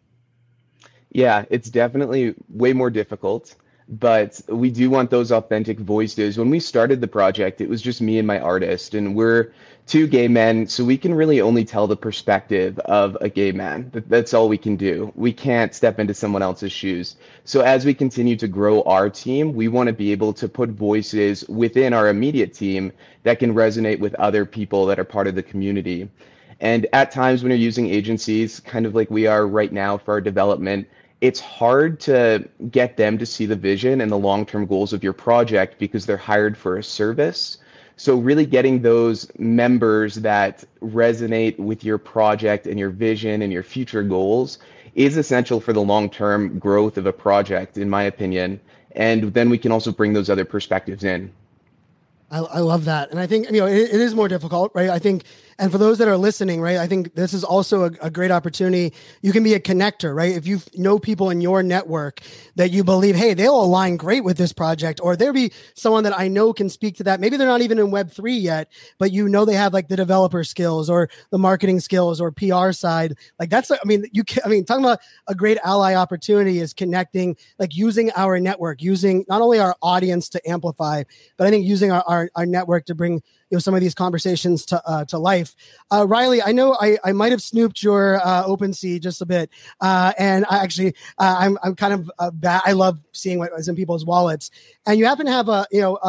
Yeah, 1.11 1.45
it's 1.49 1.69
definitely 1.69 2.35
way 2.49 2.73
more 2.73 2.89
difficult 2.89 3.55
but 3.91 4.39
we 4.47 4.71
do 4.71 4.89
want 4.89 5.09
those 5.09 5.31
authentic 5.31 5.77
voices. 5.77 6.37
When 6.37 6.49
we 6.49 6.61
started 6.61 7.01
the 7.01 7.07
project, 7.07 7.59
it 7.59 7.67
was 7.67 7.81
just 7.81 8.01
me 8.01 8.17
and 8.17 8.27
my 8.27 8.39
artist, 8.39 8.93
and 8.93 9.13
we're 9.13 9.51
two 9.85 10.07
gay 10.07 10.29
men, 10.29 10.65
so 10.67 10.85
we 10.85 10.97
can 10.97 11.13
really 11.13 11.41
only 11.41 11.65
tell 11.65 11.87
the 11.87 11.97
perspective 11.97 12.79
of 12.79 13.17
a 13.19 13.27
gay 13.27 13.51
man. 13.51 13.91
That's 14.07 14.33
all 14.33 14.47
we 14.47 14.57
can 14.57 14.77
do. 14.77 15.11
We 15.15 15.33
can't 15.33 15.75
step 15.75 15.99
into 15.99 16.13
someone 16.13 16.41
else's 16.41 16.71
shoes. 16.71 17.17
So 17.43 17.61
as 17.61 17.85
we 17.85 17.93
continue 17.93 18.37
to 18.37 18.47
grow 18.47 18.81
our 18.83 19.09
team, 19.09 19.53
we 19.53 19.67
want 19.67 19.87
to 19.87 19.93
be 19.93 20.13
able 20.13 20.31
to 20.33 20.47
put 20.47 20.69
voices 20.69 21.43
within 21.49 21.91
our 21.91 22.07
immediate 22.07 22.53
team 22.53 22.93
that 23.23 23.39
can 23.39 23.53
resonate 23.53 23.99
with 23.99 24.15
other 24.15 24.45
people 24.45 24.85
that 24.85 24.99
are 24.99 25.03
part 25.03 25.27
of 25.27 25.35
the 25.35 25.43
community. 25.43 26.09
And 26.61 26.87
at 26.93 27.11
times 27.11 27.43
when 27.43 27.49
you're 27.49 27.59
using 27.59 27.89
agencies, 27.89 28.61
kind 28.61 28.85
of 28.85 28.95
like 28.95 29.09
we 29.09 29.27
are 29.27 29.47
right 29.47 29.73
now 29.73 29.97
for 29.97 30.13
our 30.13 30.21
development, 30.21 30.87
it's 31.21 31.39
hard 31.39 31.99
to 32.01 32.47
get 32.71 32.97
them 32.97 33.17
to 33.19 33.25
see 33.25 33.45
the 33.45 33.55
vision 33.55 34.01
and 34.01 34.11
the 34.11 34.17
long-term 34.17 34.65
goals 34.65 34.91
of 34.91 35.03
your 35.03 35.13
project 35.13 35.77
because 35.77 36.07
they're 36.07 36.17
hired 36.17 36.57
for 36.57 36.77
a 36.77 36.83
service. 36.83 37.57
So 37.95 38.15
really 38.15 38.47
getting 38.47 38.81
those 38.81 39.31
members 39.37 40.15
that 40.15 40.63
resonate 40.81 41.59
with 41.59 41.83
your 41.83 41.99
project 41.99 42.65
and 42.65 42.79
your 42.79 42.89
vision 42.89 43.43
and 43.43 43.53
your 43.53 43.61
future 43.61 44.01
goals 44.01 44.57
is 44.95 45.15
essential 45.15 45.61
for 45.61 45.73
the 45.73 45.81
long-term 45.81 46.57
growth 46.57 46.97
of 46.97 47.05
a 47.05 47.13
project 47.13 47.77
in 47.77 47.87
my 47.89 48.03
opinion. 48.03 48.59
And 48.93 49.33
then 49.35 49.51
we 49.51 49.59
can 49.59 49.71
also 49.71 49.91
bring 49.91 50.13
those 50.13 50.29
other 50.29 50.43
perspectives 50.43 51.03
in. 51.03 51.31
I, 52.31 52.39
I 52.39 52.59
love 52.59 52.85
that. 52.85 53.11
And 53.11 53.19
I 53.19 53.27
think, 53.27 53.45
you 53.51 53.59
know, 53.59 53.67
it, 53.67 53.77
it 53.77 54.01
is 54.01 54.15
more 54.15 54.27
difficult, 54.27 54.71
right? 54.73 54.89
I 54.89 54.97
think 54.97 55.25
and 55.61 55.71
for 55.71 55.77
those 55.77 55.99
that 55.99 56.07
are 56.07 56.17
listening, 56.17 56.59
right, 56.59 56.77
I 56.77 56.87
think 56.87 57.13
this 57.13 57.35
is 57.35 57.43
also 57.43 57.83
a, 57.83 57.91
a, 58.01 58.09
great 58.09 58.31
opportunity. 58.31 58.93
You 59.21 59.31
can 59.31 59.43
be 59.43 59.53
a 59.53 59.59
connector, 59.59 60.15
right? 60.15 60.35
If 60.35 60.47
you 60.47 60.59
know 60.73 60.97
people 60.97 61.29
in 61.29 61.39
your 61.39 61.61
network 61.61 62.19
that 62.55 62.71
you 62.71 62.83
believe, 62.83 63.15
hey, 63.15 63.35
they'll 63.35 63.63
align 63.63 63.95
great 63.95 64.23
with 64.23 64.37
this 64.37 64.53
project, 64.53 64.99
or 65.03 65.15
there 65.15 65.31
be 65.31 65.51
someone 65.75 66.03
that 66.05 66.17
I 66.17 66.29
know 66.29 66.51
can 66.51 66.67
speak 66.67 66.97
to 66.97 67.03
that. 67.03 67.19
Maybe 67.19 67.37
they're 67.37 67.47
not 67.47 67.61
even 67.61 67.77
in 67.77 67.91
Web 67.91 68.09
three 68.09 68.37
yet, 68.37 68.71
but 68.97 69.11
you 69.11 69.29
know 69.29 69.45
they 69.45 69.53
have 69.53 69.71
like 69.71 69.87
the 69.87 69.95
developer 69.95 70.43
skills 70.43 70.89
or 70.89 71.09
the 71.29 71.37
marketing 71.37 71.79
skills 71.79 72.19
or 72.19 72.31
PR 72.31 72.71
side. 72.71 73.15
Like 73.39 73.51
that's, 73.51 73.69
I 73.69 73.77
mean, 73.85 74.05
you 74.11 74.23
can, 74.23 74.41
I 74.43 74.47
mean, 74.47 74.65
talking 74.65 74.83
about 74.83 74.99
a 75.27 75.35
great 75.35 75.59
ally 75.63 75.93
opportunity 75.93 76.57
is 76.57 76.73
connecting, 76.73 77.37
like 77.59 77.75
using 77.75 78.09
our 78.15 78.39
network, 78.39 78.81
using 78.81 79.25
not 79.29 79.43
only 79.43 79.59
our 79.59 79.75
audience 79.83 80.27
to 80.29 80.49
amplify, 80.49 81.03
but 81.37 81.45
I 81.45 81.51
think 81.51 81.67
using 81.67 81.91
our, 81.91 82.03
our, 82.07 82.31
our 82.35 82.47
network 82.47 82.87
to 82.87 82.95
bring 82.95 83.21
you 83.51 83.57
know 83.57 83.59
some 83.59 83.75
of 83.75 83.81
these 83.81 83.93
conversations 83.93 84.65
to 84.65 84.81
uh, 84.89 85.05
to 85.05 85.17
life. 85.17 85.55
Uh, 85.91 86.07
Riley, 86.07 86.41
I 86.41 86.53
know 86.53 86.77
I, 86.79 86.97
I 87.03 87.11
might 87.11 87.31
have 87.33 87.41
snooped 87.41 87.83
your 87.83 88.25
uh, 88.25 88.45
OpenSea 88.45 89.01
just 89.01 89.21
a 89.21 89.25
bit, 89.25 89.49
uh, 89.81 90.13
and 90.17 90.45
I 90.49 90.63
actually 90.63 90.95
uh, 91.17 91.35
I'm 91.37 91.57
I'm 91.61 91.75
kind 91.75 91.93
of 91.93 92.09
uh, 92.17 92.31
bad. 92.31 92.61
I 92.65 92.71
love 92.71 92.97
seeing 93.11 93.39
what 93.39 93.51
is 93.57 93.67
in 93.67 93.75
people's 93.75 94.05
wallets, 94.05 94.49
and 94.87 94.97
you 94.97 95.05
happen 95.05 95.25
to 95.25 95.31
have 95.31 95.49
a 95.49 95.67
you 95.71 95.81
know 95.81 95.99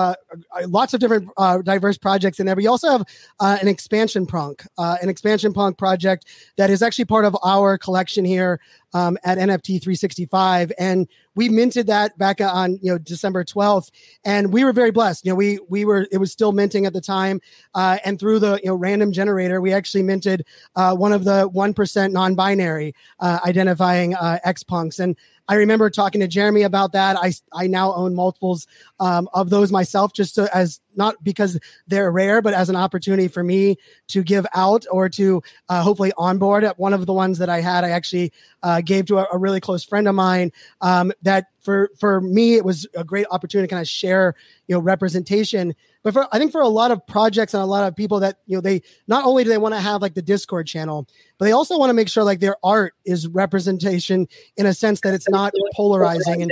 lots 0.68 0.94
of 0.94 1.00
different 1.00 1.28
diverse 1.64 1.98
projects 1.98 2.38
in 2.38 2.46
there, 2.46 2.54
but 2.54 2.62
you 2.62 2.70
also 2.70 2.90
have 2.90 3.04
an 3.40 3.66
expansion 3.66 4.24
punk, 4.24 4.64
an 4.78 5.08
expansion 5.08 5.52
punk 5.52 5.76
project 5.76 6.26
that 6.56 6.70
is 6.70 6.80
actually 6.80 7.06
part 7.06 7.24
of 7.24 7.36
our 7.42 7.76
collection 7.76 8.24
here 8.24 8.60
um, 8.94 9.16
at 9.24 9.38
NFT 9.38 9.82
365, 9.82 10.72
and 10.78 11.08
we 11.34 11.48
minted 11.48 11.86
that 11.86 12.16
back 12.18 12.40
on 12.40 12.78
you 12.82 12.92
know 12.92 12.98
December 12.98 13.44
12th, 13.44 13.90
and 14.24 14.52
we 14.52 14.64
were 14.64 14.72
very 14.72 14.90
blessed. 14.90 15.24
You 15.24 15.32
know, 15.32 15.36
we 15.36 15.58
we 15.68 15.84
were 15.84 16.06
it 16.10 16.18
was 16.18 16.32
still 16.32 16.52
minting 16.52 16.86
at 16.86 16.92
the 16.92 17.00
time, 17.00 17.40
uh, 17.74 17.98
and 18.04 18.18
through 18.18 18.38
the 18.38 18.60
you 18.62 18.68
know 18.68 18.74
random 18.74 19.12
generator, 19.12 19.60
we 19.60 19.72
actually 19.72 20.02
minted 20.02 20.44
uh, 20.76 20.94
one 20.94 21.12
of 21.12 21.24
the 21.24 21.44
one 21.48 21.74
percent 21.74 22.12
non-binary 22.12 22.94
uh, 23.20 23.40
identifying 23.44 24.14
uh, 24.14 24.38
X 24.44 24.62
punks, 24.62 24.98
and 24.98 25.16
I 25.52 25.56
remember 25.56 25.90
talking 25.90 26.22
to 26.22 26.26
Jeremy 26.26 26.62
about 26.62 26.92
that. 26.92 27.14
I 27.18 27.30
I 27.52 27.66
now 27.66 27.92
own 27.92 28.14
multiples 28.14 28.66
um, 28.98 29.28
of 29.34 29.50
those 29.50 29.70
myself, 29.70 30.14
just 30.14 30.36
to, 30.36 30.48
as 30.56 30.80
not 30.96 31.22
because 31.22 31.60
they're 31.86 32.10
rare, 32.10 32.40
but 32.40 32.54
as 32.54 32.70
an 32.70 32.76
opportunity 32.76 33.28
for 33.28 33.44
me 33.44 33.76
to 34.08 34.22
give 34.22 34.46
out 34.54 34.86
or 34.90 35.10
to 35.10 35.42
uh, 35.68 35.82
hopefully 35.82 36.10
onboard. 36.16 36.64
At 36.64 36.78
One 36.78 36.94
of 36.94 37.04
the 37.04 37.12
ones 37.12 37.36
that 37.36 37.50
I 37.50 37.60
had, 37.60 37.84
I 37.84 37.90
actually 37.90 38.32
uh, 38.62 38.80
gave 38.80 39.04
to 39.06 39.18
a, 39.18 39.26
a, 39.30 39.36
really 39.36 39.60
close 39.60 39.84
friend 39.84 40.08
of 40.08 40.14
mine. 40.14 40.52
Um, 40.80 41.12
that 41.20 41.48
for 41.60 41.90
for 41.98 42.22
me, 42.22 42.54
it 42.54 42.64
was 42.64 42.86
a 42.94 43.04
great 43.04 43.26
opportunity 43.30 43.68
to 43.68 43.70
kind 43.70 43.82
of 43.82 43.88
share, 43.88 44.34
you 44.68 44.74
know, 44.74 44.80
representation. 44.80 45.74
But 46.02 46.14
for 46.14 46.26
I 46.32 46.38
think 46.38 46.52
for 46.52 46.60
a 46.60 46.68
lot 46.68 46.90
of 46.90 47.06
projects 47.06 47.54
and 47.54 47.62
a 47.62 47.66
lot 47.66 47.86
of 47.86 47.94
people 47.94 48.20
that 48.20 48.38
you 48.46 48.56
know, 48.56 48.60
they 48.60 48.82
not 49.06 49.24
only 49.24 49.44
do 49.44 49.50
they 49.50 49.58
want 49.58 49.74
to 49.74 49.80
have 49.80 50.02
like 50.02 50.14
the 50.14 50.22
Discord 50.22 50.66
channel, 50.66 51.06
but 51.38 51.44
they 51.44 51.52
also 51.52 51.78
want 51.78 51.90
to 51.90 51.94
make 51.94 52.08
sure 52.08 52.24
like 52.24 52.40
their 52.40 52.56
art 52.62 52.94
is 53.04 53.28
representation 53.28 54.26
in 54.56 54.66
a 54.66 54.74
sense 54.74 55.00
that 55.02 55.14
it's 55.14 55.28
not 55.28 55.52
polarizing. 55.74 56.42
And 56.42 56.50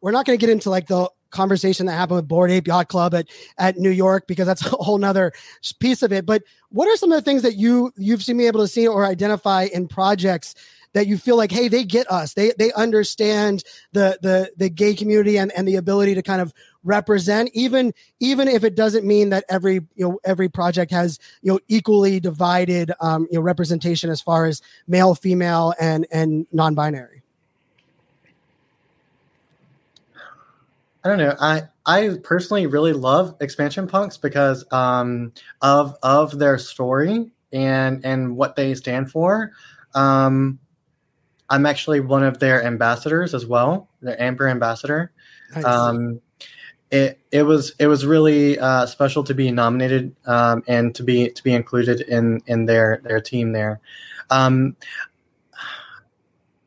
we're 0.00 0.12
not 0.12 0.26
going 0.26 0.38
to 0.38 0.40
get 0.40 0.52
into 0.52 0.68
like 0.70 0.88
the 0.88 1.08
conversation 1.30 1.86
that 1.86 1.92
happened 1.92 2.16
with 2.16 2.28
Bored 2.28 2.50
Ape 2.50 2.68
Yacht 2.68 2.88
Club 2.88 3.14
at, 3.14 3.26
at 3.58 3.78
New 3.78 3.90
York 3.90 4.26
because 4.28 4.46
that's 4.46 4.64
a 4.72 4.76
whole 4.76 4.98
nother 4.98 5.32
piece 5.80 6.02
of 6.02 6.12
it. 6.12 6.26
But 6.26 6.42
what 6.68 6.88
are 6.88 6.96
some 6.96 7.10
of 7.10 7.16
the 7.16 7.22
things 7.22 7.42
that 7.42 7.56
you 7.56 7.92
you've 7.96 8.22
seen 8.22 8.36
me 8.36 8.46
able 8.46 8.60
to 8.60 8.68
see 8.68 8.86
or 8.86 9.06
identify 9.06 9.64
in 9.64 9.88
projects 9.88 10.54
that 10.94 11.06
you 11.06 11.16
feel 11.16 11.36
like, 11.36 11.50
hey, 11.50 11.68
they 11.68 11.84
get 11.84 12.10
us. 12.10 12.34
They 12.34 12.52
they 12.58 12.72
understand 12.72 13.64
the 13.92 14.18
the 14.22 14.52
the 14.56 14.68
gay 14.68 14.94
community 14.94 15.38
and, 15.38 15.50
and 15.52 15.66
the 15.66 15.76
ability 15.76 16.14
to 16.14 16.22
kind 16.22 16.40
of 16.42 16.52
represent, 16.84 17.50
even 17.52 17.92
even 18.20 18.48
if 18.48 18.64
it 18.64 18.74
doesn't 18.74 19.06
mean 19.06 19.30
that 19.30 19.44
every 19.48 19.74
you 19.74 20.08
know 20.08 20.20
every 20.24 20.48
project 20.48 20.90
has 20.90 21.18
you 21.42 21.52
know 21.52 21.60
equally 21.68 22.20
divided 22.20 22.92
um, 23.00 23.26
you 23.30 23.38
know 23.38 23.42
representation 23.42 24.10
as 24.10 24.20
far 24.20 24.46
as 24.46 24.62
male, 24.86 25.14
female, 25.14 25.74
and 25.80 26.06
and 26.10 26.46
non-binary. 26.52 27.22
I 31.04 31.08
don't 31.08 31.18
know. 31.18 31.34
I 31.40 31.62
I 31.84 32.16
personally 32.22 32.66
really 32.66 32.92
love 32.92 33.36
expansion 33.40 33.88
punks 33.88 34.16
because 34.16 34.64
um, 34.72 35.32
of 35.60 35.96
of 36.02 36.38
their 36.38 36.58
story 36.58 37.30
and 37.52 38.04
and 38.04 38.36
what 38.36 38.56
they 38.56 38.74
stand 38.74 39.10
for. 39.10 39.52
Um, 39.94 40.58
I'm 41.50 41.66
actually 41.66 42.00
one 42.00 42.22
of 42.22 42.38
their 42.38 42.64
ambassadors 42.64 43.34
as 43.34 43.44
well, 43.44 43.88
the 44.00 44.20
Amber 44.20 44.48
ambassador. 44.48 45.12
Nice. 45.54 45.64
Um, 45.64 46.20
it 46.92 47.18
it 47.32 47.44
was 47.44 47.74
it 47.78 47.86
was 47.86 48.04
really 48.04 48.58
uh, 48.58 48.84
special 48.84 49.24
to 49.24 49.34
be 49.34 49.50
nominated 49.50 50.14
um, 50.26 50.62
and 50.68 50.94
to 50.94 51.02
be 51.02 51.30
to 51.30 51.42
be 51.42 51.54
included 51.54 52.02
in 52.02 52.42
in 52.46 52.66
their 52.66 53.00
their 53.02 53.20
team 53.20 53.52
there. 53.52 53.80
Um, 54.28 54.76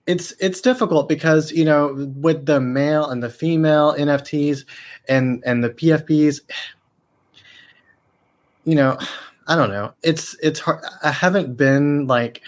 it's 0.08 0.34
it's 0.40 0.62
difficult 0.62 1.08
because 1.08 1.52
you 1.52 1.64
know 1.64 1.94
with 2.18 2.48
the 2.48 2.60
male 2.60 3.08
and 3.10 3.22
the 3.22 3.30
female 3.30 3.94
NFTs 3.94 4.66
and 5.08 5.44
and 5.46 5.64
the 5.64 5.70
PFPs, 5.70 6.42
you 8.64 8.74
know, 8.74 8.98
I 9.48 9.56
don't 9.56 9.70
know. 9.70 9.94
It's 10.02 10.36
it's 10.42 10.60
hard. 10.60 10.84
I 11.04 11.12
haven't 11.12 11.56
been 11.56 12.08
like, 12.08 12.42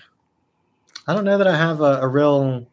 I 1.05 1.13
don't 1.13 1.25
know 1.25 1.37
that 1.37 1.47
I 1.47 1.55
have 1.55 1.81
a, 1.81 2.01
a 2.01 2.07
real 2.07 2.65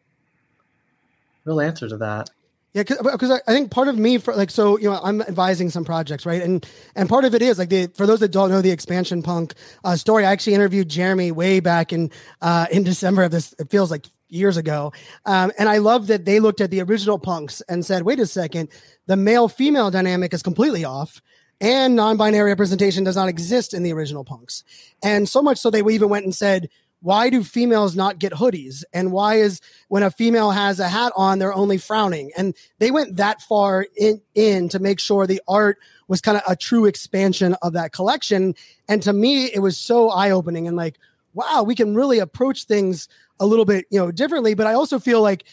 real 1.45 1.61
answer 1.61 1.87
to 1.87 1.97
that. 1.97 2.31
Yeah, 2.75 2.83
because 2.83 3.31
I, 3.31 3.53
think 3.53 3.71
part 3.71 3.87
of 3.87 3.97
me 3.97 4.17
for 4.17 4.35
like 4.35 4.51
so 4.51 4.77
you 4.77 4.89
know 4.89 4.99
I'm 5.01 5.21
advising 5.21 5.69
some 5.69 5.85
projects 5.85 6.25
right 6.25 6.41
and 6.41 6.67
and 6.93 7.07
part 7.07 7.23
of 7.23 7.33
it 7.33 7.41
is 7.41 7.57
like 7.57 7.69
the 7.69 7.87
for 7.95 8.05
those 8.05 8.19
that 8.19 8.33
don't 8.33 8.49
know 8.49 8.61
the 8.61 8.71
expansion 8.71 9.23
punk 9.23 9.53
uh, 9.85 9.95
story 9.95 10.25
I 10.25 10.33
actually 10.33 10.55
interviewed 10.55 10.89
Jeremy 10.89 11.31
way 11.31 11.61
back 11.61 11.93
in 11.93 12.11
uh, 12.41 12.65
in 12.69 12.83
December 12.91 13.23
of 13.23 13.31
this 13.31 13.55
it 13.59 13.71
feels 13.71 13.89
like 13.89 14.07
years 14.27 14.57
ago. 14.57 14.91
Um, 15.25 15.53
and 15.57 15.69
I 15.69 15.77
love 15.77 16.07
that 16.07 16.25
they 16.25 16.41
looked 16.41 16.59
at 16.59 16.69
the 16.69 16.81
original 16.81 17.17
punks 17.17 17.61
and 17.69 17.85
said, 17.85 18.03
wait 18.03 18.19
a 18.19 18.25
second, 18.25 18.69
the 19.05 19.15
male 19.15 19.47
female 19.47 19.89
dynamic 19.89 20.33
is 20.33 20.43
completely 20.43 20.83
off. 20.83 21.21
and 21.61 21.95
non-binary 21.95 22.49
representation 22.49 23.05
does 23.05 23.15
not 23.15 23.29
exist 23.29 23.73
in 23.73 23.81
the 23.81 23.93
original 23.93 24.25
punks. 24.25 24.65
And 25.01 25.29
so 25.29 25.41
much 25.41 25.57
so 25.57 25.69
they 25.69 25.79
even 25.79 26.09
went 26.09 26.25
and 26.25 26.35
said, 26.35 26.69
why 27.05 27.29
do 27.29 27.43
females 27.43 27.95
not 27.95 28.17
get 28.17 28.33
hoodies? 28.33 28.83
And 28.91 29.11
why 29.11 29.35
is 29.35 29.61
when 29.89 30.01
a 30.01 30.09
female 30.09 30.49
has 30.49 30.79
a 30.79 30.87
hat 30.87 31.13
on, 31.15 31.37
they're 31.37 31.53
only 31.53 31.77
frowning? 31.77 32.31
And 32.35 32.55
they 32.79 32.89
went 32.89 33.17
that 33.17 33.43
far 33.43 33.85
in, 33.95 34.21
in 34.33 34.69
to 34.69 34.79
make 34.79 34.99
sure 34.99 35.27
the 35.27 35.39
art 35.47 35.77
was 36.07 36.19
kind 36.19 36.35
of 36.35 36.41
a 36.47 36.55
true 36.55 36.85
expansion 36.85 37.55
of 37.61 37.73
that 37.73 37.91
collection. 37.91 38.55
And 38.89 39.03
to 39.03 39.13
me, 39.13 39.45
it 39.45 39.59
was 39.59 39.77
so 39.77 40.09
eye 40.09 40.31
opening 40.31 40.67
and 40.67 40.75
like, 40.75 40.97
wow, 41.35 41.61
we 41.61 41.75
can 41.75 41.93
really 41.93 42.17
approach 42.17 42.63
things 42.63 43.07
a 43.39 43.45
little 43.45 43.65
bit, 43.65 43.85
you 43.91 43.99
know, 43.99 44.11
differently. 44.11 44.55
But 44.55 44.65
I 44.65 44.73
also 44.73 44.97
feel 44.97 45.21
like 45.21 45.43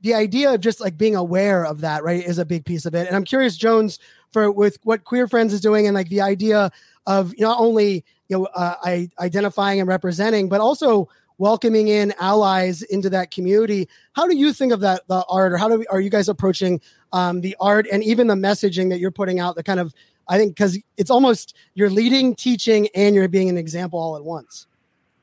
the 0.00 0.14
idea 0.14 0.54
of 0.54 0.60
just 0.60 0.80
like 0.80 0.98
being 0.98 1.14
aware 1.14 1.64
of 1.64 1.82
that, 1.82 2.02
right, 2.02 2.24
is 2.24 2.38
a 2.38 2.44
big 2.44 2.64
piece 2.64 2.84
of 2.84 2.96
it. 2.96 3.06
And 3.06 3.14
I'm 3.14 3.24
curious, 3.24 3.56
Jones, 3.56 4.00
for 4.32 4.50
with 4.50 4.80
what 4.82 5.04
Queer 5.04 5.28
Friends 5.28 5.52
is 5.52 5.60
doing 5.60 5.86
and 5.86 5.94
like 5.94 6.08
the 6.08 6.22
idea 6.22 6.72
of 7.06 7.32
not 7.38 7.60
only 7.60 8.04
you 8.28 8.38
know 8.38 8.44
uh, 8.54 8.74
I, 8.82 9.08
identifying 9.18 9.80
and 9.80 9.88
representing, 9.88 10.48
but 10.48 10.60
also 10.60 11.08
welcoming 11.38 11.88
in 11.88 12.14
allies 12.18 12.82
into 12.82 13.10
that 13.10 13.30
community. 13.30 13.88
How 14.14 14.26
do 14.26 14.36
you 14.36 14.52
think 14.52 14.72
of 14.72 14.80
that 14.80 15.02
the 15.08 15.24
art, 15.28 15.52
or 15.52 15.56
how 15.58 15.68
do 15.68 15.78
we, 15.80 15.86
are 15.88 16.00
you 16.00 16.10
guys 16.10 16.28
approaching 16.28 16.80
um, 17.12 17.40
the 17.40 17.56
art 17.60 17.86
and 17.92 18.02
even 18.02 18.26
the 18.26 18.34
messaging 18.34 18.90
that 18.90 18.98
you're 18.98 19.10
putting 19.10 19.40
out? 19.40 19.56
The 19.56 19.62
kind 19.62 19.80
of 19.80 19.94
I 20.28 20.38
think 20.38 20.54
because 20.54 20.78
it's 20.96 21.10
almost 21.10 21.54
you're 21.74 21.90
leading, 21.90 22.34
teaching, 22.34 22.88
and 22.94 23.14
you're 23.14 23.28
being 23.28 23.48
an 23.48 23.58
example 23.58 23.98
all 23.98 24.16
at 24.16 24.24
once. 24.24 24.66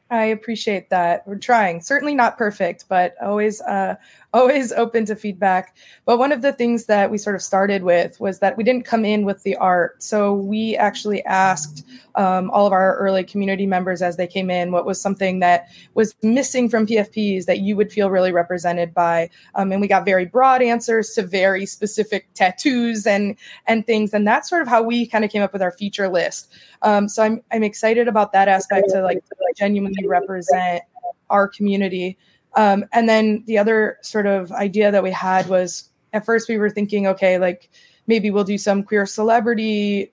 I 0.10 0.26
appreciate 0.26 0.92
that. 0.92 1.28
We're 1.28 1.39
trying. 1.39 1.82
Certainly 1.82 2.13
not 2.13 2.38
perfect, 2.38 2.86
but 2.88 3.16
always 3.22 3.62
uh, 3.62 3.96
always 4.34 4.72
open 4.72 5.06
to 5.06 5.15
feedback. 5.15 5.76
But 6.06 6.17
one 6.17 6.32
of 6.32 6.41
the 6.41 6.52
things 6.52 6.86
that 6.86 7.12
we 7.12 7.17
sort 7.17 7.36
of 7.36 7.41
started 7.41 7.84
with 7.84 8.19
was 8.19 8.39
that 8.39 8.58
we 8.58 8.63
didn't 8.63 8.86
come 8.86 9.06
in 9.06 9.26
with 9.26 9.43
the 9.43 9.56
art. 9.58 10.02
So 10.02 10.34
we 10.34 10.76
actually 10.76 11.24
asked 11.26 11.86
um, 12.15 12.50
all 12.52 12.65
of 12.65 12.74
our 12.74 12.98
early 12.98 13.24
community 13.24 13.65
members 13.65 14.02
as 14.02 14.17
they 14.17 14.28
came 14.28 14.50
in 14.50 14.72
what 14.72 14.86
was 14.86 15.00
something 15.00 15.39
that 15.39 15.67
was 15.93 16.15
missing 16.24 16.67
from 16.67 16.88
PFPs 16.88 17.46
that 17.46 17.60
you 17.60 17.76
would 17.76 17.91
feel 17.91 18.10
really 18.10 18.32
represented 18.32 18.93
by. 18.93 19.30
Um, 19.56 19.72
and 19.72 19.80
we 19.80 19.88
got 19.88 20.06
very 20.06 20.26
broad 20.26 20.62
answers 20.62 21.12
to 21.12 21.22
very 21.22 21.65
specific 21.65 22.28
tattoos 22.34 23.06
and 23.06 23.36
and 23.67 23.86
things. 23.86 24.13
And 24.13 24.28
that's 24.28 24.50
sort 24.50 24.62
of 24.62 24.67
how 24.67 24.82
we 24.82 25.06
kind 25.06 25.24
of 25.24 25.32
came 25.32 25.43
up 25.43 25.54
with 25.54 25.62
our 25.62 25.72
feature 25.72 26.10
list. 26.10 26.52
Um, 26.82 27.08
so 27.08 27.24
I'm 27.24 27.41
I'm 27.52 27.63
excited 27.63 28.08
about 28.08 28.32
that 28.34 28.48
aspect 28.48 28.89
to 28.89 29.02
like, 29.02 29.24
to 29.24 29.36
like 29.48 29.56
genuinely 29.58 30.08
represent 30.08 30.84
our 31.30 31.48
community. 31.48 32.17
Um, 32.56 32.86
and 32.92 33.10
then 33.10 33.44
the 33.48 33.58
other 33.58 33.98
sort 34.02 34.26
of 34.26 34.52
idea 34.52 34.92
that 34.92 35.04
we 35.04 35.12
had 35.12 35.48
was 35.48 35.89
at 36.13 36.26
first 36.26 36.48
we 36.48 36.58
were 36.58 36.70
thinking, 36.70 37.08
okay, 37.08 37.38
like 37.38 37.70
maybe 38.08 38.30
we'll 38.30 38.44
do 38.44 38.58
some 38.58 38.84
queer 38.84 39.06
celebrity 39.06 40.12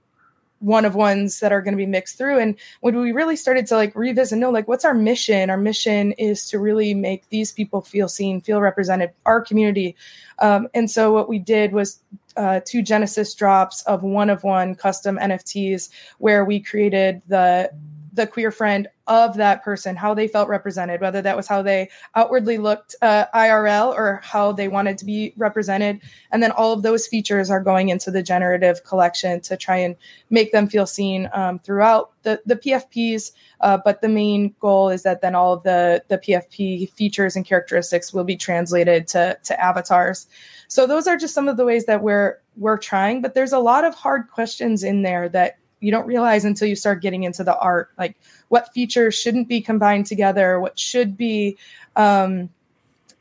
one 0.61 0.85
of 0.85 0.95
ones 0.95 1.41
that 1.41 1.53
are 1.53 1.63
going 1.63 1.73
to 1.73 1.79
be 1.79 1.87
mixed 1.87 2.19
through. 2.19 2.39
And 2.39 2.55
when 2.81 2.99
we 3.01 3.13
really 3.13 3.37
started 3.37 3.67
to 3.69 3.77
like 3.77 3.95
revisit 3.95 4.39
no 4.39 4.51
like 4.51 4.69
what's 4.69 4.85
our 4.85 4.95
mission? 4.95 5.51
Our 5.51 5.57
mission 5.57 6.13
is 6.13 6.49
to 6.51 6.59
really 6.59 6.95
make 6.95 7.29
these 7.31 7.51
people 7.51 7.81
feel 7.81 8.09
seen 8.09 8.41
feel 8.41 8.61
represented 8.61 9.11
our 9.27 9.41
community. 9.41 9.97
Um, 10.39 10.69
and 10.75 10.91
so 10.91 11.13
what 11.13 11.29
we 11.29 11.39
did 11.39 11.73
was 11.73 12.01
uh, 12.37 12.61
two 12.65 12.83
genesis 12.83 13.35
drops 13.35 13.83
of 13.83 14.03
one 14.03 14.31
of 14.31 14.45
one 14.45 14.75
custom 14.75 15.19
nfts 15.19 15.89
where 16.19 16.45
we 16.45 16.61
created 16.61 17.23
the 17.27 17.71
the 18.13 18.27
queer 18.27 18.51
friend 18.51 18.89
of 19.07 19.37
that 19.37 19.63
person, 19.63 19.97
how 19.97 20.15
they 20.15 20.29
felt 20.29 20.49
represented, 20.49 21.01
whether 21.01 21.21
that 21.23 21.37
was 21.37 21.49
how 21.49 21.63
they 21.63 21.89
outwardly 22.15 22.59
looked 22.59 22.95
uh, 23.03 23.27
IRL 23.35 23.93
or 23.93 24.21
how 24.23 24.53
they 24.53 24.69
wanted 24.69 24.99
to 24.99 25.05
be 25.05 25.33
represented. 25.37 26.01
And 26.31 26.43
then 26.43 26.53
all 26.53 26.73
of 26.73 26.83
those 26.83 27.07
features 27.07 27.51
are 27.51 27.63
going 27.63 27.89
into 27.89 28.11
the 28.11 28.23
generative 28.23 28.85
collection 28.85 29.41
to 29.43 29.57
try 29.57 29.77
and 29.77 29.97
make 30.31 30.53
them 30.53 30.69
feel 30.69 30.87
seen 30.87 31.29
um, 31.33 31.59
throughout 31.59 32.13
the, 32.23 32.41
the 32.47 32.57
PFPs. 32.57 33.33
Uh, 33.61 33.79
but 33.85 34.01
the 34.01 34.09
main 34.09 34.55
goal 34.61 34.89
is 34.89 35.03
that 35.03 35.23
then 35.23 35.35
all 35.35 35.55
of 35.55 35.63
the, 35.63 36.05
the 36.09 36.19
PFP 36.19 36.93
features 36.93 37.37
and 37.37 37.45
characteristics 37.45 38.13
will 38.13 38.25
be 38.25 38.37
translated 38.37 39.09
to, 39.09 39.39
to 39.45 39.61
avatars. 39.61 40.27
So 40.69 40.87
those 40.87 41.07
are 41.07 41.17
just 41.17 41.35
some 41.35 41.49
of 41.49 41.57
the 41.57 41.65
ways 41.65 41.87
that 41.87 42.03
we're 42.03 42.39
we're 42.57 42.79
trying, 42.79 43.23
but 43.23 43.35
there's 43.35 43.53
a 43.53 43.59
lot 43.59 43.85
of 43.85 43.95
hard 43.95 44.29
questions 44.29 44.85
in 44.85 45.03
there 45.03 45.29
that 45.31 45.60
you 45.81 45.91
don't 45.91 46.07
realize 46.07 46.45
until 46.45 46.69
you 46.69 46.77
start 46.77 47.03
getting 47.03 47.23
into 47.25 47.43
the 47.43 47.57
art 47.59 47.91
like 47.99 48.17
what 48.49 48.73
features 48.73 49.15
shouldn't 49.15 49.49
be 49.49 49.61
combined 49.61 50.07
together 50.07 50.61
what 50.61 50.79
should 50.79 51.17
be 51.17 51.57
um, 51.97 52.49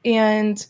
and 0.05 0.67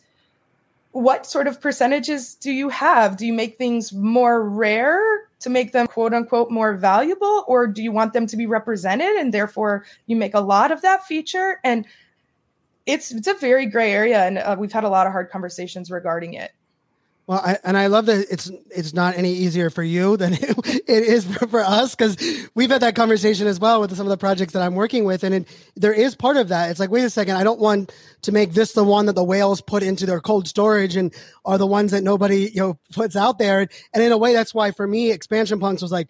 what 0.92 1.26
sort 1.26 1.48
of 1.48 1.62
percentages 1.62 2.36
do 2.36 2.52
you 2.52 2.70
have? 2.70 3.18
Do 3.18 3.26
you 3.26 3.34
make 3.34 3.58
things 3.58 3.94
more 3.94 4.44
rare 4.48 5.00
to 5.40 5.50
make 5.50 5.72
them 5.72 5.88
quote 5.88 6.14
unquote 6.14 6.52
more 6.52 6.76
valuable 6.76 7.46
or 7.48 7.68
do 7.68 7.84
you 7.84 7.92
want 7.92 8.14
them 8.14 8.28
to 8.28 8.36
be 8.36 8.46
represented 8.46 9.16
and 9.16 9.34
therefore 9.34 9.86
you 10.08 10.16
make 10.16 10.34
a 10.34 10.42
lot 10.42 10.72
of 10.72 10.82
that 10.82 11.06
feature? 11.06 11.60
And 11.64 11.86
it's 12.86 13.12
it's 13.12 13.28
a 13.28 13.36
very 13.36 13.68
gray 13.68 13.94
area 13.94 14.26
and 14.26 14.40
uh, 14.40 14.56
we've 14.58 14.72
had 14.72 14.84
a 14.84 14.90
lot 14.90 15.06
of 15.06 15.14
hard 15.14 15.30
conversations 15.30 15.92
regarding 15.92 16.34
it 16.34 16.52
well, 17.30 17.42
I, 17.46 17.60
and 17.64 17.78
I 17.78 17.86
love 17.88 18.08
that 18.08 18.26
it's 18.32 18.50
it's 18.76 18.92
not 18.92 19.16
any 19.16 19.32
easier 19.32 19.70
for 19.70 19.84
you 19.84 20.18
than 20.18 20.34
it, 20.42 20.42
it 20.66 21.04
is 21.04 21.26
for, 21.26 21.46
for 21.46 21.60
us 21.60 21.94
because 21.94 22.18
we've 22.56 22.72
had 22.72 22.82
that 22.82 22.96
conversation 22.96 23.46
as 23.46 23.60
well 23.60 23.82
with 23.82 23.96
some 23.96 24.08
of 24.08 24.10
the 24.10 24.18
projects 24.18 24.54
that 24.54 24.64
I'm 24.64 24.74
working 24.74 25.06
with, 25.06 25.24
and 25.24 25.36
it, 25.36 25.48
there 25.76 25.94
is 25.94 26.16
part 26.16 26.38
of 26.38 26.48
that. 26.48 26.72
It's 26.72 26.80
like, 26.80 26.90
wait 26.90 27.04
a 27.04 27.10
second, 27.12 27.36
I 27.36 27.44
don't 27.44 27.60
want 27.60 27.94
to 28.24 28.32
make 28.32 28.54
this 28.54 28.74
the 28.74 28.84
one 28.84 29.06
that 29.06 29.14
the 29.14 29.24
whales 29.24 29.62
put 29.62 29.84
into 29.84 30.08
their 30.08 30.22
cold 30.22 30.48
storage 30.48 30.96
and 30.96 31.14
are 31.46 31.60
the 31.60 31.68
ones 31.68 31.92
that 31.92 32.02
nobody 32.02 32.50
you 32.52 32.62
know 32.62 32.80
puts 32.94 33.16
out 33.16 33.38
there. 33.38 33.68
And 33.94 34.04
in 34.04 34.12
a 34.12 34.18
way, 34.18 34.34
that's 34.34 34.56
why 34.56 34.72
for 34.72 34.88
me, 34.88 35.12
expansion 35.12 35.60
punks 35.60 35.84
was 35.84 35.92
like, 35.92 36.08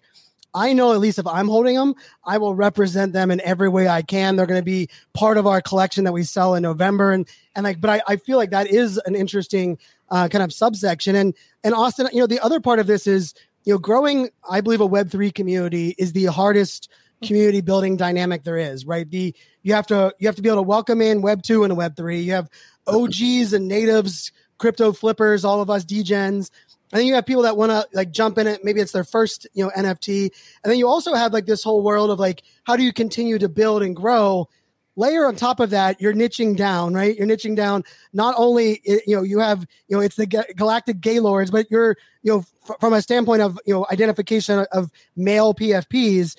I 0.54 0.72
know 0.72 0.94
at 0.94 1.00
least 1.00 1.18
if 1.18 1.26
I'm 1.26 1.48
holding 1.48 1.76
them, 1.76 1.96
I 2.24 2.38
will 2.38 2.54
represent 2.54 3.12
them 3.12 3.30
in 3.30 3.42
every 3.42 3.68
way 3.68 3.88
I 3.88 4.00
can. 4.00 4.36
They're 4.36 4.46
going 4.46 4.60
to 4.60 4.64
be 4.64 4.88
part 5.12 5.36
of 5.36 5.46
our 5.46 5.60
collection 5.60 6.04
that 6.04 6.12
we 6.12 6.22
sell 6.22 6.54
in 6.54 6.62
November, 6.62 7.12
and 7.12 7.28
and 7.54 7.64
like, 7.64 7.78
but 7.78 7.90
I, 7.90 8.02
I 8.06 8.16
feel 8.16 8.38
like 8.38 8.50
that 8.50 8.68
is 8.68 8.96
an 9.04 9.14
interesting 9.14 9.76
uh, 10.10 10.28
kind 10.28 10.42
of 10.42 10.52
subsection. 10.52 11.14
And 11.16 11.34
and 11.64 11.74
Austin, 11.74 12.08
you 12.12 12.20
know, 12.20 12.26
the 12.26 12.40
other 12.40 12.60
part 12.60 12.78
of 12.78 12.86
this 12.86 13.06
is 13.06 13.34
you 13.64 13.74
know 13.74 13.78
growing. 13.78 14.30
I 14.48 14.60
believe 14.60 14.80
a 14.80 14.86
Web 14.86 15.10
three 15.10 15.30
community 15.30 15.94
is 15.98 16.12
the 16.12 16.26
hardest 16.26 16.90
community 17.22 17.60
building 17.60 17.96
dynamic 17.96 18.44
there 18.44 18.58
is. 18.58 18.86
Right, 18.86 19.08
the 19.08 19.34
you 19.62 19.74
have 19.74 19.86
to 19.88 20.14
you 20.18 20.28
have 20.28 20.36
to 20.36 20.42
be 20.42 20.48
able 20.48 20.58
to 20.58 20.62
welcome 20.62 21.00
in 21.00 21.22
Web 21.22 21.42
two 21.42 21.64
and 21.64 21.76
Web 21.76 21.96
three. 21.96 22.20
You 22.20 22.32
have 22.32 22.48
OGs 22.86 23.52
and 23.52 23.68
natives, 23.68 24.32
crypto 24.58 24.92
flippers, 24.92 25.44
all 25.44 25.60
of 25.60 25.70
us 25.70 25.84
degens. 25.84 26.50
And 26.92 26.98
then 26.98 27.06
you 27.06 27.14
have 27.14 27.26
people 27.26 27.44
that 27.44 27.56
want 27.56 27.70
to 27.70 27.86
like 27.92 28.10
jump 28.10 28.36
in 28.36 28.48
it. 28.48 28.64
Maybe 28.64 28.80
it's 28.80 28.90
their 28.90 29.04
first, 29.04 29.46
you 29.54 29.64
know, 29.64 29.70
NFT. 29.76 30.30
And 30.64 30.70
then 30.70 30.78
you 30.78 30.88
also 30.88 31.14
have 31.14 31.32
like 31.32 31.46
this 31.46 31.62
whole 31.62 31.82
world 31.82 32.10
of 32.10 32.18
like, 32.18 32.42
how 32.64 32.76
do 32.76 32.82
you 32.82 32.92
continue 32.92 33.38
to 33.38 33.48
build 33.48 33.82
and 33.82 33.94
grow? 33.94 34.48
Layer 35.00 35.26
on 35.26 35.34
top 35.34 35.58
of 35.60 35.70
that 35.70 36.00
you're 36.00 36.14
niching 36.14 36.56
down 36.56 36.94
right? 36.94 37.16
You're 37.16 37.26
niching 37.26 37.56
down 37.56 37.82
not 38.12 38.34
only 38.36 38.80
you 38.84 39.16
know 39.16 39.22
you 39.22 39.40
have 39.40 39.66
you 39.88 39.96
know 39.96 40.00
it's 40.00 40.16
the 40.16 40.26
galactic 40.26 41.00
gaylords 41.00 41.50
but 41.50 41.70
you're 41.70 41.96
you 42.22 42.32
know 42.32 42.38
f- 42.68 42.76
from 42.78 42.92
a 42.92 43.02
standpoint 43.02 43.42
of 43.42 43.58
you 43.66 43.74
know 43.74 43.86
identification 43.90 44.66
of 44.72 44.90
male 45.16 45.54
pfps 45.54 46.36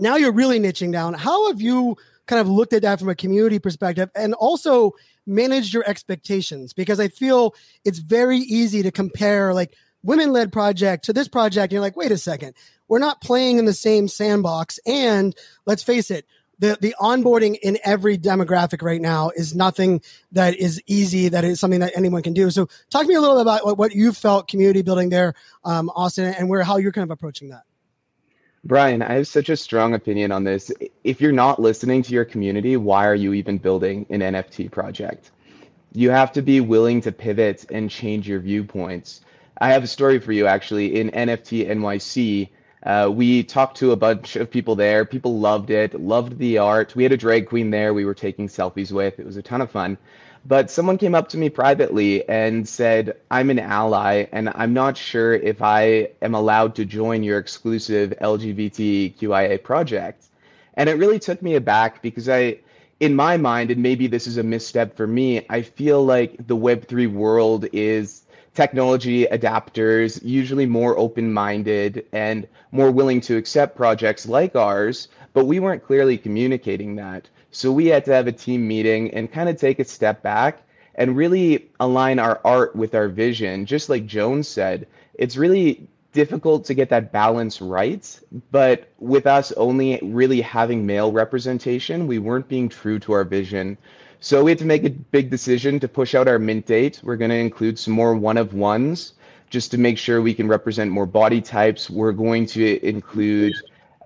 now 0.00 0.16
you're 0.16 0.32
really 0.32 0.58
niching 0.60 0.92
down. 0.92 1.14
How 1.14 1.48
have 1.48 1.60
you 1.60 1.96
kind 2.26 2.40
of 2.40 2.48
looked 2.48 2.72
at 2.72 2.82
that 2.82 2.98
from 2.98 3.08
a 3.08 3.14
community 3.14 3.58
perspective 3.58 4.10
and 4.14 4.34
also 4.34 4.92
managed 5.26 5.72
your 5.72 5.84
expectations? 5.86 6.72
Because 6.72 7.00
i 7.00 7.08
feel 7.08 7.54
it's 7.84 7.98
very 7.98 8.38
easy 8.38 8.82
to 8.82 8.90
compare 8.90 9.54
like 9.54 9.74
women 10.02 10.32
led 10.32 10.52
project 10.52 11.04
to 11.04 11.12
this 11.12 11.28
project 11.28 11.64
and 11.64 11.72
you're 11.72 11.80
like 11.80 11.96
wait 11.96 12.12
a 12.12 12.18
second. 12.18 12.54
We're 12.88 12.98
not 12.98 13.20
playing 13.20 13.58
in 13.58 13.66
the 13.66 13.74
same 13.74 14.08
sandbox 14.08 14.78
and 14.86 15.34
let's 15.66 15.82
face 15.82 16.10
it 16.10 16.26
the 16.58 16.76
the 16.80 16.94
onboarding 17.00 17.58
in 17.62 17.78
every 17.84 18.18
demographic 18.18 18.82
right 18.82 19.00
now 19.00 19.30
is 19.30 19.54
nothing 19.54 20.02
that 20.32 20.56
is 20.56 20.82
easy. 20.86 21.28
That 21.28 21.44
is 21.44 21.60
something 21.60 21.80
that 21.80 21.92
anyone 21.96 22.22
can 22.22 22.34
do. 22.34 22.50
So, 22.50 22.68
talk 22.90 23.02
to 23.02 23.08
me 23.08 23.14
a 23.14 23.20
little 23.20 23.36
bit 23.36 23.42
about 23.42 23.64
what, 23.64 23.78
what 23.78 23.94
you 23.94 24.12
felt 24.12 24.48
community 24.48 24.82
building 24.82 25.08
there, 25.08 25.34
um, 25.64 25.90
Austin, 25.90 26.34
and 26.34 26.48
where 26.48 26.62
how 26.62 26.76
you're 26.76 26.92
kind 26.92 27.04
of 27.04 27.10
approaching 27.10 27.50
that. 27.50 27.62
Brian, 28.64 29.02
I 29.02 29.14
have 29.14 29.28
such 29.28 29.48
a 29.48 29.56
strong 29.56 29.94
opinion 29.94 30.32
on 30.32 30.44
this. 30.44 30.72
If 31.04 31.20
you're 31.20 31.32
not 31.32 31.60
listening 31.60 32.02
to 32.02 32.12
your 32.12 32.24
community, 32.24 32.76
why 32.76 33.06
are 33.06 33.14
you 33.14 33.32
even 33.32 33.56
building 33.56 34.04
an 34.10 34.20
NFT 34.20 34.70
project? 34.70 35.30
You 35.92 36.10
have 36.10 36.32
to 36.32 36.42
be 36.42 36.60
willing 36.60 37.00
to 37.02 37.12
pivot 37.12 37.64
and 37.70 37.88
change 37.88 38.28
your 38.28 38.40
viewpoints. 38.40 39.22
I 39.60 39.70
have 39.72 39.84
a 39.84 39.86
story 39.86 40.18
for 40.18 40.32
you 40.32 40.46
actually 40.46 41.00
in 41.00 41.10
NFT 41.10 41.68
NYC. 41.68 42.48
Uh, 42.82 43.10
we 43.12 43.42
talked 43.42 43.76
to 43.78 43.92
a 43.92 43.96
bunch 43.96 44.36
of 44.36 44.50
people 44.50 44.76
there. 44.76 45.04
People 45.04 45.38
loved 45.38 45.70
it, 45.70 46.00
loved 46.00 46.38
the 46.38 46.58
art. 46.58 46.94
We 46.94 47.02
had 47.02 47.12
a 47.12 47.16
drag 47.16 47.48
queen 47.48 47.70
there 47.70 47.92
we 47.92 48.04
were 48.04 48.14
taking 48.14 48.48
selfies 48.48 48.92
with. 48.92 49.18
It 49.18 49.26
was 49.26 49.36
a 49.36 49.42
ton 49.42 49.60
of 49.60 49.70
fun. 49.70 49.98
But 50.46 50.70
someone 50.70 50.98
came 50.98 51.14
up 51.14 51.28
to 51.30 51.36
me 51.36 51.50
privately 51.50 52.26
and 52.28 52.66
said, 52.66 53.16
I'm 53.30 53.50
an 53.50 53.58
ally, 53.58 54.26
and 54.32 54.50
I'm 54.54 54.72
not 54.72 54.96
sure 54.96 55.34
if 55.34 55.60
I 55.60 56.10
am 56.22 56.34
allowed 56.34 56.76
to 56.76 56.84
join 56.84 57.22
your 57.22 57.38
exclusive 57.38 58.14
LGBTQIA 58.20 59.62
project. 59.62 60.24
And 60.74 60.88
it 60.88 60.94
really 60.94 61.18
took 61.18 61.42
me 61.42 61.56
aback 61.56 62.00
because 62.02 62.28
I, 62.28 62.58
in 63.00 63.16
my 63.16 63.36
mind, 63.36 63.72
and 63.72 63.82
maybe 63.82 64.06
this 64.06 64.26
is 64.26 64.36
a 64.36 64.42
misstep 64.42 64.96
for 64.96 65.06
me, 65.06 65.44
I 65.50 65.62
feel 65.62 66.04
like 66.04 66.46
the 66.46 66.56
Web3 66.56 67.12
world 67.12 67.66
is 67.72 68.22
technology 68.58 69.24
adapters, 69.26 70.20
usually 70.24 70.66
more 70.66 70.98
open 70.98 71.32
minded 71.32 72.04
and 72.10 72.48
more 72.72 72.90
willing 72.90 73.20
to 73.20 73.36
accept 73.36 73.76
projects 73.76 74.26
like 74.26 74.56
ours, 74.56 75.06
but 75.32 75.44
we 75.44 75.60
weren't 75.60 75.84
clearly 75.84 76.18
communicating 76.18 76.96
that. 76.96 77.28
So 77.52 77.70
we 77.70 77.86
had 77.86 78.04
to 78.06 78.12
have 78.12 78.26
a 78.26 78.32
team 78.32 78.66
meeting 78.66 79.12
and 79.14 79.30
kind 79.30 79.48
of 79.48 79.60
take 79.60 79.78
a 79.78 79.84
step 79.84 80.24
back 80.24 80.60
and 80.96 81.16
really 81.16 81.70
align 81.78 82.18
our 82.18 82.40
art 82.44 82.74
with 82.74 82.96
our 82.96 83.06
vision. 83.06 83.64
Just 83.64 83.88
like 83.88 84.06
Jones 84.06 84.48
said, 84.48 84.88
it's 85.14 85.36
really 85.36 85.86
difficult 86.12 86.64
to 86.64 86.74
get 86.74 86.90
that 86.90 87.12
balance 87.12 87.60
right. 87.60 88.20
But 88.50 88.88
with 88.98 89.28
us 89.28 89.52
only 89.52 90.00
really 90.02 90.40
having 90.40 90.84
male 90.84 91.12
representation, 91.12 92.08
we 92.08 92.18
weren't 92.18 92.48
being 92.48 92.68
true 92.68 92.98
to 92.98 93.12
our 93.12 93.22
vision. 93.22 93.78
So 94.20 94.42
we 94.42 94.50
had 94.50 94.58
to 94.58 94.64
make 94.64 94.84
a 94.84 94.90
big 94.90 95.30
decision 95.30 95.78
to 95.80 95.88
push 95.88 96.14
out 96.14 96.26
our 96.26 96.38
mint 96.38 96.66
date. 96.66 97.00
We're 97.04 97.16
going 97.16 97.30
to 97.30 97.36
include 97.36 97.78
some 97.78 97.94
more 97.94 98.16
one 98.16 98.36
of 98.36 98.52
ones 98.52 99.12
just 99.48 99.70
to 99.70 99.78
make 99.78 99.96
sure 99.96 100.20
we 100.20 100.34
can 100.34 100.48
represent 100.48 100.90
more 100.90 101.06
body 101.06 101.40
types. 101.40 101.88
We're 101.88 102.12
going 102.12 102.46
to 102.46 102.84
include 102.86 103.54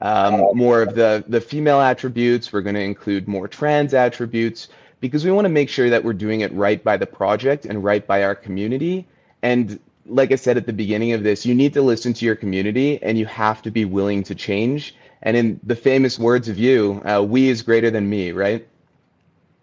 um, 0.03 0.45
more 0.55 0.83
of 0.83 0.95
the, 0.95 1.25
the 1.29 1.41
female 1.41 1.81
attributes. 1.81 2.53
We're 2.53 2.61
going 2.61 2.75
to 2.75 2.83
include 2.83 3.27
more 3.27 3.49
trans 3.49 3.95
attributes 3.95 4.69
because 5.01 5.25
we 5.25 5.33
want 5.33 5.47
to 5.47 5.51
make 5.51 5.69
sure 5.69 5.89
that 5.89 6.05
we're 6.05 6.13
doing 6.13 6.43
it 6.43 6.53
right 6.53 6.83
by 6.85 6.97
the 6.97 7.07
project 7.07 7.65
and 7.65 7.83
right 7.83 8.07
by 8.07 8.23
our 8.23 8.35
community. 8.35 9.07
And 9.43 9.81
like 10.07 10.31
I 10.31 10.37
said 10.37 10.57
at 10.57 10.67
the 10.67 10.73
beginning 10.73 11.13
of 11.13 11.23
this, 11.23 11.47
you 11.47 11.55
need 11.55 11.73
to 11.73 11.83
listen 11.83 12.13
to 12.15 12.27
your 12.27 12.37
community 12.37 13.03
and 13.03 13.19
you 13.19 13.27
have 13.27 13.63
to 13.63 13.71
be 13.71 13.85
willing 13.85 14.23
to 14.25 14.35
change. 14.35 14.95
And 15.23 15.37
in 15.37 15.61
the 15.63 15.77
famous 15.77 16.19
words 16.19 16.49
of 16.49 16.59
you, 16.59 17.01
uh, 17.05 17.23
we 17.23 17.49
is 17.49 17.63
greater 17.63 17.91
than 17.91 18.11
me, 18.11 18.33
right? 18.33 18.67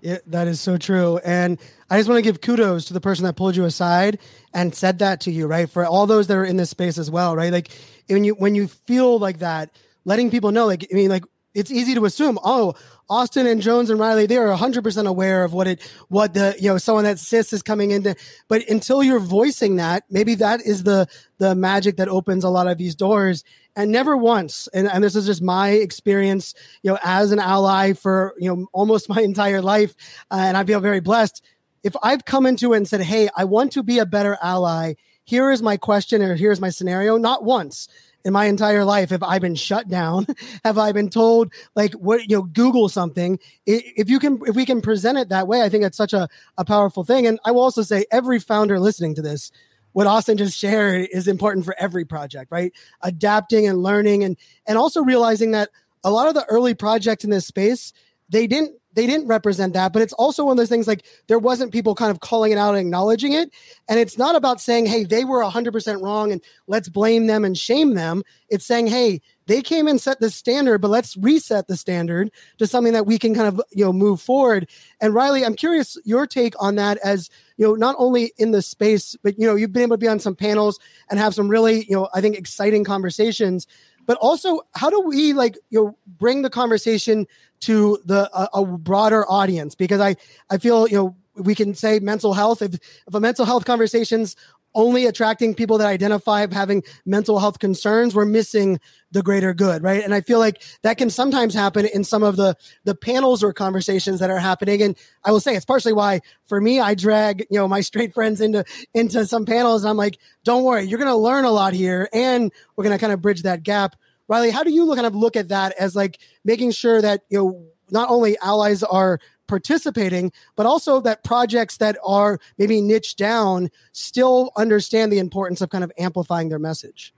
Yeah, 0.01 0.19
that 0.27 0.47
is 0.47 0.61
so 0.61 0.77
true. 0.77 1.19
And 1.25 1.59
I 1.89 1.97
just 1.97 2.07
want 2.07 2.19
to 2.19 2.21
give 2.21 2.41
kudos 2.41 2.85
to 2.85 2.93
the 2.93 3.01
person 3.01 3.25
that 3.25 3.35
pulled 3.35 3.55
you 3.55 3.65
aside 3.65 4.19
and 4.53 4.73
said 4.73 4.99
that 4.99 5.19
to 5.21 5.31
you, 5.31 5.45
right? 5.45 5.69
For 5.69 5.85
all 5.85 6.07
those 6.07 6.27
that 6.27 6.37
are 6.37 6.45
in 6.45 6.55
this 6.55 6.69
space 6.69 6.97
as 6.97 7.11
well, 7.11 7.35
right? 7.35 7.51
Like 7.51 7.69
when 8.07 8.23
you 8.23 8.33
when 8.35 8.55
you 8.55 8.67
feel 8.67 9.19
like 9.19 9.39
that, 9.39 9.71
letting 10.05 10.31
people 10.31 10.51
know, 10.51 10.67
like 10.67 10.87
I 10.91 10.95
mean, 10.95 11.09
like 11.09 11.23
it's 11.59 11.71
easy 11.71 11.93
to 11.95 12.05
assume, 12.05 12.39
oh, 12.43 12.73
Austin 13.09 13.45
and 13.45 13.61
Jones 13.61 13.89
and 13.89 13.99
Riley, 13.99 14.27
they 14.27 14.37
are 14.37 14.55
100% 14.55 15.07
aware 15.07 15.43
of 15.43 15.51
what 15.51 15.67
it, 15.67 15.81
what 16.07 16.33
the, 16.33 16.55
you 16.59 16.69
know, 16.69 16.77
someone 16.77 17.03
that 17.03 17.19
cis 17.19 17.51
is 17.51 17.61
coming 17.61 17.91
into. 17.91 18.15
But 18.47 18.67
until 18.69 19.03
you're 19.03 19.19
voicing 19.19 19.75
that, 19.75 20.03
maybe 20.09 20.35
that 20.35 20.61
is 20.61 20.83
the, 20.83 21.07
the 21.37 21.55
magic 21.55 21.97
that 21.97 22.07
opens 22.07 22.43
a 22.43 22.49
lot 22.49 22.67
of 22.67 22.77
these 22.77 22.95
doors. 22.95 23.43
And 23.75 23.91
never 23.91 24.15
once, 24.15 24.69
and, 24.73 24.87
and 24.87 25.03
this 25.03 25.15
is 25.15 25.25
just 25.25 25.41
my 25.41 25.69
experience, 25.69 26.53
you 26.81 26.91
know, 26.91 26.99
as 27.03 27.31
an 27.31 27.39
ally 27.39 27.93
for, 27.93 28.35
you 28.37 28.55
know, 28.55 28.67
almost 28.71 29.09
my 29.09 29.21
entire 29.21 29.61
life. 29.61 29.95
Uh, 30.31 30.37
and 30.39 30.55
I 30.55 30.63
feel 30.63 30.79
very 30.79 31.01
blessed. 31.01 31.43
If 31.83 31.95
I've 32.01 32.25
come 32.25 32.45
into 32.45 32.73
it 32.73 32.77
and 32.77 32.87
said, 32.87 33.01
Hey, 33.01 33.29
I 33.35 33.45
want 33.45 33.71
to 33.73 33.83
be 33.83 33.99
a 33.99 34.05
better 34.05 34.37
ally. 34.41 34.93
Here 35.23 35.51
is 35.51 35.61
my 35.61 35.77
question 35.77 36.21
or 36.21 36.35
here's 36.35 36.59
my 36.59 36.69
scenario. 36.69 37.17
Not 37.17 37.43
once 37.43 37.87
in 38.25 38.33
my 38.33 38.45
entire 38.45 38.83
life 38.83 39.09
have 39.09 39.23
I 39.23 39.39
been 39.39 39.55
shut 39.55 39.87
down? 39.87 40.27
have 40.63 40.77
I 40.77 40.91
been 40.91 41.09
told 41.09 41.53
like 41.75 41.93
what 41.93 42.29
you 42.29 42.37
know 42.37 42.43
Google 42.43 42.89
something? 42.89 43.39
If 43.65 44.09
you 44.09 44.19
can, 44.19 44.39
if 44.45 44.55
we 44.55 44.65
can 44.65 44.81
present 44.81 45.17
it 45.17 45.29
that 45.29 45.47
way, 45.47 45.61
I 45.61 45.69
think 45.69 45.83
it's 45.83 45.97
such 45.97 46.13
a, 46.13 46.27
a 46.57 46.65
powerful 46.65 47.03
thing. 47.03 47.27
And 47.27 47.39
I 47.45 47.51
will 47.51 47.61
also 47.61 47.81
say, 47.81 48.05
every 48.11 48.39
founder 48.39 48.79
listening 48.79 49.15
to 49.15 49.21
this, 49.21 49.51
what 49.93 50.07
Austin 50.07 50.37
just 50.37 50.57
shared 50.57 51.07
is 51.11 51.27
important 51.27 51.65
for 51.65 51.75
every 51.79 52.05
project, 52.05 52.51
right? 52.51 52.71
Adapting 53.01 53.67
and 53.67 53.81
learning, 53.81 54.23
and 54.23 54.37
and 54.65 54.77
also 54.77 55.01
realizing 55.01 55.51
that 55.51 55.69
a 56.03 56.11
lot 56.11 56.27
of 56.27 56.33
the 56.33 56.45
early 56.45 56.73
projects 56.73 57.23
in 57.23 57.29
this 57.29 57.47
space 57.47 57.93
they 58.29 58.47
didn't 58.47 58.78
they 58.93 59.05
didn't 59.05 59.27
represent 59.27 59.73
that 59.73 59.93
but 59.93 60.01
it's 60.01 60.13
also 60.13 60.45
one 60.45 60.53
of 60.53 60.57
those 60.57 60.69
things 60.69 60.87
like 60.87 61.05
there 61.27 61.39
wasn't 61.39 61.71
people 61.71 61.95
kind 61.95 62.11
of 62.11 62.19
calling 62.19 62.51
it 62.51 62.57
out 62.57 62.75
and 62.75 62.79
acknowledging 62.79 63.33
it. 63.33 63.51
And 63.87 63.99
it's 63.99 64.17
not 64.17 64.35
about 64.35 64.61
saying 64.61 64.85
hey 64.85 65.03
they 65.03 65.25
were 65.25 65.43
100% 65.43 66.01
wrong 66.01 66.31
and 66.31 66.41
let's 66.67 66.89
blame 66.89 67.27
them 67.27 67.45
and 67.45 67.57
shame 67.57 67.93
them. 67.93 68.23
It's 68.49 68.65
saying 68.65 68.87
hey 68.87 69.21
they 69.45 69.61
came 69.61 69.87
and 69.87 69.99
set 69.99 70.19
the 70.19 70.29
standard 70.29 70.79
but 70.79 70.89
let's 70.89 71.17
reset 71.17 71.67
the 71.67 71.77
standard 71.77 72.31
to 72.57 72.67
something 72.67 72.93
that 72.93 73.05
we 73.05 73.17
can 73.17 73.33
kind 73.33 73.47
of 73.47 73.61
you 73.71 73.85
know 73.85 73.93
move 73.93 74.21
forward. 74.21 74.69
And 75.01 75.13
riley 75.13 75.45
i'm 75.45 75.55
curious 75.55 75.97
your 76.03 76.27
take 76.27 76.53
on 76.61 76.75
that 76.75 76.97
as 77.03 77.29
you 77.57 77.67
know 77.67 77.75
not 77.75 77.95
only 77.99 78.33
in 78.37 78.51
the 78.51 78.61
space 78.61 79.15
but 79.23 79.37
you 79.37 79.45
know 79.45 79.55
you've 79.55 79.73
been 79.73 79.83
able 79.83 79.95
to 79.95 79.99
be 79.99 80.07
on 80.07 80.19
some 80.19 80.35
panels 80.35 80.79
and 81.09 81.19
have 81.19 81.33
some 81.35 81.49
really 81.49 81.85
you 81.85 81.95
know 81.95 82.09
i 82.13 82.21
think 82.21 82.37
exciting 82.37 82.83
conversations 82.83 83.67
but 84.09 84.17
also 84.17 84.61
how 84.73 84.89
do 84.89 84.99
we 85.01 85.33
like 85.33 85.55
you 85.69 85.79
know 85.79 85.97
bring 86.17 86.41
the 86.41 86.49
conversation 86.49 87.27
to 87.59 87.99
the 88.05 88.27
a, 88.33 88.65
broader 88.65 89.23
audience? 89.29 89.75
Because 89.75 90.01
i 90.01 90.15
i 90.49 90.57
feel 90.57 90.87
you 90.87 90.95
know 90.95 91.15
we 91.35 91.53
can 91.53 91.75
say 91.75 91.99
mental 91.99 92.33
health 92.33 92.63
if, 92.63 92.73
if 92.73 93.13
a 93.13 93.19
mental 93.19 93.45
health 93.45 93.65
conversations 93.65 94.35
only 94.79 95.05
attracting 95.05 95.53
people 95.53 95.77
that 95.77 95.87
identify 95.87 96.47
having 96.51 96.81
mental 97.05 97.37
health 97.37 97.59
concerns 97.59 98.15
we're 98.15 98.25
missing 98.25 98.79
the 99.11 99.21
greater 99.21 99.53
good 99.53 99.83
right? 99.83 100.03
And 100.03 100.13
i 100.13 100.21
feel 100.21 100.39
like 100.39 100.63
that 100.83 100.97
can 100.97 101.09
sometimes 101.09 101.53
happen 101.53 101.85
in 101.85 102.03
some 102.03 102.23
of 102.23 102.37
the 102.37 102.55
the 102.85 102.95
panels 102.95 103.43
or 103.43 103.51
conversations 103.51 104.19
that 104.21 104.29
are 104.29 104.39
happening. 104.39 104.81
And 104.81 104.97
i 105.25 105.31
will 105.31 105.41
say 105.41 105.55
it's 105.55 105.65
partially 105.65 105.93
why 105.93 106.21
for 106.45 106.61
me 106.61 106.79
i 106.79 106.95
drag 106.95 107.45
you 107.49 107.59
know 107.59 107.67
my 107.67 107.81
straight 107.81 108.13
friends 108.13 108.39
into 108.39 108.63
into 108.93 109.25
some 109.25 109.45
panels 109.45 109.83
and 109.83 109.89
i'm 109.89 109.97
like 109.97 110.17
don't 110.45 110.63
worry 110.63 110.83
you're 110.83 110.99
to 110.99 111.15
learn 111.15 111.43
a 111.43 111.51
lot 111.51 111.73
here 111.73 112.07
and 112.13 112.51
we're 112.75 112.85
to 112.85 112.97
kind 112.97 113.13
of 113.13 113.21
bridge 113.21 113.43
that 113.43 113.63
gap. 113.63 113.95
Riley 114.29 114.51
how 114.51 114.63
do 114.63 114.71
you 114.71 114.85
look, 114.85 114.95
kind 114.95 115.07
of 115.07 115.15
look 115.15 115.35
at 115.35 115.49
that 115.49 115.73
as 115.77 115.95
like 115.95 116.19
making 116.45 116.71
sure 116.71 117.01
that 117.01 117.21
you 117.29 117.37
know 117.39 117.65
not 117.91 118.09
only 118.09 118.37
allies 118.37 118.83
are 118.83 119.19
participating, 119.49 120.31
but 120.55 120.65
also 120.65 121.01
that 121.01 121.25
projects 121.25 121.77
that 121.77 121.97
are 122.05 122.39
maybe 122.57 122.79
niche 122.79 123.17
down 123.17 123.69
still 123.91 124.51
understand 124.55 125.11
the 125.11 125.19
importance 125.19 125.59
of 125.59 125.69
kind 125.69 125.83
of 125.83 125.91
amplifying 125.97 126.47
their 126.47 126.59
message? 126.59 127.13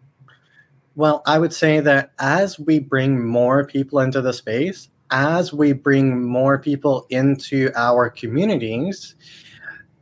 Well, 0.95 1.21
I 1.25 1.37
would 1.37 1.53
say 1.53 1.79
that 1.81 2.11
as 2.17 2.59
we 2.59 2.79
bring 2.79 3.25
more 3.25 3.65
people 3.65 3.99
into 3.99 4.21
the 4.21 4.33
space, 4.33 4.89
as 5.11 5.53
we 5.53 5.73
bring 5.73 6.25
more 6.25 6.57
people 6.57 7.05
into 7.09 7.71
our 7.75 8.09
communities, 8.09 9.15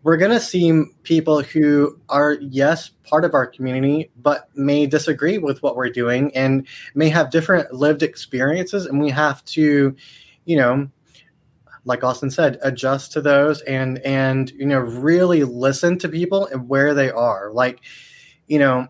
we're 0.04 0.18
going 0.18 0.32
to 0.32 0.40
see 0.40 0.84
people 1.04 1.42
who 1.42 2.00
are, 2.08 2.38
yes, 2.42 2.90
part 3.04 3.26
of 3.26 3.34
our 3.34 3.46
community, 3.46 4.10
but 4.16 4.50
may 4.56 4.86
disagree 4.86 5.38
with 5.38 5.62
what 5.62 5.76
we're 5.76 5.90
doing 5.90 6.34
and 6.36 6.66
may 6.96 7.10
have 7.10 7.32
different 7.32 7.74
lived 7.74 8.02
experiences. 8.02 8.86
And 8.86 9.02
we 9.02 9.10
have 9.10 9.44
to, 9.46 9.96
you 10.46 10.58
know, 10.58 10.90
like 11.90 12.04
Austin 12.04 12.30
said, 12.30 12.60
adjust 12.62 13.12
to 13.14 13.22
those 13.22 13.62
and 13.62 13.98
and 14.06 14.52
you 14.52 14.66
know 14.66 14.80
really 14.80 15.44
listen 15.44 15.98
to 15.98 16.08
people 16.08 16.46
and 16.46 16.70
where 16.70 16.94
they 16.94 17.10
are. 17.10 17.52
Like, 17.52 17.82
you 18.48 18.60
know, 18.60 18.88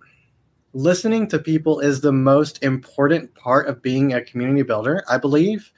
listening 0.74 1.28
to 1.30 1.40
people 1.40 1.80
is 1.80 2.02
the 2.02 2.12
most 2.12 2.62
important 2.62 3.34
part 3.34 3.68
of 3.68 3.82
being 3.82 4.14
a 4.14 4.22
community 4.22 4.64
builder, 4.64 5.04
I 5.10 5.18
believe. 5.18 5.72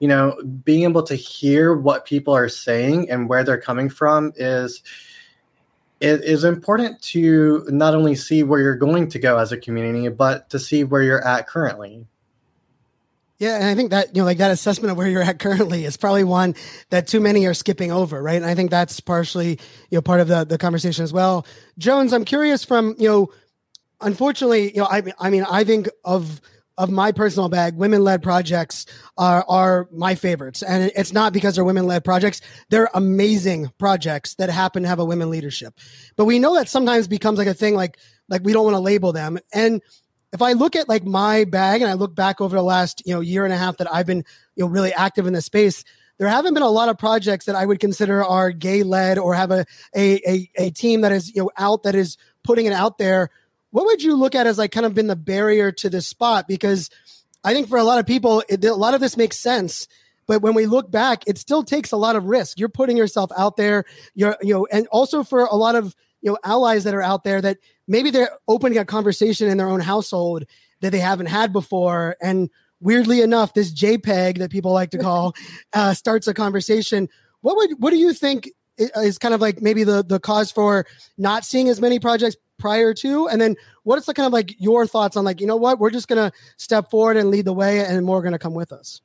You 0.00 0.08
know, 0.08 0.36
being 0.64 0.82
able 0.82 1.04
to 1.04 1.14
hear 1.14 1.74
what 1.74 2.04
people 2.04 2.34
are 2.34 2.48
saying 2.48 3.08
and 3.08 3.28
where 3.28 3.44
they're 3.44 3.60
coming 3.60 3.88
from 3.88 4.32
is 4.34 4.82
it 6.00 6.24
is 6.24 6.42
important 6.42 7.00
to 7.02 7.64
not 7.68 7.94
only 7.94 8.16
see 8.16 8.42
where 8.42 8.60
you're 8.60 8.76
going 8.76 9.08
to 9.10 9.18
go 9.20 9.38
as 9.38 9.52
a 9.52 9.56
community, 9.56 10.08
but 10.08 10.50
to 10.50 10.58
see 10.58 10.82
where 10.82 11.02
you're 11.02 11.24
at 11.24 11.46
currently. 11.46 12.04
Yeah, 13.38 13.56
and 13.56 13.64
I 13.64 13.74
think 13.74 13.90
that 13.90 14.14
you 14.14 14.22
know, 14.22 14.26
like 14.26 14.38
that 14.38 14.50
assessment 14.52 14.92
of 14.92 14.96
where 14.96 15.08
you're 15.08 15.22
at 15.22 15.38
currently 15.38 15.84
is 15.84 15.96
probably 15.96 16.24
one 16.24 16.54
that 16.90 17.08
too 17.08 17.20
many 17.20 17.46
are 17.46 17.54
skipping 17.54 17.90
over, 17.90 18.22
right? 18.22 18.36
And 18.36 18.46
I 18.46 18.54
think 18.54 18.70
that's 18.70 19.00
partially 19.00 19.58
you 19.90 19.96
know 19.98 20.02
part 20.02 20.20
of 20.20 20.28
the 20.28 20.44
the 20.44 20.58
conversation 20.58 21.02
as 21.02 21.12
well. 21.12 21.46
Jones, 21.76 22.12
I'm 22.12 22.24
curious 22.24 22.64
from 22.64 22.94
you 22.98 23.08
know, 23.08 23.32
unfortunately, 24.00 24.70
you 24.72 24.78
know, 24.78 24.86
I 24.88 25.02
I 25.18 25.30
mean, 25.30 25.44
I 25.50 25.64
think 25.64 25.88
of 26.04 26.40
of 26.76 26.90
my 26.90 27.12
personal 27.12 27.48
bag, 27.48 27.76
women 27.76 28.02
led 28.02 28.22
projects 28.22 28.86
are 29.18 29.44
are 29.48 29.88
my 29.92 30.14
favorites, 30.14 30.62
and 30.62 30.92
it's 30.94 31.12
not 31.12 31.32
because 31.32 31.56
they're 31.56 31.64
women 31.64 31.86
led 31.88 32.04
projects; 32.04 32.40
they're 32.70 32.88
amazing 32.94 33.70
projects 33.78 34.34
that 34.36 34.48
happen 34.48 34.84
to 34.84 34.88
have 34.88 35.00
a 35.00 35.04
women 35.04 35.28
leadership. 35.28 35.74
But 36.16 36.26
we 36.26 36.38
know 36.38 36.54
that 36.54 36.68
sometimes 36.68 37.08
becomes 37.08 37.38
like 37.38 37.48
a 37.48 37.54
thing, 37.54 37.74
like 37.74 37.98
like 38.28 38.42
we 38.44 38.52
don't 38.52 38.64
want 38.64 38.74
to 38.74 38.80
label 38.80 39.12
them 39.12 39.38
and 39.52 39.82
if 40.34 40.42
I 40.42 40.52
look 40.52 40.74
at 40.74 40.88
like 40.88 41.04
my 41.04 41.44
bag 41.44 41.80
and 41.80 41.88
I 41.88 41.94
look 41.94 42.14
back 42.14 42.40
over 42.40 42.56
the 42.56 42.62
last, 42.62 43.02
you 43.06 43.14
know, 43.14 43.20
year 43.20 43.44
and 43.44 43.54
a 43.54 43.56
half 43.56 43.76
that 43.76 43.90
I've 43.90 44.04
been, 44.04 44.24
you 44.56 44.64
know, 44.64 44.66
really 44.66 44.92
active 44.92 45.28
in 45.28 45.32
the 45.32 45.40
space, 45.40 45.84
there 46.18 46.28
haven't 46.28 46.54
been 46.54 46.62
a 46.64 46.68
lot 46.68 46.88
of 46.88 46.98
projects 46.98 47.46
that 47.46 47.54
I 47.54 47.64
would 47.64 47.78
consider 47.78 48.22
are 48.22 48.50
gay 48.50 48.82
led 48.82 49.16
or 49.16 49.34
have 49.34 49.52
a, 49.52 49.64
a, 49.94 50.20
a, 50.28 50.50
a 50.56 50.70
team 50.70 51.02
that 51.02 51.12
is, 51.12 51.34
you 51.34 51.42
know, 51.42 51.50
out 51.56 51.84
that 51.84 51.94
is 51.94 52.18
putting 52.42 52.66
it 52.66 52.72
out 52.72 52.98
there. 52.98 53.30
What 53.70 53.86
would 53.86 54.02
you 54.02 54.16
look 54.16 54.34
at 54.34 54.48
as 54.48 54.58
like 54.58 54.72
kind 54.72 54.84
of 54.84 54.92
been 54.92 55.06
the 55.06 55.16
barrier 55.16 55.70
to 55.70 55.88
this 55.88 56.08
spot? 56.08 56.48
Because 56.48 56.90
I 57.44 57.54
think 57.54 57.68
for 57.68 57.78
a 57.78 57.84
lot 57.84 58.00
of 58.00 58.06
people, 58.06 58.42
it, 58.48 58.64
a 58.64 58.74
lot 58.74 58.94
of 58.94 59.00
this 59.00 59.16
makes 59.16 59.38
sense. 59.38 59.86
But 60.26 60.42
when 60.42 60.54
we 60.54 60.66
look 60.66 60.90
back, 60.90 61.22
it 61.28 61.38
still 61.38 61.62
takes 61.62 61.92
a 61.92 61.96
lot 61.96 62.16
of 62.16 62.24
risk. 62.24 62.58
You're 62.58 62.68
putting 62.68 62.96
yourself 62.96 63.30
out 63.36 63.56
there. 63.56 63.84
You're, 64.14 64.36
you 64.42 64.54
know, 64.54 64.66
and 64.72 64.88
also 64.88 65.22
for 65.22 65.44
a 65.44 65.54
lot 65.54 65.76
of 65.76 65.94
you 66.24 66.30
know 66.32 66.38
allies 66.42 66.84
that 66.84 66.94
are 66.94 67.02
out 67.02 67.22
there 67.22 67.40
that 67.40 67.58
maybe 67.86 68.10
they're 68.10 68.30
opening 68.48 68.78
a 68.78 68.84
conversation 68.84 69.48
in 69.48 69.58
their 69.58 69.68
own 69.68 69.80
household 69.80 70.44
that 70.80 70.90
they 70.90 70.98
haven't 70.98 71.26
had 71.26 71.52
before. 71.52 72.16
And 72.20 72.50
weirdly 72.80 73.20
enough 73.20 73.54
this 73.54 73.72
jpeg 73.72 74.38
that 74.38 74.50
people 74.50 74.72
like 74.72 74.90
to 74.90 74.98
call 75.06 75.34
uh, 75.74 75.92
starts 75.94 76.26
a 76.26 76.34
conversation. 76.34 77.08
What 77.42 77.56
would 77.56 77.72
what 77.78 77.90
do 77.90 77.98
you 77.98 78.14
think 78.14 78.50
is 78.78 79.18
kind 79.18 79.34
of 79.34 79.40
like 79.40 79.60
maybe 79.60 79.84
the 79.84 80.02
the 80.02 80.18
cause 80.18 80.50
for 80.50 80.86
not 81.18 81.44
seeing 81.44 81.68
as 81.68 81.80
many 81.80 82.00
projects 82.00 82.36
prior 82.58 82.94
to? 82.94 83.28
And 83.28 83.38
then 83.38 83.56
what 83.82 83.98
is 83.98 84.06
the 84.06 84.14
kind 84.14 84.26
of 84.26 84.32
like 84.32 84.58
your 84.58 84.86
thoughts 84.86 85.18
on 85.18 85.24
like 85.24 85.42
you 85.42 85.46
know 85.46 85.56
what 85.56 85.78
we're 85.78 85.90
just 85.90 86.08
gonna 86.08 86.32
step 86.56 86.90
forward 86.90 87.18
and 87.18 87.30
lead 87.30 87.44
the 87.44 87.52
way 87.52 87.84
and 87.84 88.04
more 88.04 88.22
gonna 88.22 88.38
come 88.38 88.54
with 88.54 88.72
us? 88.72 89.02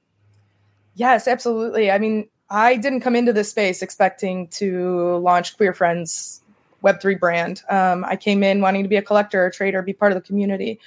Yes 0.96 1.28
absolutely. 1.28 1.92
I 1.92 2.00
mean 2.00 2.30
i 2.52 2.78
didn't 2.78 3.02
come 3.02 3.16
into 3.16 3.32
this 3.32 3.52
space 3.52 3.84
expecting 3.84 4.48
to 4.48 5.18
launch 5.18 5.56
queer 5.56 5.72
friends 5.72 6.42
web3 6.84 7.20
brand. 7.20 7.64
Um, 7.70 8.06
i 8.06 8.16
came 8.16 8.44
in 8.44 8.62
wanting 8.62 8.84
to 8.84 8.90
be 8.90 8.98
a 8.98 9.02
collector 9.02 9.46
a 9.46 9.52
trader 9.52 9.82
be 9.82 9.94
part 9.94 10.12
of 10.12 10.16
the 10.16 10.28
community. 10.28 10.80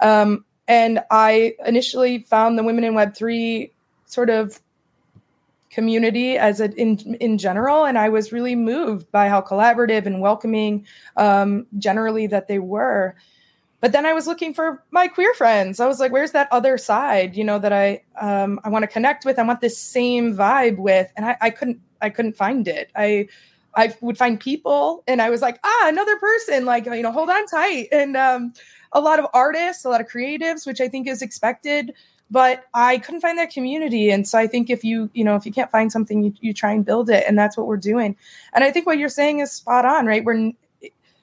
Um, 0.00 0.44
and 0.66 1.00
i 1.10 1.54
initially 1.66 2.20
found 2.24 2.58
the 2.58 2.62
women 2.62 2.84
in 2.84 2.94
web3 2.94 3.70
sort 4.06 4.30
of 4.30 4.60
community 5.70 6.38
as 6.38 6.60
a 6.60 6.70
in 6.80 6.98
in 7.20 7.38
general 7.38 7.84
and 7.84 7.98
i 7.98 8.08
was 8.08 8.32
really 8.32 8.54
moved 8.54 9.10
by 9.12 9.28
how 9.28 9.40
collaborative 9.40 10.06
and 10.06 10.20
welcoming 10.20 10.86
um, 11.16 11.66
generally 11.78 12.26
that 12.26 12.48
they 12.48 12.58
were. 12.58 13.14
But 13.80 13.92
then 13.92 14.06
i 14.06 14.12
was 14.12 14.26
looking 14.26 14.54
for 14.54 14.82
my 14.90 15.06
queer 15.08 15.32
friends. 15.34 15.78
I 15.78 15.86
was 15.86 16.00
like 16.00 16.10
where's 16.10 16.32
that 16.32 16.48
other 16.50 16.78
side 16.78 17.36
you 17.36 17.44
know 17.44 17.58
that 17.58 17.72
i 17.72 18.02
um, 18.20 18.60
i 18.64 18.68
want 18.68 18.82
to 18.82 18.88
connect 18.88 19.24
with 19.24 19.38
i 19.38 19.42
want 19.42 19.60
this 19.60 19.78
same 19.78 20.34
vibe 20.36 20.78
with? 20.78 21.10
And 21.16 21.24
I, 21.26 21.36
I 21.40 21.50
couldn't 21.50 21.80
i 22.00 22.10
couldn't 22.10 22.36
find 22.36 22.66
it. 22.66 22.90
I 22.96 23.28
i 23.78 23.94
would 24.00 24.18
find 24.18 24.38
people 24.38 25.02
and 25.06 25.22
i 25.22 25.30
was 25.30 25.40
like 25.40 25.58
ah 25.64 25.88
another 25.88 26.16
person 26.18 26.64
like 26.64 26.84
you 26.84 27.02
know 27.02 27.12
hold 27.12 27.30
on 27.30 27.46
tight 27.46 27.88
and 27.92 28.16
um, 28.16 28.52
a 28.92 29.00
lot 29.00 29.18
of 29.18 29.26
artists 29.32 29.84
a 29.84 29.88
lot 29.88 30.00
of 30.00 30.06
creatives 30.06 30.66
which 30.66 30.80
i 30.80 30.88
think 30.88 31.08
is 31.08 31.22
expected 31.22 31.92
but 32.30 32.64
I 32.74 32.98
couldn't 32.98 33.22
find 33.22 33.38
that 33.38 33.50
community. 33.50 34.10
And 34.10 34.28
so 34.28 34.38
I 34.38 34.46
think 34.46 34.68
if 34.68 34.84
you, 34.84 35.08
you 35.14 35.24
know, 35.24 35.34
if 35.34 35.46
you 35.46 35.52
can't 35.52 35.70
find 35.70 35.90
something, 35.90 36.22
you, 36.22 36.34
you 36.40 36.52
try 36.52 36.72
and 36.72 36.84
build 36.84 37.08
it. 37.08 37.24
And 37.26 37.38
that's 37.38 37.56
what 37.56 37.66
we're 37.66 37.78
doing. 37.78 38.16
And 38.52 38.64
I 38.64 38.70
think 38.70 38.86
what 38.86 38.98
you're 38.98 39.08
saying 39.08 39.38
is 39.38 39.50
spot 39.50 39.86
on, 39.86 40.04
right? 40.04 40.22
We're, 40.22 40.52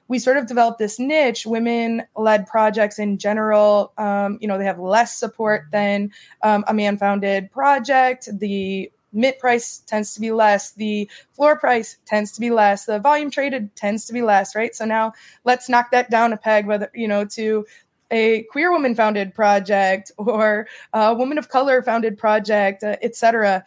we 0.08 0.20
sort 0.20 0.38
of 0.38 0.48
developed 0.48 0.80
this 0.80 1.00
niche 1.00 1.46
women 1.46 2.04
led 2.16 2.46
projects 2.48 3.00
in 3.00 3.18
general 3.18 3.94
um, 3.98 4.38
you 4.42 4.48
know 4.48 4.58
they 4.58 4.66
have 4.66 4.80
less 4.80 5.18
support 5.18 5.66
than 5.72 6.12
um, 6.44 6.64
a 6.68 6.74
man 6.74 6.98
founded 6.98 7.52
project 7.52 8.30
the 8.40 8.92
mint 9.16 9.40
price 9.40 9.80
tends 9.88 10.14
to 10.14 10.22
be 10.22 10.32
less 10.32 10.74
the 10.74 11.10
floor 11.32 11.58
price 11.58 11.98
tends 12.06 12.32
to 12.32 12.40
be 12.40 12.52
less 12.52 12.86
the 12.86 13.00
volume 13.00 13.32
traded 13.32 13.76
tends 13.76 14.06
to 14.06 14.14
be 14.14 14.22
less 14.22 14.56
right 14.56 14.76
so 14.76 14.86
now 14.86 15.12
let's 15.46 15.70
knock 15.70 15.90
that 15.92 16.12
down 16.12 16.34
a 16.34 16.38
peg 16.38 16.68
whether 16.68 16.92
you 16.94 17.08
know 17.08 17.26
to 17.26 17.66
a 18.12 18.44
queer 18.44 18.72
woman 18.72 18.96
founded 18.96 19.34
project 19.34 20.12
or 20.18 20.68
a 20.94 21.14
woman 21.14 21.38
of 21.38 21.50
color 21.50 21.82
founded 21.82 22.18
project, 22.18 22.84
uh, 22.84 22.98
etc. 23.02 23.66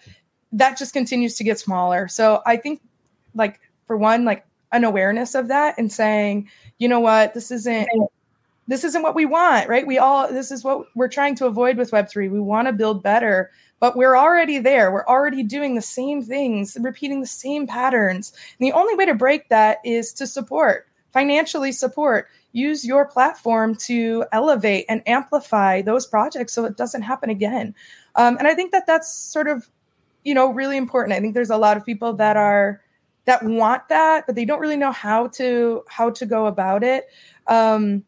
That 0.52 0.78
just 0.78 0.92
continues 0.92 1.34
to 1.36 1.44
get 1.44 1.58
smaller. 1.58 2.08
So 2.08 2.42
I 2.46 2.56
think, 2.56 2.80
like 3.34 3.60
for 3.86 3.96
one, 3.96 4.24
like 4.24 4.44
an 4.72 4.84
awareness 4.84 5.34
of 5.34 5.48
that 5.48 5.74
and 5.78 5.92
saying, 5.92 6.48
you 6.78 6.88
know 6.88 7.00
what, 7.00 7.34
this 7.34 7.50
isn't 7.50 7.88
this 8.66 8.84
isn't 8.84 9.02
what 9.02 9.14
we 9.14 9.24
want, 9.24 9.68
right? 9.68 9.86
We 9.86 9.98
all 9.98 10.32
this 10.32 10.50
is 10.50 10.62
what 10.62 10.86
we're 10.94 11.08
trying 11.08 11.34
to 11.36 11.46
avoid 11.46 11.76
with 11.76 11.90
Web3. 11.90 12.30
We 12.30 12.40
want 12.40 12.68
to 12.68 12.72
build 12.72 13.02
better, 13.02 13.50
but 13.80 13.96
we're 13.96 14.16
already 14.16 14.58
there. 14.58 14.90
We're 14.90 15.06
already 15.06 15.42
doing 15.42 15.74
the 15.74 15.82
same 15.82 16.22
things, 16.22 16.76
repeating 16.80 17.20
the 17.20 17.26
same 17.26 17.66
patterns. 17.66 18.32
And 18.58 18.66
the 18.66 18.72
only 18.72 18.94
way 18.94 19.06
to 19.06 19.14
break 19.14 19.48
that 19.48 19.78
is 19.84 20.12
to 20.14 20.26
support, 20.26 20.86
financially 21.12 21.72
support 21.72 22.28
use 22.52 22.84
your 22.84 23.06
platform 23.06 23.74
to 23.74 24.24
elevate 24.32 24.86
and 24.88 25.06
amplify 25.06 25.82
those 25.82 26.06
projects 26.06 26.52
so 26.52 26.64
it 26.64 26.76
doesn't 26.76 27.02
happen 27.02 27.30
again. 27.30 27.74
Um, 28.14 28.36
and 28.38 28.48
I 28.48 28.54
think 28.54 28.72
that 28.72 28.86
that's 28.86 29.12
sort 29.12 29.48
of, 29.48 29.68
you 30.24 30.34
know, 30.34 30.52
really 30.52 30.76
important. 30.76 31.14
I 31.14 31.20
think 31.20 31.34
there's 31.34 31.50
a 31.50 31.56
lot 31.56 31.76
of 31.76 31.84
people 31.84 32.14
that 32.14 32.36
are 32.36 32.80
that 33.26 33.44
want 33.44 33.88
that, 33.90 34.24
but 34.26 34.34
they 34.34 34.46
don't 34.46 34.60
really 34.60 34.76
know 34.76 34.92
how 34.92 35.28
to 35.28 35.84
how 35.88 36.10
to 36.10 36.26
go 36.26 36.46
about 36.46 36.82
it. 36.82 37.06
Um, 37.46 38.04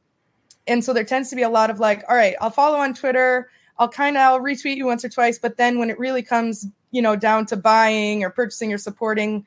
and 0.67 0.85
so 0.85 0.93
there 0.93 1.05
tends 1.05 1.31
to 1.31 1.37
be 1.37 1.43
a 1.43 1.49
lot 1.49 1.71
of 1.71 1.79
like, 1.79 2.05
all 2.09 2.17
right, 2.17 2.35
I'll 2.41 2.51
follow 2.51 2.79
on 2.79 2.95
Twitter. 2.95 3.51
I'll 3.81 3.89
kind 3.89 4.19
of 4.19 4.21
I'll 4.21 4.41
retweet 4.41 4.77
you 4.77 4.85
once 4.85 5.05
or 5.07 5.09
twice, 5.09 5.39
but 5.39 5.57
then 5.57 5.79
when 5.79 5.89
it 5.89 5.99
really 5.99 6.23
comes, 6.23 6.69
you 6.91 7.01
know, 7.01 7.17
down 7.17 7.47
to 7.47 7.57
buying 7.57 8.23
or 8.23 8.29
purchasing 8.29 8.73
or 8.75 8.79
supporting 8.79 9.47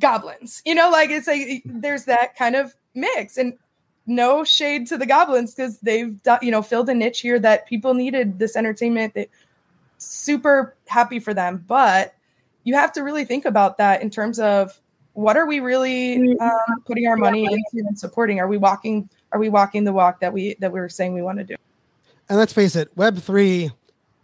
goblins, 0.00 0.60
you 0.66 0.74
know, 0.74 0.90
like 0.90 1.10
it's 1.10 1.28
like 1.28 1.62
there's 1.64 2.04
that 2.06 2.36
kind 2.36 2.56
of 2.56 2.74
mix. 2.96 3.38
And 3.38 3.56
no 4.04 4.42
shade 4.42 4.88
to 4.88 4.98
the 4.98 5.06
goblins 5.06 5.54
because 5.54 5.78
they've 5.78 6.18
you 6.42 6.50
know 6.50 6.60
filled 6.60 6.88
a 6.88 6.94
niche 6.94 7.20
here 7.20 7.38
that 7.38 7.68
people 7.68 7.94
needed 7.94 8.40
this 8.40 8.56
entertainment. 8.56 9.14
That 9.14 9.28
super 9.98 10.76
happy 10.88 11.20
for 11.20 11.32
them. 11.32 11.64
But 11.64 12.14
you 12.64 12.74
have 12.74 12.92
to 12.94 13.02
really 13.02 13.24
think 13.24 13.44
about 13.44 13.78
that 13.78 14.02
in 14.02 14.10
terms 14.10 14.40
of 14.40 14.76
what 15.12 15.36
are 15.36 15.46
we 15.46 15.60
really 15.60 16.36
uh, 16.40 16.50
putting 16.84 17.06
our 17.06 17.16
money 17.16 17.44
into 17.44 17.86
and 17.86 17.96
supporting? 17.96 18.40
Are 18.40 18.48
we 18.48 18.58
walking 18.58 19.08
are 19.30 19.38
we 19.38 19.48
walking 19.48 19.84
the 19.84 19.92
walk 19.92 20.18
that 20.18 20.32
we 20.32 20.56
that 20.58 20.72
we 20.72 20.80
were 20.80 20.88
saying 20.88 21.14
we 21.14 21.22
want 21.22 21.38
to 21.38 21.44
do 21.44 21.54
and 22.28 22.38
let's 22.38 22.52
face 22.52 22.76
it 22.76 22.90
web 22.96 23.18
3 23.18 23.70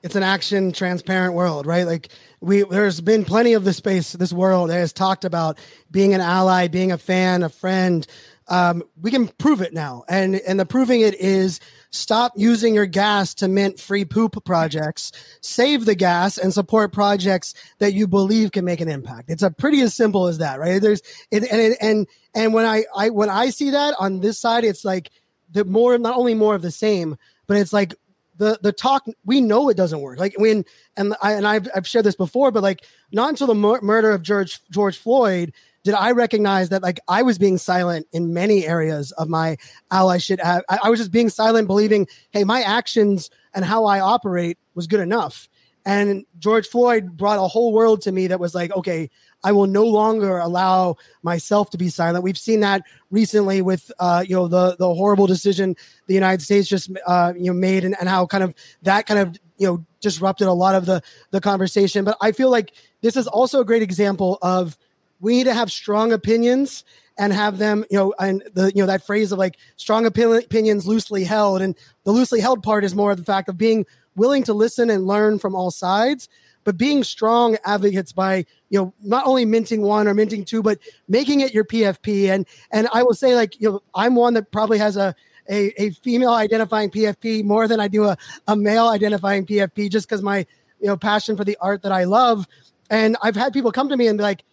it's 0.02 0.16
an 0.16 0.22
action 0.22 0.72
transparent 0.72 1.34
world 1.34 1.66
right 1.66 1.86
like 1.86 2.08
we 2.40 2.62
there's 2.62 3.00
been 3.00 3.24
plenty 3.24 3.52
of 3.52 3.64
the 3.64 3.72
space 3.72 4.12
this 4.12 4.32
world 4.32 4.70
that 4.70 4.78
has 4.78 4.92
talked 4.92 5.24
about 5.24 5.58
being 5.90 6.14
an 6.14 6.20
ally 6.20 6.68
being 6.68 6.92
a 6.92 6.98
fan 6.98 7.42
a 7.42 7.48
friend 7.48 8.06
um, 8.48 8.82
we 9.00 9.10
can 9.10 9.28
prove 9.28 9.60
it 9.60 9.74
now. 9.74 10.04
And 10.08 10.36
and 10.36 10.58
the 10.58 10.66
proving 10.66 11.02
it 11.02 11.14
is 11.14 11.60
stop 11.90 12.32
using 12.36 12.74
your 12.74 12.86
gas 12.86 13.34
to 13.34 13.48
mint 13.48 13.78
free 13.78 14.04
poop 14.04 14.42
projects. 14.44 15.12
Save 15.40 15.84
the 15.84 15.94
gas 15.94 16.38
and 16.38 16.52
support 16.52 16.92
projects 16.92 17.54
that 17.78 17.92
you 17.92 18.06
believe 18.06 18.52
can 18.52 18.64
make 18.64 18.80
an 18.80 18.88
impact. 18.88 19.30
It's 19.30 19.42
a 19.42 19.50
pretty 19.50 19.80
as 19.82 19.94
simple 19.94 20.26
as 20.26 20.38
that, 20.38 20.58
right? 20.58 20.80
There's 20.80 21.02
and 21.30 21.44
and 21.44 22.06
and 22.34 22.54
when 22.54 22.64
I 22.64 22.84
I 22.96 23.10
when 23.10 23.28
I 23.28 23.50
see 23.50 23.70
that 23.70 23.94
on 23.98 24.20
this 24.20 24.38
side, 24.38 24.64
it's 24.64 24.84
like 24.84 25.10
the 25.50 25.64
more 25.64 25.96
not 25.98 26.16
only 26.16 26.34
more 26.34 26.54
of 26.54 26.62
the 26.62 26.70
same, 26.70 27.16
but 27.48 27.56
it's 27.56 27.72
like 27.72 27.94
the 28.36 28.56
the 28.62 28.72
talk 28.72 29.04
we 29.24 29.40
know 29.40 29.68
it 29.68 29.76
doesn't 29.76 30.00
work 30.00 30.20
like 30.20 30.34
when 30.38 30.64
and 30.96 31.14
I 31.20 31.32
and 31.32 31.46
I've, 31.46 31.68
I've 31.74 31.88
shared 31.88 32.04
this 32.04 32.14
before 32.14 32.52
but 32.52 32.62
like 32.62 32.84
not 33.10 33.30
until 33.30 33.48
the 33.48 33.54
mur- 33.56 33.80
murder 33.82 34.12
of 34.12 34.22
George 34.22 34.60
George 34.70 34.96
Floyd 34.96 35.52
did 35.84 35.94
I 35.94 36.10
recognize 36.10 36.68
that 36.68 36.82
like 36.82 37.00
I 37.08 37.22
was 37.22 37.38
being 37.38 37.56
silent 37.56 38.06
in 38.12 38.34
many 38.34 38.66
areas 38.66 39.12
of 39.12 39.28
my 39.28 39.56
allyship. 39.90 40.38
I, 40.44 40.60
I 40.82 40.90
was 40.90 40.98
just 40.98 41.12
being 41.12 41.30
silent, 41.30 41.66
believing, 41.66 42.06
hey, 42.30 42.44
my 42.44 42.60
actions 42.60 43.30
and 43.54 43.64
how 43.64 43.86
I 43.86 44.00
operate 44.00 44.58
was 44.74 44.86
good 44.86 45.00
enough. 45.00 45.48
And 45.86 46.26
George 46.38 46.68
Floyd 46.68 47.16
brought 47.16 47.38
a 47.38 47.48
whole 47.48 47.72
world 47.72 48.02
to 48.02 48.12
me 48.12 48.26
that 48.26 48.38
was 48.38 48.54
like, 48.54 48.70
okay, 48.72 49.08
I 49.44 49.52
will 49.52 49.66
no 49.66 49.84
longer 49.84 50.38
allow 50.38 50.96
myself 51.22 51.70
to 51.70 51.78
be 51.78 51.88
silent. 51.88 52.24
We've 52.24 52.38
seen 52.38 52.60
that 52.60 52.82
recently 53.10 53.62
with, 53.62 53.90
uh, 53.98 54.24
you 54.26 54.34
know, 54.34 54.48
the 54.48 54.76
the 54.76 54.92
horrible 54.94 55.26
decision 55.26 55.76
the 56.06 56.14
United 56.14 56.42
States 56.42 56.68
just, 56.68 56.90
uh, 57.06 57.32
you 57.36 57.46
know, 57.46 57.52
made, 57.52 57.84
and, 57.84 57.96
and 58.00 58.08
how 58.08 58.26
kind 58.26 58.42
of 58.42 58.54
that 58.82 59.06
kind 59.06 59.20
of, 59.20 59.36
you 59.56 59.66
know, 59.66 59.84
disrupted 60.00 60.48
a 60.48 60.52
lot 60.52 60.74
of 60.74 60.86
the 60.86 61.02
the 61.30 61.40
conversation. 61.40 62.04
But 62.04 62.16
I 62.20 62.32
feel 62.32 62.50
like 62.50 62.72
this 63.00 63.16
is 63.16 63.26
also 63.26 63.60
a 63.60 63.64
great 63.64 63.82
example 63.82 64.38
of 64.42 64.76
we 65.20 65.36
need 65.36 65.44
to 65.44 65.54
have 65.54 65.70
strong 65.70 66.12
opinions 66.12 66.84
and 67.18 67.32
have 67.32 67.58
them, 67.58 67.84
you 67.90 67.98
know, 67.98 68.14
and 68.18 68.42
the 68.54 68.72
you 68.74 68.82
know 68.82 68.86
that 68.86 69.04
phrase 69.04 69.32
of 69.32 69.38
like 69.38 69.56
strong 69.76 70.06
opinions 70.06 70.86
loosely 70.86 71.24
held, 71.24 71.60
and 71.62 71.74
the 72.04 72.12
loosely 72.12 72.40
held 72.40 72.62
part 72.62 72.84
is 72.84 72.94
more 72.94 73.10
of 73.10 73.18
the 73.18 73.24
fact 73.24 73.48
of 73.48 73.58
being 73.58 73.84
willing 74.14 74.42
to 74.44 74.52
listen 74.52 74.90
and 74.90 75.06
learn 75.06 75.38
from 75.38 75.54
all 75.54 75.70
sides, 75.70 76.28
but 76.68 76.76
being 76.76 77.02
strong 77.02 77.56
advocates 77.64 78.12
by 78.12 78.44
you 78.68 78.78
know 78.78 78.92
not 79.02 79.26
only 79.26 79.46
minting 79.46 79.80
one 79.80 80.06
or 80.06 80.12
minting 80.12 80.44
two, 80.44 80.62
but 80.62 80.78
making 81.08 81.40
it 81.40 81.54
your 81.54 81.64
PFP. 81.64 82.28
And 82.28 82.44
and 82.70 82.88
I 82.92 83.02
will 83.04 83.14
say 83.14 83.34
like 83.34 83.58
you 83.58 83.70
know 83.70 83.82
I'm 83.94 84.14
one 84.14 84.34
that 84.34 84.50
probably 84.50 84.76
has 84.76 84.98
a 84.98 85.14
a, 85.48 85.72
a 85.82 85.90
female 85.92 86.34
identifying 86.34 86.90
PFP 86.90 87.42
more 87.42 87.68
than 87.68 87.80
I 87.80 87.88
do 87.88 88.04
a, 88.04 88.18
a 88.46 88.54
male 88.54 88.86
identifying 88.88 89.46
PFP, 89.46 89.88
just 89.88 90.06
because 90.06 90.20
my 90.20 90.40
you 90.78 90.88
know 90.88 90.98
passion 90.98 91.38
for 91.38 91.44
the 91.44 91.56
art 91.58 91.80
that 91.84 91.92
I 91.92 92.04
love. 92.04 92.46
And 92.90 93.16
I've 93.22 93.34
had 93.34 93.54
people 93.54 93.72
come 93.72 93.88
to 93.88 93.96
me 93.96 94.06
and 94.06 94.18
be 94.18 94.22
like, 94.22 94.44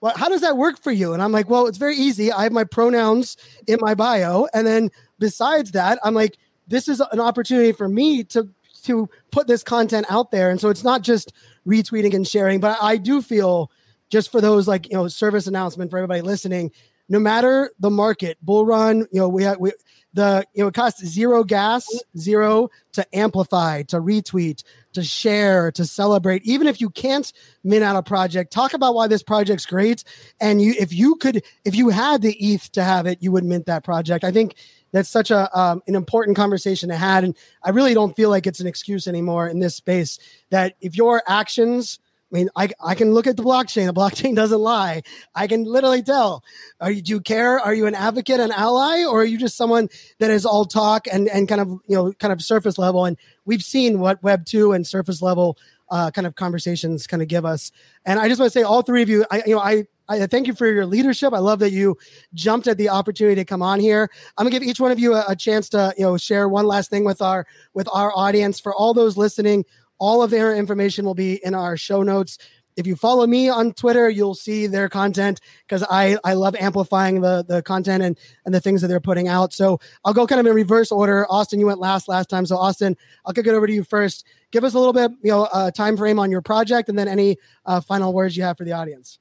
well, 0.00 0.16
how 0.16 0.28
does 0.28 0.42
that 0.42 0.56
work 0.56 0.80
for 0.80 0.92
you? 0.92 1.14
And 1.14 1.20
I'm 1.20 1.32
like, 1.32 1.50
well, 1.50 1.66
it's 1.66 1.78
very 1.78 1.96
easy. 1.96 2.30
I 2.30 2.44
have 2.44 2.52
my 2.52 2.62
pronouns 2.62 3.36
in 3.66 3.78
my 3.80 3.96
bio. 3.96 4.46
And 4.54 4.64
then 4.64 4.92
besides 5.18 5.72
that, 5.72 5.98
I'm 6.04 6.14
like, 6.14 6.36
this 6.68 6.86
is 6.86 7.00
an 7.00 7.18
opportunity 7.18 7.72
for 7.72 7.88
me 7.88 8.22
to 8.22 8.48
to 8.86 9.08
put 9.30 9.46
this 9.46 9.62
content 9.62 10.06
out 10.08 10.30
there. 10.30 10.50
And 10.50 10.60
so 10.60 10.70
it's 10.70 10.84
not 10.84 11.02
just 11.02 11.32
retweeting 11.66 12.14
and 12.14 12.26
sharing, 12.26 12.60
but 12.60 12.78
I 12.80 12.96
do 12.96 13.20
feel 13.22 13.70
just 14.08 14.30
for 14.30 14.40
those 14.40 14.68
like, 14.68 14.88
you 14.88 14.94
know, 14.94 15.08
service 15.08 15.46
announcement 15.46 15.90
for 15.90 15.98
everybody 15.98 16.20
listening, 16.20 16.70
no 17.08 17.18
matter 17.18 17.70
the 17.78 17.90
market, 17.90 18.38
bull 18.42 18.66
run, 18.66 19.06
you 19.12 19.20
know, 19.20 19.28
we 19.28 19.44
have 19.44 19.58
we 19.58 19.72
the 20.12 20.44
you 20.54 20.62
know 20.62 20.68
it 20.68 20.74
costs 20.74 21.04
zero 21.04 21.44
gas, 21.44 21.86
zero 22.18 22.70
to 22.94 23.06
amplify, 23.14 23.82
to 23.82 24.00
retweet, 24.00 24.64
to 24.94 25.04
share, 25.04 25.70
to 25.72 25.84
celebrate. 25.84 26.42
Even 26.44 26.66
if 26.66 26.80
you 26.80 26.90
can't 26.90 27.32
mint 27.62 27.84
out 27.84 27.96
a 27.96 28.02
project, 28.02 28.52
talk 28.52 28.72
about 28.72 28.94
why 28.94 29.06
this 29.06 29.22
project's 29.22 29.66
great. 29.66 30.02
And 30.40 30.60
you, 30.60 30.74
if 30.78 30.92
you 30.92 31.16
could, 31.16 31.44
if 31.64 31.76
you 31.76 31.90
had 31.90 32.22
the 32.22 32.34
ETH 32.34 32.72
to 32.72 32.82
have 32.82 33.06
it, 33.06 33.22
you 33.22 33.30
would 33.32 33.44
mint 33.44 33.66
that 33.66 33.84
project. 33.84 34.24
I 34.24 34.32
think 34.32 34.56
that's 34.96 35.08
such 35.08 35.30
a 35.30 35.58
um, 35.58 35.82
an 35.86 35.94
important 35.94 36.36
conversation 36.36 36.88
to 36.88 36.96
have, 36.96 37.24
and 37.24 37.36
I 37.62 37.70
really 37.70 37.94
don't 37.94 38.16
feel 38.16 38.30
like 38.30 38.46
it's 38.46 38.60
an 38.60 38.66
excuse 38.66 39.06
anymore 39.06 39.48
in 39.48 39.60
this 39.60 39.74
space. 39.74 40.18
That 40.50 40.74
if 40.80 40.96
your 40.96 41.22
actions 41.26 41.98
I 42.32 42.34
mean, 42.34 42.48
I, 42.56 42.70
I 42.84 42.96
can 42.96 43.12
look 43.12 43.28
at 43.28 43.36
the 43.36 43.44
blockchain. 43.44 43.86
The 43.86 43.94
blockchain 43.94 44.34
doesn't 44.34 44.60
lie. 44.60 45.02
I 45.34 45.46
can 45.46 45.64
literally 45.64 46.02
tell. 46.02 46.42
Are 46.80 46.90
you 46.90 47.00
do 47.00 47.12
you 47.12 47.20
care? 47.20 47.60
Are 47.60 47.74
you 47.74 47.86
an 47.86 47.94
advocate, 47.94 48.40
an 48.40 48.50
ally, 48.50 49.04
or 49.04 49.22
are 49.22 49.24
you 49.24 49.38
just 49.38 49.56
someone 49.56 49.88
that 50.18 50.30
is 50.30 50.44
all 50.44 50.64
talk 50.64 51.06
and 51.10 51.28
and 51.28 51.48
kind 51.48 51.60
of 51.60 51.68
you 51.68 51.96
know 51.96 52.12
kind 52.14 52.32
of 52.32 52.42
surface 52.42 52.78
level? 52.78 53.04
And 53.04 53.16
we've 53.44 53.62
seen 53.62 54.00
what 54.00 54.22
Web 54.22 54.44
two 54.44 54.72
and 54.72 54.84
surface 54.84 55.22
level 55.22 55.56
uh, 55.88 56.10
kind 56.10 56.26
of 56.26 56.34
conversations 56.34 57.06
kind 57.06 57.22
of 57.22 57.28
give 57.28 57.44
us. 57.44 57.70
And 58.04 58.18
I 58.18 58.28
just 58.28 58.40
want 58.40 58.52
to 58.52 58.58
say, 58.58 58.64
all 58.64 58.82
three 58.82 59.02
of 59.02 59.08
you, 59.08 59.24
I 59.30 59.42
you 59.46 59.54
know 59.54 59.60
I 59.60 59.84
I 60.08 60.26
thank 60.26 60.46
you 60.46 60.54
for 60.54 60.66
your 60.66 60.86
leadership. 60.86 61.32
I 61.32 61.38
love 61.38 61.58
that 61.60 61.72
you 61.72 61.96
jumped 62.34 62.66
at 62.66 62.78
the 62.78 62.88
opportunity 62.88 63.36
to 63.36 63.44
come 63.44 63.62
on 63.62 63.80
here. 63.80 64.10
I'm 64.36 64.44
gonna 64.44 64.50
give 64.50 64.62
each 64.62 64.80
one 64.80 64.92
of 64.92 64.98
you 64.98 65.14
a, 65.14 65.24
a, 65.28 65.36
chance 65.36 65.68
to, 65.70 65.92
you 65.96 66.04
know, 66.04 66.16
share 66.16 66.48
one 66.48 66.66
last 66.66 66.90
thing 66.90 67.04
with 67.04 67.20
our 67.20 67.46
with 67.74 67.88
our 67.92 68.12
audience. 68.16 68.60
For 68.60 68.74
all 68.74 68.94
those 68.94 69.16
listening, 69.16 69.64
all 69.98 70.22
of 70.22 70.30
their 70.30 70.54
information 70.54 71.04
will 71.04 71.14
be 71.14 71.44
in 71.44 71.54
our 71.54 71.76
show 71.76 72.02
notes. 72.02 72.38
If 72.76 72.86
you 72.86 72.94
follow 72.94 73.26
me 73.26 73.48
on 73.48 73.72
Twitter, 73.72 74.10
you'll 74.10 74.34
see 74.34 74.66
their 74.66 74.90
content 74.90 75.40
because 75.66 75.82
I, 75.88 76.18
I 76.24 76.34
love 76.34 76.54
amplifying 76.56 77.22
the, 77.22 77.42
the 77.42 77.62
content 77.62 78.02
and, 78.02 78.18
and 78.44 78.54
the 78.54 78.60
things 78.60 78.82
that 78.82 78.88
they're 78.88 79.00
putting 79.00 79.28
out. 79.28 79.54
So 79.54 79.80
I'll 80.04 80.12
go 80.12 80.26
kind 80.26 80.40
of 80.40 80.46
in 80.46 80.54
reverse 80.54 80.92
order. 80.92 81.26
Austin, 81.30 81.58
you 81.58 81.66
went 81.66 81.80
last 81.80 82.06
last 82.06 82.28
time. 82.28 82.44
So 82.44 82.56
Austin, 82.58 82.94
I'll 83.24 83.32
kick 83.32 83.46
it 83.46 83.54
over 83.54 83.66
to 83.66 83.72
you 83.72 83.82
first. 83.82 84.26
Give 84.50 84.62
us 84.62 84.74
a 84.74 84.78
little 84.78 84.92
bit, 84.92 85.10
you 85.22 85.30
know, 85.30 85.44
uh, 85.44 85.70
time 85.70 85.96
frame 85.96 86.18
on 86.18 86.30
your 86.30 86.42
project 86.42 86.90
and 86.90 86.98
then 86.98 87.08
any 87.08 87.38
uh, 87.64 87.80
final 87.80 88.12
words 88.12 88.36
you 88.36 88.42
have 88.42 88.58
for 88.58 88.64
the 88.64 88.72
audience. 88.72 89.18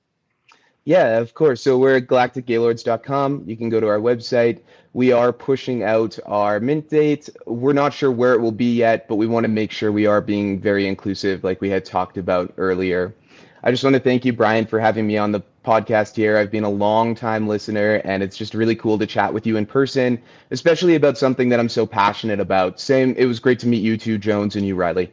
Yeah, 0.86 1.18
of 1.18 1.34
course. 1.34 1.62
So 1.62 1.78
we're 1.78 1.98
at 1.98 2.08
galacticgaylords.com. 2.08 3.44
You 3.48 3.58
can 3.58 3.70
go 3.70 3.80
to 3.80 3.88
our 3.88 4.00
website. 4.00 4.62
We 4.94 5.12
are 5.12 5.34
pushing 5.34 5.84
out 5.84 6.18
our 6.28 6.60
mint 6.60 6.90
date. 6.90 7.28
We're 7.48 7.74
not 7.74 7.94
sure 7.94 8.12
where 8.12 8.34
it 8.34 8.40
will 8.40 8.52
be 8.52 8.76
yet, 8.76 9.08
but 9.08 9.16
we 9.16 9.26
want 9.28 9.44
to 9.46 9.48
make 9.50 9.72
sure 9.72 9.92
we 9.92 10.06
are 10.06 10.22
being 10.22 10.60
very 10.60 10.88
inclusive, 10.88 11.44
like 11.44 11.60
we 11.60 11.70
had 11.70 11.86
talked 11.86 12.18
about 12.18 12.54
earlier. 12.58 13.16
I 13.64 13.72
just 13.72 13.84
want 13.84 13.96
to 13.96 14.00
thank 14.00 14.26
you, 14.26 14.32
Brian, 14.34 14.68
for 14.68 14.80
having 14.80 15.08
me 15.08 15.18
on 15.18 15.32
the 15.32 15.42
podcast 15.66 16.16
here. 16.16 16.38
I've 16.38 16.52
been 16.52 16.64
a 16.64 16.70
long 16.70 17.16
time 17.16 17.48
listener, 17.48 17.96
and 18.06 18.22
it's 18.22 18.38
just 18.38 18.54
really 18.54 18.76
cool 18.76 19.00
to 19.00 19.08
chat 19.08 19.34
with 19.34 19.48
you 19.48 19.58
in 19.58 19.66
person, 19.66 20.22
especially 20.52 20.94
about 20.94 21.18
something 21.18 21.50
that 21.50 21.60
I'm 21.60 21.70
so 21.70 21.88
passionate 21.88 22.40
about. 22.40 22.80
Same, 22.80 23.16
it 23.18 23.26
was 23.26 23.40
great 23.40 23.58
to 23.60 23.68
meet 23.68 23.82
you 23.82 23.98
too, 23.98 24.20
Jones, 24.20 24.56
and 24.56 24.68
you, 24.68 24.76
Riley. 24.76 25.12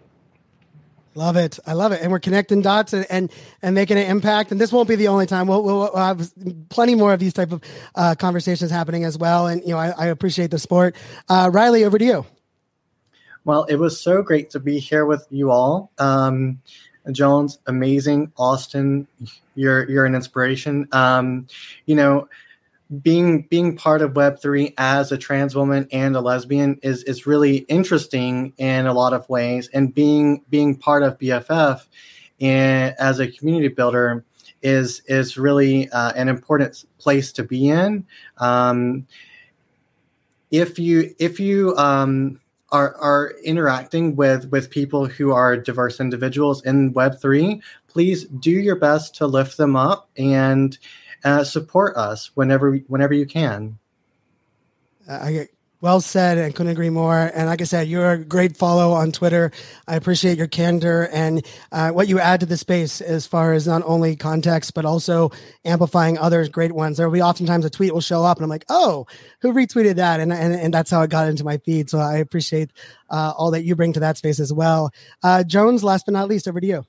Love 1.14 1.36
it. 1.36 1.58
I 1.66 1.74
love 1.74 1.92
it. 1.92 2.00
And 2.00 2.10
we're 2.10 2.20
connecting 2.20 2.62
dots 2.62 2.94
and, 2.94 3.06
and, 3.10 3.30
and 3.60 3.74
making 3.74 3.98
an 3.98 4.06
impact. 4.06 4.50
And 4.50 4.60
this 4.60 4.72
won't 4.72 4.88
be 4.88 4.96
the 4.96 5.08
only 5.08 5.26
time. 5.26 5.46
We'll, 5.46 5.62
we'll, 5.62 5.90
we'll 5.92 5.96
have 5.96 6.32
plenty 6.70 6.94
more 6.94 7.12
of 7.12 7.20
these 7.20 7.34
type 7.34 7.52
of 7.52 7.62
uh, 7.94 8.14
conversations 8.14 8.70
happening 8.70 9.04
as 9.04 9.18
well. 9.18 9.46
And, 9.46 9.62
you 9.62 9.70
know, 9.70 9.78
I, 9.78 9.90
I 9.90 10.06
appreciate 10.06 10.50
the 10.50 10.58
sport. 10.58 10.96
Uh, 11.28 11.50
Riley, 11.52 11.84
over 11.84 11.98
to 11.98 12.04
you. 12.04 12.26
Well, 13.44 13.64
it 13.64 13.76
was 13.76 14.00
so 14.00 14.22
great 14.22 14.50
to 14.50 14.60
be 14.60 14.78
here 14.78 15.04
with 15.04 15.26
you 15.28 15.50
all. 15.50 15.90
Um, 15.98 16.60
Jones, 17.10 17.58
amazing. 17.66 18.32
Austin, 18.38 19.06
you're, 19.54 19.90
you're 19.90 20.06
an 20.06 20.14
inspiration. 20.14 20.88
Um, 20.92 21.46
you 21.84 21.96
know, 21.96 22.28
being 23.00 23.42
being 23.48 23.76
part 23.76 24.02
of 24.02 24.12
web3 24.12 24.74
as 24.76 25.12
a 25.12 25.18
trans 25.18 25.54
woman 25.54 25.88
and 25.92 26.14
a 26.14 26.20
lesbian 26.20 26.78
is 26.82 27.02
is 27.04 27.26
really 27.26 27.58
interesting 27.68 28.52
in 28.58 28.86
a 28.86 28.92
lot 28.92 29.12
of 29.12 29.28
ways. 29.28 29.68
And 29.72 29.94
being 29.94 30.42
being 30.50 30.76
part 30.76 31.02
of 31.02 31.18
bff 31.18 31.86
and 32.40 32.94
as 32.98 33.20
a 33.20 33.28
community 33.28 33.68
builder 33.68 34.24
is 34.62 35.02
is 35.06 35.38
really 35.38 35.88
uh, 35.90 36.12
an 36.12 36.28
important 36.28 36.84
place 36.98 37.32
to 37.32 37.42
be 37.42 37.68
in. 37.68 38.06
Um, 38.38 39.06
if 40.50 40.78
you 40.78 41.14
if 41.18 41.40
you 41.40 41.74
um, 41.76 42.40
are 42.70 42.94
are 42.96 43.34
interacting 43.44 44.16
with 44.16 44.50
with 44.50 44.70
people 44.70 45.06
who 45.06 45.32
are 45.32 45.56
diverse 45.56 46.00
individuals 46.00 46.62
in 46.64 46.92
web3 46.94 47.60
please 47.86 48.24
do 48.24 48.50
your 48.50 48.76
best 48.76 49.14
to 49.14 49.26
lift 49.26 49.58
them 49.58 49.76
up 49.76 50.08
and 50.16 50.78
uh, 51.24 51.44
support 51.44 51.96
us 51.96 52.30
whenever 52.34 52.76
whenever 52.88 53.14
you 53.14 53.26
can. 53.26 53.78
I 55.08 55.48
well 55.82 56.00
said 56.00 56.38
and 56.38 56.54
couldn't 56.54 56.70
agree 56.70 56.90
more. 56.90 57.30
And 57.34 57.48
like 57.48 57.60
I 57.60 57.64
said, 57.64 57.88
you're 57.88 58.12
a 58.12 58.18
great 58.18 58.56
follow 58.56 58.92
on 58.92 59.10
Twitter. 59.10 59.50
I 59.88 59.96
appreciate 59.96 60.38
your 60.38 60.46
candor 60.46 61.08
and 61.12 61.44
uh, 61.72 61.90
what 61.90 62.06
you 62.06 62.20
add 62.20 62.38
to 62.40 62.46
the 62.46 62.56
space 62.56 63.00
as 63.00 63.26
far 63.26 63.52
as 63.52 63.66
not 63.66 63.82
only 63.84 64.14
context, 64.14 64.74
but 64.74 64.84
also 64.84 65.32
amplifying 65.64 66.16
others' 66.18 66.48
great 66.48 66.72
ones. 66.72 66.96
There 66.96 67.08
will 67.08 67.14
be 67.14 67.20
oftentimes 67.20 67.64
a 67.64 67.70
tweet 67.70 67.92
will 67.92 68.00
show 68.00 68.22
up 68.22 68.38
and 68.38 68.44
I'm 68.44 68.50
like, 68.50 68.64
oh, 68.68 69.06
who 69.40 69.52
retweeted 69.52 69.96
that? 69.96 70.20
And, 70.20 70.32
and, 70.32 70.54
and 70.54 70.72
that's 70.72 70.90
how 70.90 71.02
it 71.02 71.10
got 71.10 71.28
into 71.28 71.42
my 71.44 71.58
feed. 71.58 71.90
So 71.90 71.98
I 71.98 72.18
appreciate 72.18 72.70
uh, 73.10 73.32
all 73.36 73.50
that 73.50 73.64
you 73.64 73.74
bring 73.74 73.92
to 73.94 74.00
that 74.00 74.16
space 74.16 74.38
as 74.38 74.52
well. 74.52 74.92
Uh, 75.24 75.42
Jones, 75.42 75.82
last 75.82 76.06
but 76.06 76.12
not 76.12 76.28
least, 76.28 76.46
over 76.46 76.60
to 76.60 76.66
you 76.66 76.86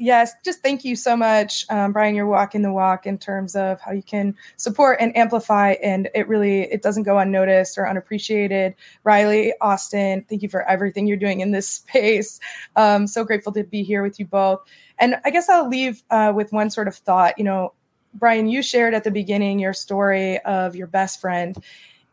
yes, 0.00 0.32
just 0.44 0.62
thank 0.62 0.84
you 0.84 0.96
so 0.96 1.16
much, 1.16 1.66
um, 1.68 1.92
Brian. 1.92 2.14
You're 2.14 2.26
walking 2.26 2.62
the 2.62 2.72
walk 2.72 3.06
in 3.06 3.18
terms 3.18 3.54
of 3.54 3.80
how 3.80 3.92
you 3.92 4.02
can 4.02 4.34
support 4.56 4.98
and 5.00 5.16
amplify, 5.16 5.72
and 5.82 6.08
it 6.14 6.26
really 6.26 6.62
it 6.62 6.82
doesn't 6.82 7.04
go 7.04 7.18
unnoticed 7.18 7.78
or 7.78 7.88
unappreciated. 7.88 8.74
Riley, 9.04 9.52
Austin, 9.60 10.24
thank 10.28 10.42
you 10.42 10.48
for 10.48 10.68
everything 10.68 11.06
you're 11.06 11.16
doing 11.16 11.40
in 11.40 11.52
this 11.52 11.68
space. 11.80 12.40
Um, 12.74 13.06
so 13.06 13.22
grateful 13.22 13.52
to 13.52 13.62
be 13.62 13.82
here 13.82 14.02
with 14.02 14.18
you 14.18 14.26
both. 14.26 14.60
And 14.98 15.16
I 15.24 15.30
guess 15.30 15.48
I'll 15.48 15.68
leave 15.68 16.02
uh, 16.10 16.32
with 16.34 16.52
one 16.52 16.70
sort 16.70 16.88
of 16.88 16.96
thought. 16.96 17.38
You 17.38 17.44
know, 17.44 17.74
Brian, 18.14 18.48
you 18.48 18.62
shared 18.62 18.94
at 18.94 19.04
the 19.04 19.10
beginning 19.10 19.58
your 19.58 19.72
story 19.72 20.38
of 20.40 20.74
your 20.74 20.86
best 20.86 21.20
friend 21.20 21.62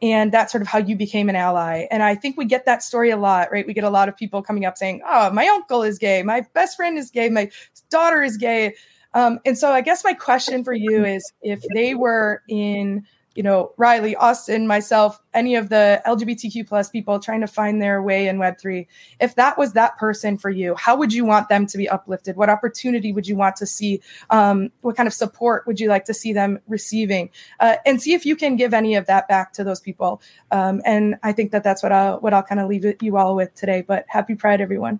and 0.01 0.31
that's 0.31 0.51
sort 0.51 0.61
of 0.61 0.67
how 0.67 0.77
you 0.77 0.95
became 0.95 1.29
an 1.29 1.35
ally. 1.35 1.87
And 1.91 2.03
i 2.03 2.15
think 2.15 2.37
we 2.37 2.45
get 2.45 2.65
that 2.65 2.83
story 2.83 3.09
a 3.09 3.17
lot 3.17 3.51
right? 3.51 3.65
We 3.65 3.73
get 3.73 3.83
a 3.83 3.89
lot 3.89 4.09
of 4.09 4.17
people 4.17 4.41
coming 4.41 4.65
up 4.65 4.77
saying 4.77 5.01
oh 5.07 5.31
my 5.31 5.47
uncle 5.47 5.83
is 5.83 5.97
gay. 5.97 6.23
My 6.23 6.45
best 6.53 6.77
friend 6.77 6.97
is 6.97 7.11
gay. 7.11 7.29
My 7.29 7.49
daughter 7.89 8.21
is 8.23 8.37
gay. 8.37 8.75
Um, 9.13 9.39
and 9.45 9.57
so 9.57 9.71
i 9.71 9.81
guess 9.81 10.03
my 10.03 10.13
question 10.13 10.63
for 10.63 10.73
you 10.73 11.05
is 11.05 11.31
if 11.41 11.61
they 11.73 11.95
were 11.95 12.43
in 12.47 13.05
you 13.37 13.43
know, 13.43 13.71
Riley, 13.77 14.15
Austin, 14.15 14.65
myself, 14.65 15.21
any 15.31 15.53
of 15.53 15.69
the 15.69 16.01
LGBTQ 16.07 16.67
plus 16.67 16.89
people 16.89 17.19
trying 17.19 17.41
to 17.41 17.47
find 17.47 17.79
their 17.79 18.01
way 18.01 18.27
in 18.27 18.39
Web3, 18.39 18.87
if 19.19 19.35
that 19.35 19.59
was 19.59 19.73
that 19.73 19.95
person 19.99 20.39
for 20.39 20.49
you, 20.49 20.73
how 20.73 20.95
would 20.95 21.13
you 21.13 21.23
want 21.23 21.47
them 21.47 21.67
to 21.67 21.77
be 21.77 21.87
uplifted? 21.87 22.35
What 22.35 22.49
opportunity 22.49 23.13
would 23.13 23.27
you 23.27 23.35
want 23.35 23.55
to 23.57 23.67
see? 23.67 24.01
Um, 24.31 24.71
what 24.81 24.97
kind 24.97 25.05
of 25.05 25.13
support 25.13 25.67
would 25.67 25.79
you 25.79 25.87
like 25.87 26.05
to 26.05 26.15
see 26.15 26.33
them 26.33 26.59
receiving? 26.67 27.29
Uh, 27.59 27.75
and 27.85 28.01
see 28.01 28.15
if 28.15 28.25
you 28.25 28.35
can 28.35 28.55
give 28.55 28.73
any 28.73 28.95
of 28.95 29.05
that 29.05 29.27
back 29.27 29.53
to 29.53 29.63
those 29.63 29.79
people. 29.79 30.19
Um, 30.49 30.81
and 30.83 31.17
I 31.21 31.31
think 31.31 31.51
that 31.51 31.63
that's 31.63 31.83
what 31.83 31.91
I'll, 31.91 32.19
what 32.19 32.33
I'll 32.33 32.41
kind 32.41 32.59
of 32.59 32.67
leave 32.67 32.91
you 33.03 33.17
all 33.17 33.35
with 33.35 33.53
today. 33.53 33.83
But 33.87 34.05
happy 34.07 34.33
Pride, 34.33 34.61
everyone. 34.61 34.99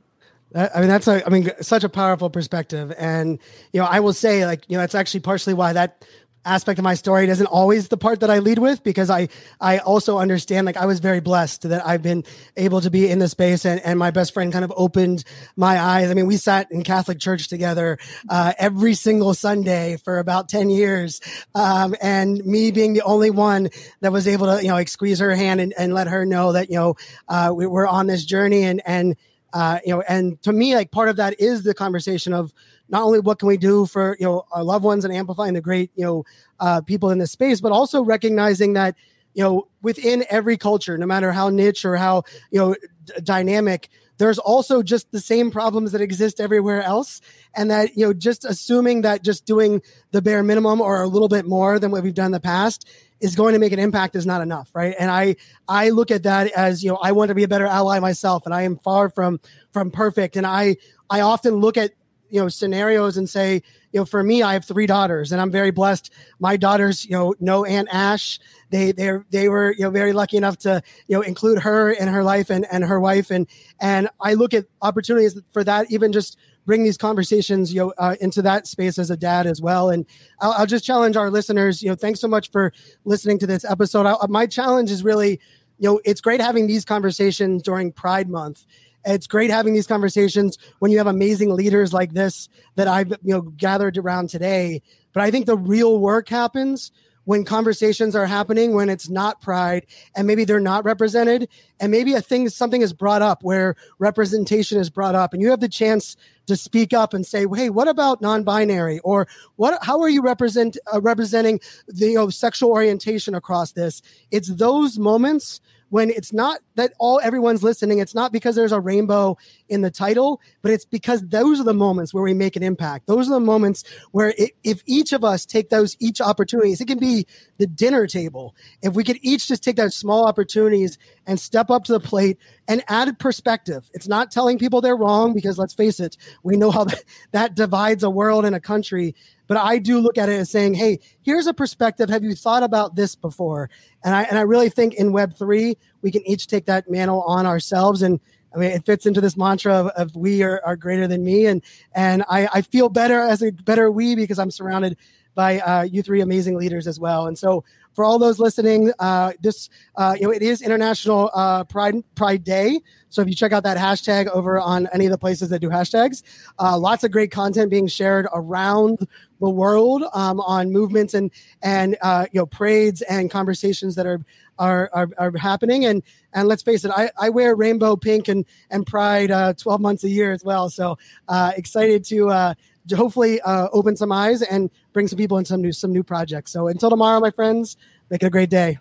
I 0.55 0.79
mean, 0.79 0.87
that's 0.87 1.07
a, 1.07 1.25
I 1.25 1.29
mean, 1.29 1.51
such 1.61 1.83
a 1.83 1.89
powerful 1.89 2.29
perspective. 2.29 2.93
And, 2.97 3.39
you 3.73 3.81
know, 3.81 3.87
I 3.87 3.99
will 3.99 4.13
say, 4.13 4.45
like, 4.45 4.63
you 4.69 4.77
know, 4.77 4.81
that's 4.81 4.95
actually 4.95 5.19
partially 5.19 5.53
why 5.53 5.73
that 5.73 6.05
aspect 6.47 6.79
of 6.79 6.83
my 6.83 6.95
story 6.95 7.27
isn't 7.29 7.47
always 7.47 7.89
the 7.89 7.97
part 7.97 8.21
that 8.21 8.29
I 8.29 8.39
lead 8.39 8.59
with 8.59 8.83
because 8.83 9.09
I 9.09 9.29
I 9.59 9.79
also 9.79 10.17
understand 10.17 10.65
like 10.65 10.77
I 10.77 10.85
was 10.85 10.99
very 10.99 11.19
blessed 11.19 11.63
that 11.63 11.85
I've 11.85 12.01
been 12.01 12.23
able 12.55 12.81
to 12.81 12.89
be 12.89 13.09
in 13.09 13.19
the 13.19 13.27
space 13.27 13.65
and, 13.65 13.79
and 13.81 13.99
my 13.99 14.11
best 14.11 14.33
friend 14.33 14.51
kind 14.51 14.65
of 14.65 14.73
opened 14.75 15.23
my 15.55 15.79
eyes. 15.79 16.09
I 16.09 16.13
mean, 16.13 16.27
we 16.27 16.37
sat 16.37 16.71
in 16.71 16.83
Catholic 16.83 17.19
church 17.19 17.47
together 17.47 17.97
uh, 18.29 18.53
every 18.57 18.93
single 18.93 19.33
Sunday 19.33 19.97
for 19.97 20.19
about 20.19 20.49
10 20.49 20.69
years. 20.69 21.21
Um, 21.53 21.95
and 22.01 22.43
me 22.45 22.71
being 22.71 22.93
the 22.93 23.01
only 23.01 23.29
one 23.29 23.69
that 24.01 24.11
was 24.11 24.27
able 24.27 24.47
to, 24.47 24.61
you 24.61 24.69
know, 24.69 24.75
like 24.75 24.89
squeeze 24.89 25.19
her 25.19 25.35
hand 25.35 25.59
and, 25.59 25.73
and 25.77 25.93
let 25.93 26.07
her 26.07 26.25
know 26.25 26.53
that, 26.53 26.69
you 26.69 26.75
know, 26.75 26.95
uh, 27.27 27.51
we, 27.53 27.67
we're 27.67 27.87
on 27.87 28.07
this 28.07 28.23
journey 28.25 28.63
and, 28.63 28.81
and, 28.85 29.15
uh, 29.53 29.79
you 29.85 29.93
know, 29.93 30.01
and 30.07 30.41
to 30.43 30.51
me, 30.51 30.75
like 30.75 30.91
part 30.91 31.09
of 31.09 31.17
that 31.17 31.39
is 31.39 31.63
the 31.63 31.73
conversation 31.73 32.33
of, 32.33 32.53
not 32.89 33.03
only 33.03 33.19
what 33.19 33.39
can 33.39 33.47
we 33.47 33.57
do 33.57 33.85
for 33.85 34.15
you 34.19 34.25
know 34.25 34.45
our 34.51 34.63
loved 34.63 34.85
ones 34.85 35.05
and 35.05 35.13
amplifying 35.13 35.53
the 35.53 35.61
great 35.61 35.91
you 35.95 36.05
know 36.05 36.23
uh, 36.59 36.81
people 36.81 37.09
in 37.09 37.17
this 37.17 37.31
space, 37.31 37.61
but 37.61 37.71
also 37.71 38.03
recognizing 38.03 38.73
that 38.73 38.95
you 39.33 39.43
know 39.43 39.67
within 39.81 40.25
every 40.29 40.57
culture, 40.57 40.97
no 40.97 41.05
matter 41.05 41.31
how 41.31 41.49
niche 41.49 41.85
or 41.85 41.95
how 41.95 42.23
you 42.51 42.59
know 42.59 42.73
d- 42.73 43.13
dynamic, 43.23 43.89
there's 44.17 44.39
also 44.39 44.81
just 44.81 45.11
the 45.11 45.19
same 45.19 45.51
problems 45.51 45.91
that 45.91 46.01
exist 46.01 46.39
everywhere 46.39 46.81
else, 46.81 47.21
and 47.55 47.69
that 47.71 47.95
you 47.95 48.05
know 48.05 48.13
just 48.13 48.45
assuming 48.45 49.01
that 49.01 49.23
just 49.23 49.45
doing 49.45 49.81
the 50.11 50.21
bare 50.21 50.43
minimum 50.43 50.81
or 50.81 51.01
a 51.01 51.07
little 51.07 51.29
bit 51.29 51.45
more 51.45 51.79
than 51.79 51.91
what 51.91 52.03
we've 52.03 52.13
done 52.13 52.27
in 52.27 52.31
the 52.31 52.39
past 52.39 52.87
is 53.19 53.35
going 53.35 53.53
to 53.53 53.59
make 53.59 53.71
an 53.71 53.79
impact 53.79 54.15
is 54.15 54.27
not 54.27 54.41
enough 54.41 54.69
right? 54.75 54.95
And 54.99 55.09
i 55.09 55.35
i 55.67 55.89
look 55.89 56.11
at 56.11 56.23
that 56.23 56.51
as 56.51 56.83
you 56.83 56.91
know 56.91 56.99
i 57.01 57.11
want 57.11 57.29
to 57.29 57.35
be 57.35 57.43
a 57.43 57.47
better 57.47 57.65
ally 57.65 57.97
myself 57.99 58.45
and 58.45 58.53
i 58.53 58.61
am 58.61 58.77
far 58.77 59.09
from 59.09 59.39
from 59.71 59.89
perfect. 59.89 60.35
And 60.35 60.45
i 60.45 60.77
i 61.09 61.21
often 61.21 61.55
look 61.55 61.77
at 61.77 61.93
you 62.29 62.41
know 62.41 62.49
scenarios 62.49 63.17
and 63.17 63.29
say 63.29 63.61
you 63.91 63.99
know 63.99 64.05
for 64.05 64.23
me 64.23 64.41
i 64.43 64.53
have 64.53 64.65
three 64.65 64.85
daughters 64.85 65.31
and 65.31 65.41
i'm 65.41 65.51
very 65.51 65.71
blessed. 65.71 66.13
My 66.39 66.57
daughters 66.57 67.05
you 67.05 67.11
know 67.11 67.35
know 67.39 67.65
aunt 67.65 67.87
ash. 67.91 68.39
They 68.69 68.91
they 68.91 69.19
they 69.29 69.49
were 69.49 69.73
you 69.73 69.83
know 69.83 69.89
very 69.89 70.13
lucky 70.13 70.37
enough 70.37 70.57
to 70.59 70.81
you 71.07 71.15
know 71.15 71.21
include 71.21 71.59
her 71.59 71.91
in 71.91 72.07
her 72.07 72.23
life 72.23 72.49
and 72.49 72.65
and 72.71 72.83
her 72.83 72.99
wife. 72.99 73.31
And 73.31 73.47
and 73.79 74.09
i 74.19 74.33
look 74.33 74.53
at 74.53 74.65
opportunities 74.81 75.39
for 75.53 75.63
that 75.63 75.91
even 75.91 76.11
just 76.11 76.37
bring 76.65 76.83
these 76.83 76.97
conversations 76.97 77.73
you 77.73 77.79
know 77.79 77.93
uh, 77.97 78.15
into 78.19 78.41
that 78.41 78.67
space 78.67 78.99
as 78.99 79.09
a 79.09 79.17
dad 79.17 79.47
as 79.47 79.61
well. 79.61 79.89
And 79.89 80.05
I'll, 80.39 80.51
I'll, 80.51 80.65
just 80.65 80.83
challenge 80.85 81.15
our 81.15 81.31
listeners 81.31 81.81
you 81.81 81.89
know 81.89 81.95
thanks 81.95 82.19
so 82.19 82.27
much 82.27 82.51
for 82.51 82.73
listening 83.05 83.39
to 83.39 83.47
this 83.47 83.63
episode. 83.63 84.05
I, 84.05 84.15
my 84.27 84.45
challenge 84.45 84.91
is 84.91 85.03
really 85.03 85.39
you 85.79 85.89
know 85.89 86.01
it's 86.05 86.21
great 86.21 86.41
having 86.41 86.67
these 86.67 86.83
conversations 86.85 87.63
during 87.63 87.91
pride 87.91 88.29
month 88.29 88.65
it's 89.07 89.27
great 89.27 89.49
having 89.49 89.73
these 89.73 89.87
conversations 89.87 90.57
when 90.79 90.91
you 90.91 90.97
have 90.97 91.07
amazing 91.07 91.53
leaders 91.53 91.93
like 91.93 92.13
this 92.13 92.49
that 92.75 92.87
I've 92.87 93.09
you 93.09 93.33
know 93.33 93.41
gathered 93.41 93.97
around 93.97 94.29
today. 94.29 94.81
But 95.13 95.23
I 95.23 95.31
think 95.31 95.45
the 95.45 95.57
real 95.57 95.99
work 95.99 96.29
happens 96.29 96.91
when 97.27 97.43
conversations 97.43 98.15
are 98.15 98.25
happening 98.25 98.73
when 98.73 98.87
it's 98.87 99.09
not 99.09 99.41
pride 99.41 99.85
and 100.15 100.25
maybe 100.25 100.45
they're 100.45 100.61
not 100.61 100.85
represented. 100.85 101.49
And 101.77 101.91
maybe 101.91 102.13
a 102.13 102.21
thing 102.21 102.47
something 102.47 102.81
is 102.81 102.93
brought 102.93 103.21
up 103.21 103.43
where 103.43 103.75
representation 103.99 104.79
is 104.79 104.89
brought 104.89 105.13
up 105.13 105.33
and 105.33 105.41
you 105.41 105.49
have 105.49 105.59
the 105.59 105.67
chance 105.67 106.15
to 106.45 106.55
speak 106.55 106.93
up 106.93 107.13
and 107.13 107.25
say 107.25 107.45
hey 107.53 107.69
what 107.69 107.89
about 107.89 108.21
non-binary? 108.21 108.99
or 108.99 109.27
what 109.57 109.77
how 109.83 109.99
are 109.99 110.09
you 110.09 110.21
represent 110.21 110.77
uh, 110.93 111.01
representing 111.01 111.59
the 111.87 112.07
you 112.07 112.15
know, 112.15 112.29
sexual 112.29 112.71
orientation 112.71 113.35
across 113.35 113.73
this? 113.73 114.01
It's 114.31 114.47
those 114.47 114.97
moments 114.97 115.59
when 115.89 116.09
it's 116.09 116.33
not 116.33 116.59
that 116.75 116.93
all 116.99 117.19
everyone's 117.23 117.63
listening 117.63 117.99
it's 117.99 118.15
not 118.15 118.31
because 118.31 118.55
there's 118.55 118.71
a 118.71 118.79
rainbow 118.79 119.37
in 119.69 119.81
the 119.81 119.91
title 119.91 120.41
but 120.61 120.71
it's 120.71 120.85
because 120.85 121.21
those 121.27 121.59
are 121.59 121.63
the 121.63 121.73
moments 121.73 122.13
where 122.13 122.23
we 122.23 122.33
make 122.33 122.55
an 122.55 122.63
impact. 122.63 123.07
Those 123.07 123.27
are 123.27 123.33
the 123.33 123.39
moments 123.39 123.83
where 124.11 124.33
it, 124.37 124.51
if 124.63 124.81
each 124.85 125.13
of 125.13 125.23
us 125.23 125.45
take 125.45 125.69
those 125.69 125.95
each 125.99 126.21
opportunities 126.21 126.81
it 126.81 126.87
can 126.87 126.99
be 126.99 127.25
the 127.57 127.67
dinner 127.67 128.07
table. 128.07 128.55
If 128.81 128.93
we 128.93 129.03
could 129.03 129.17
each 129.21 129.47
just 129.47 129.63
take 129.63 129.75
those 129.75 129.95
small 129.95 130.27
opportunities 130.27 130.97
and 131.25 131.39
step 131.39 131.69
up 131.69 131.83
to 131.85 131.93
the 131.93 131.99
plate 131.99 132.37
and 132.67 132.83
add 132.87 133.17
perspective. 133.19 133.89
It's 133.93 134.07
not 134.07 134.31
telling 134.31 134.57
people 134.57 134.81
they're 134.81 134.97
wrong 134.97 135.33
because 135.33 135.57
let's 135.57 135.73
face 135.73 135.99
it 135.99 136.17
we 136.43 136.57
know 136.57 136.71
how 136.71 136.83
that, 136.85 137.03
that 137.31 137.55
divides 137.55 138.03
a 138.03 138.09
world 138.09 138.45
and 138.45 138.55
a 138.55 138.59
country 138.59 139.15
but 139.47 139.57
I 139.57 139.79
do 139.79 139.99
look 139.99 140.17
at 140.17 140.29
it 140.29 140.39
as 140.39 140.49
saying, 140.49 140.75
hey, 140.75 140.99
here's 141.21 141.47
a 141.47 141.53
perspective. 141.53 142.09
Have 142.09 142.23
you 142.23 142.35
thought 142.35 142.63
about 142.63 142.95
this 142.95 143.15
before? 143.15 143.69
And 144.03 144.13
I 144.13 144.23
and 144.23 144.37
I 144.37 144.41
really 144.41 144.69
think 144.69 144.93
in 144.93 145.11
Web 145.11 145.35
three 145.35 145.77
we 146.01 146.11
can 146.11 146.27
each 146.27 146.47
take 146.47 146.65
that 146.65 146.89
mantle 146.89 147.23
on 147.23 147.45
ourselves 147.45 148.01
and. 148.01 148.19
I 148.55 148.59
mean, 148.59 148.71
it 148.71 148.85
fits 148.85 149.05
into 149.05 149.19
this 149.19 149.35
mantra 149.37 149.73
of, 149.73 149.87
of 149.87 150.15
we 150.15 150.41
are, 150.41 150.61
are 150.65 150.77
greater 150.77 151.05
than 151.05 151.23
me, 151.23 151.45
and 151.45 151.61
and 151.93 152.23
I, 152.29 152.47
I 152.51 152.61
feel 152.61 152.87
better 152.87 153.19
as 153.19 153.43
a 153.43 153.51
better 153.51 153.91
we 153.91 154.15
because 154.15 154.39
I'm 154.39 154.51
surrounded 154.51 154.97
by 155.37 155.59
uh, 155.59 155.83
you 155.83 156.01
three 156.01 156.19
amazing 156.19 156.57
leaders 156.57 156.87
as 156.87 156.99
well. 156.99 157.27
And 157.27 157.37
so, 157.37 157.63
for 157.93 158.03
all 158.03 158.19
those 158.19 158.39
listening, 158.39 158.91
uh, 158.99 159.33
this 159.39 159.69
uh, 159.95 160.15
you 160.19 160.25
know 160.25 160.33
it 160.33 160.41
is 160.41 160.61
International 160.61 161.29
uh, 161.33 161.63
Pride 161.63 161.95
Pride 162.15 162.43
Day. 162.43 162.81
So 163.09 163.21
if 163.21 163.29
you 163.29 163.35
check 163.35 163.53
out 163.53 163.63
that 163.63 163.77
hashtag 163.77 164.27
over 164.27 164.59
on 164.59 164.87
any 164.93 165.05
of 165.05 165.11
the 165.11 165.17
places 165.17 165.49
that 165.49 165.59
do 165.59 165.69
hashtags, 165.69 166.23
uh, 166.59 166.77
lots 166.77 167.03
of 167.03 167.11
great 167.11 167.31
content 167.31 167.69
being 167.69 167.87
shared 167.87 168.27
around 168.33 169.07
the 169.39 169.49
world 169.49 170.03
um, 170.13 170.39
on 170.41 170.71
movements 170.71 171.13
and 171.13 171.31
and 171.61 171.97
uh, 172.01 172.25
you 172.31 172.39
know 172.39 172.45
parades 172.47 173.01
and 173.03 173.31
conversations 173.31 173.95
that 173.95 174.05
are 174.05 174.25
are, 174.59 174.89
are, 174.91 175.09
are 175.19 175.37
happening. 175.37 175.85
And 175.85 176.01
and 176.33 176.47
let's 176.47 176.63
face 176.63 176.83
it, 176.83 176.91
I, 176.95 177.11
I 177.19 177.29
wear 177.29 177.55
rainbow 177.55 177.95
pink 177.95 178.27
and 178.27 178.43
and 178.71 178.87
pride 178.87 179.29
12 179.57 179.81
months 179.81 180.03
a 180.03 180.09
year 180.09 180.31
as 180.31 180.43
well. 180.43 180.69
So 180.71 180.97
uh, 181.27 181.51
excited 181.55 182.03
to 182.05 182.29
uh, 182.29 182.53
to 182.53 182.76
hopefully 182.95 183.41
uh, 183.41 183.67
open 183.71 183.95
some 183.95 184.11
eyes 184.11 184.41
and 184.41 184.69
bring 184.93 185.07
some 185.07 185.17
people 185.17 185.37
in 185.37 185.45
some 185.45 185.61
new 185.61 185.71
some 185.71 185.91
new 185.91 186.03
projects. 186.03 186.51
So 186.51 186.67
until 186.67 186.89
tomorrow, 186.89 187.19
my 187.19 187.31
friends, 187.31 187.77
make 188.09 188.23
it 188.23 188.27
a 188.27 188.29
great 188.29 188.49
day. 188.49 188.79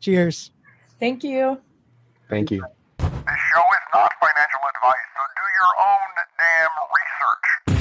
Cheers. 0.00 0.50
Thank 1.00 1.24
you. 1.24 1.58
Thank 2.28 2.50
you. 2.50 2.62
This 2.98 3.08
show 3.08 3.60
is 3.60 3.86
not 3.94 4.12
financial 4.20 4.60
advice, 4.74 5.08
so 5.16 5.22
do 5.36 5.44
your 5.58 5.72
own 5.86 6.10
damn 6.38 6.74
research. 6.98 7.77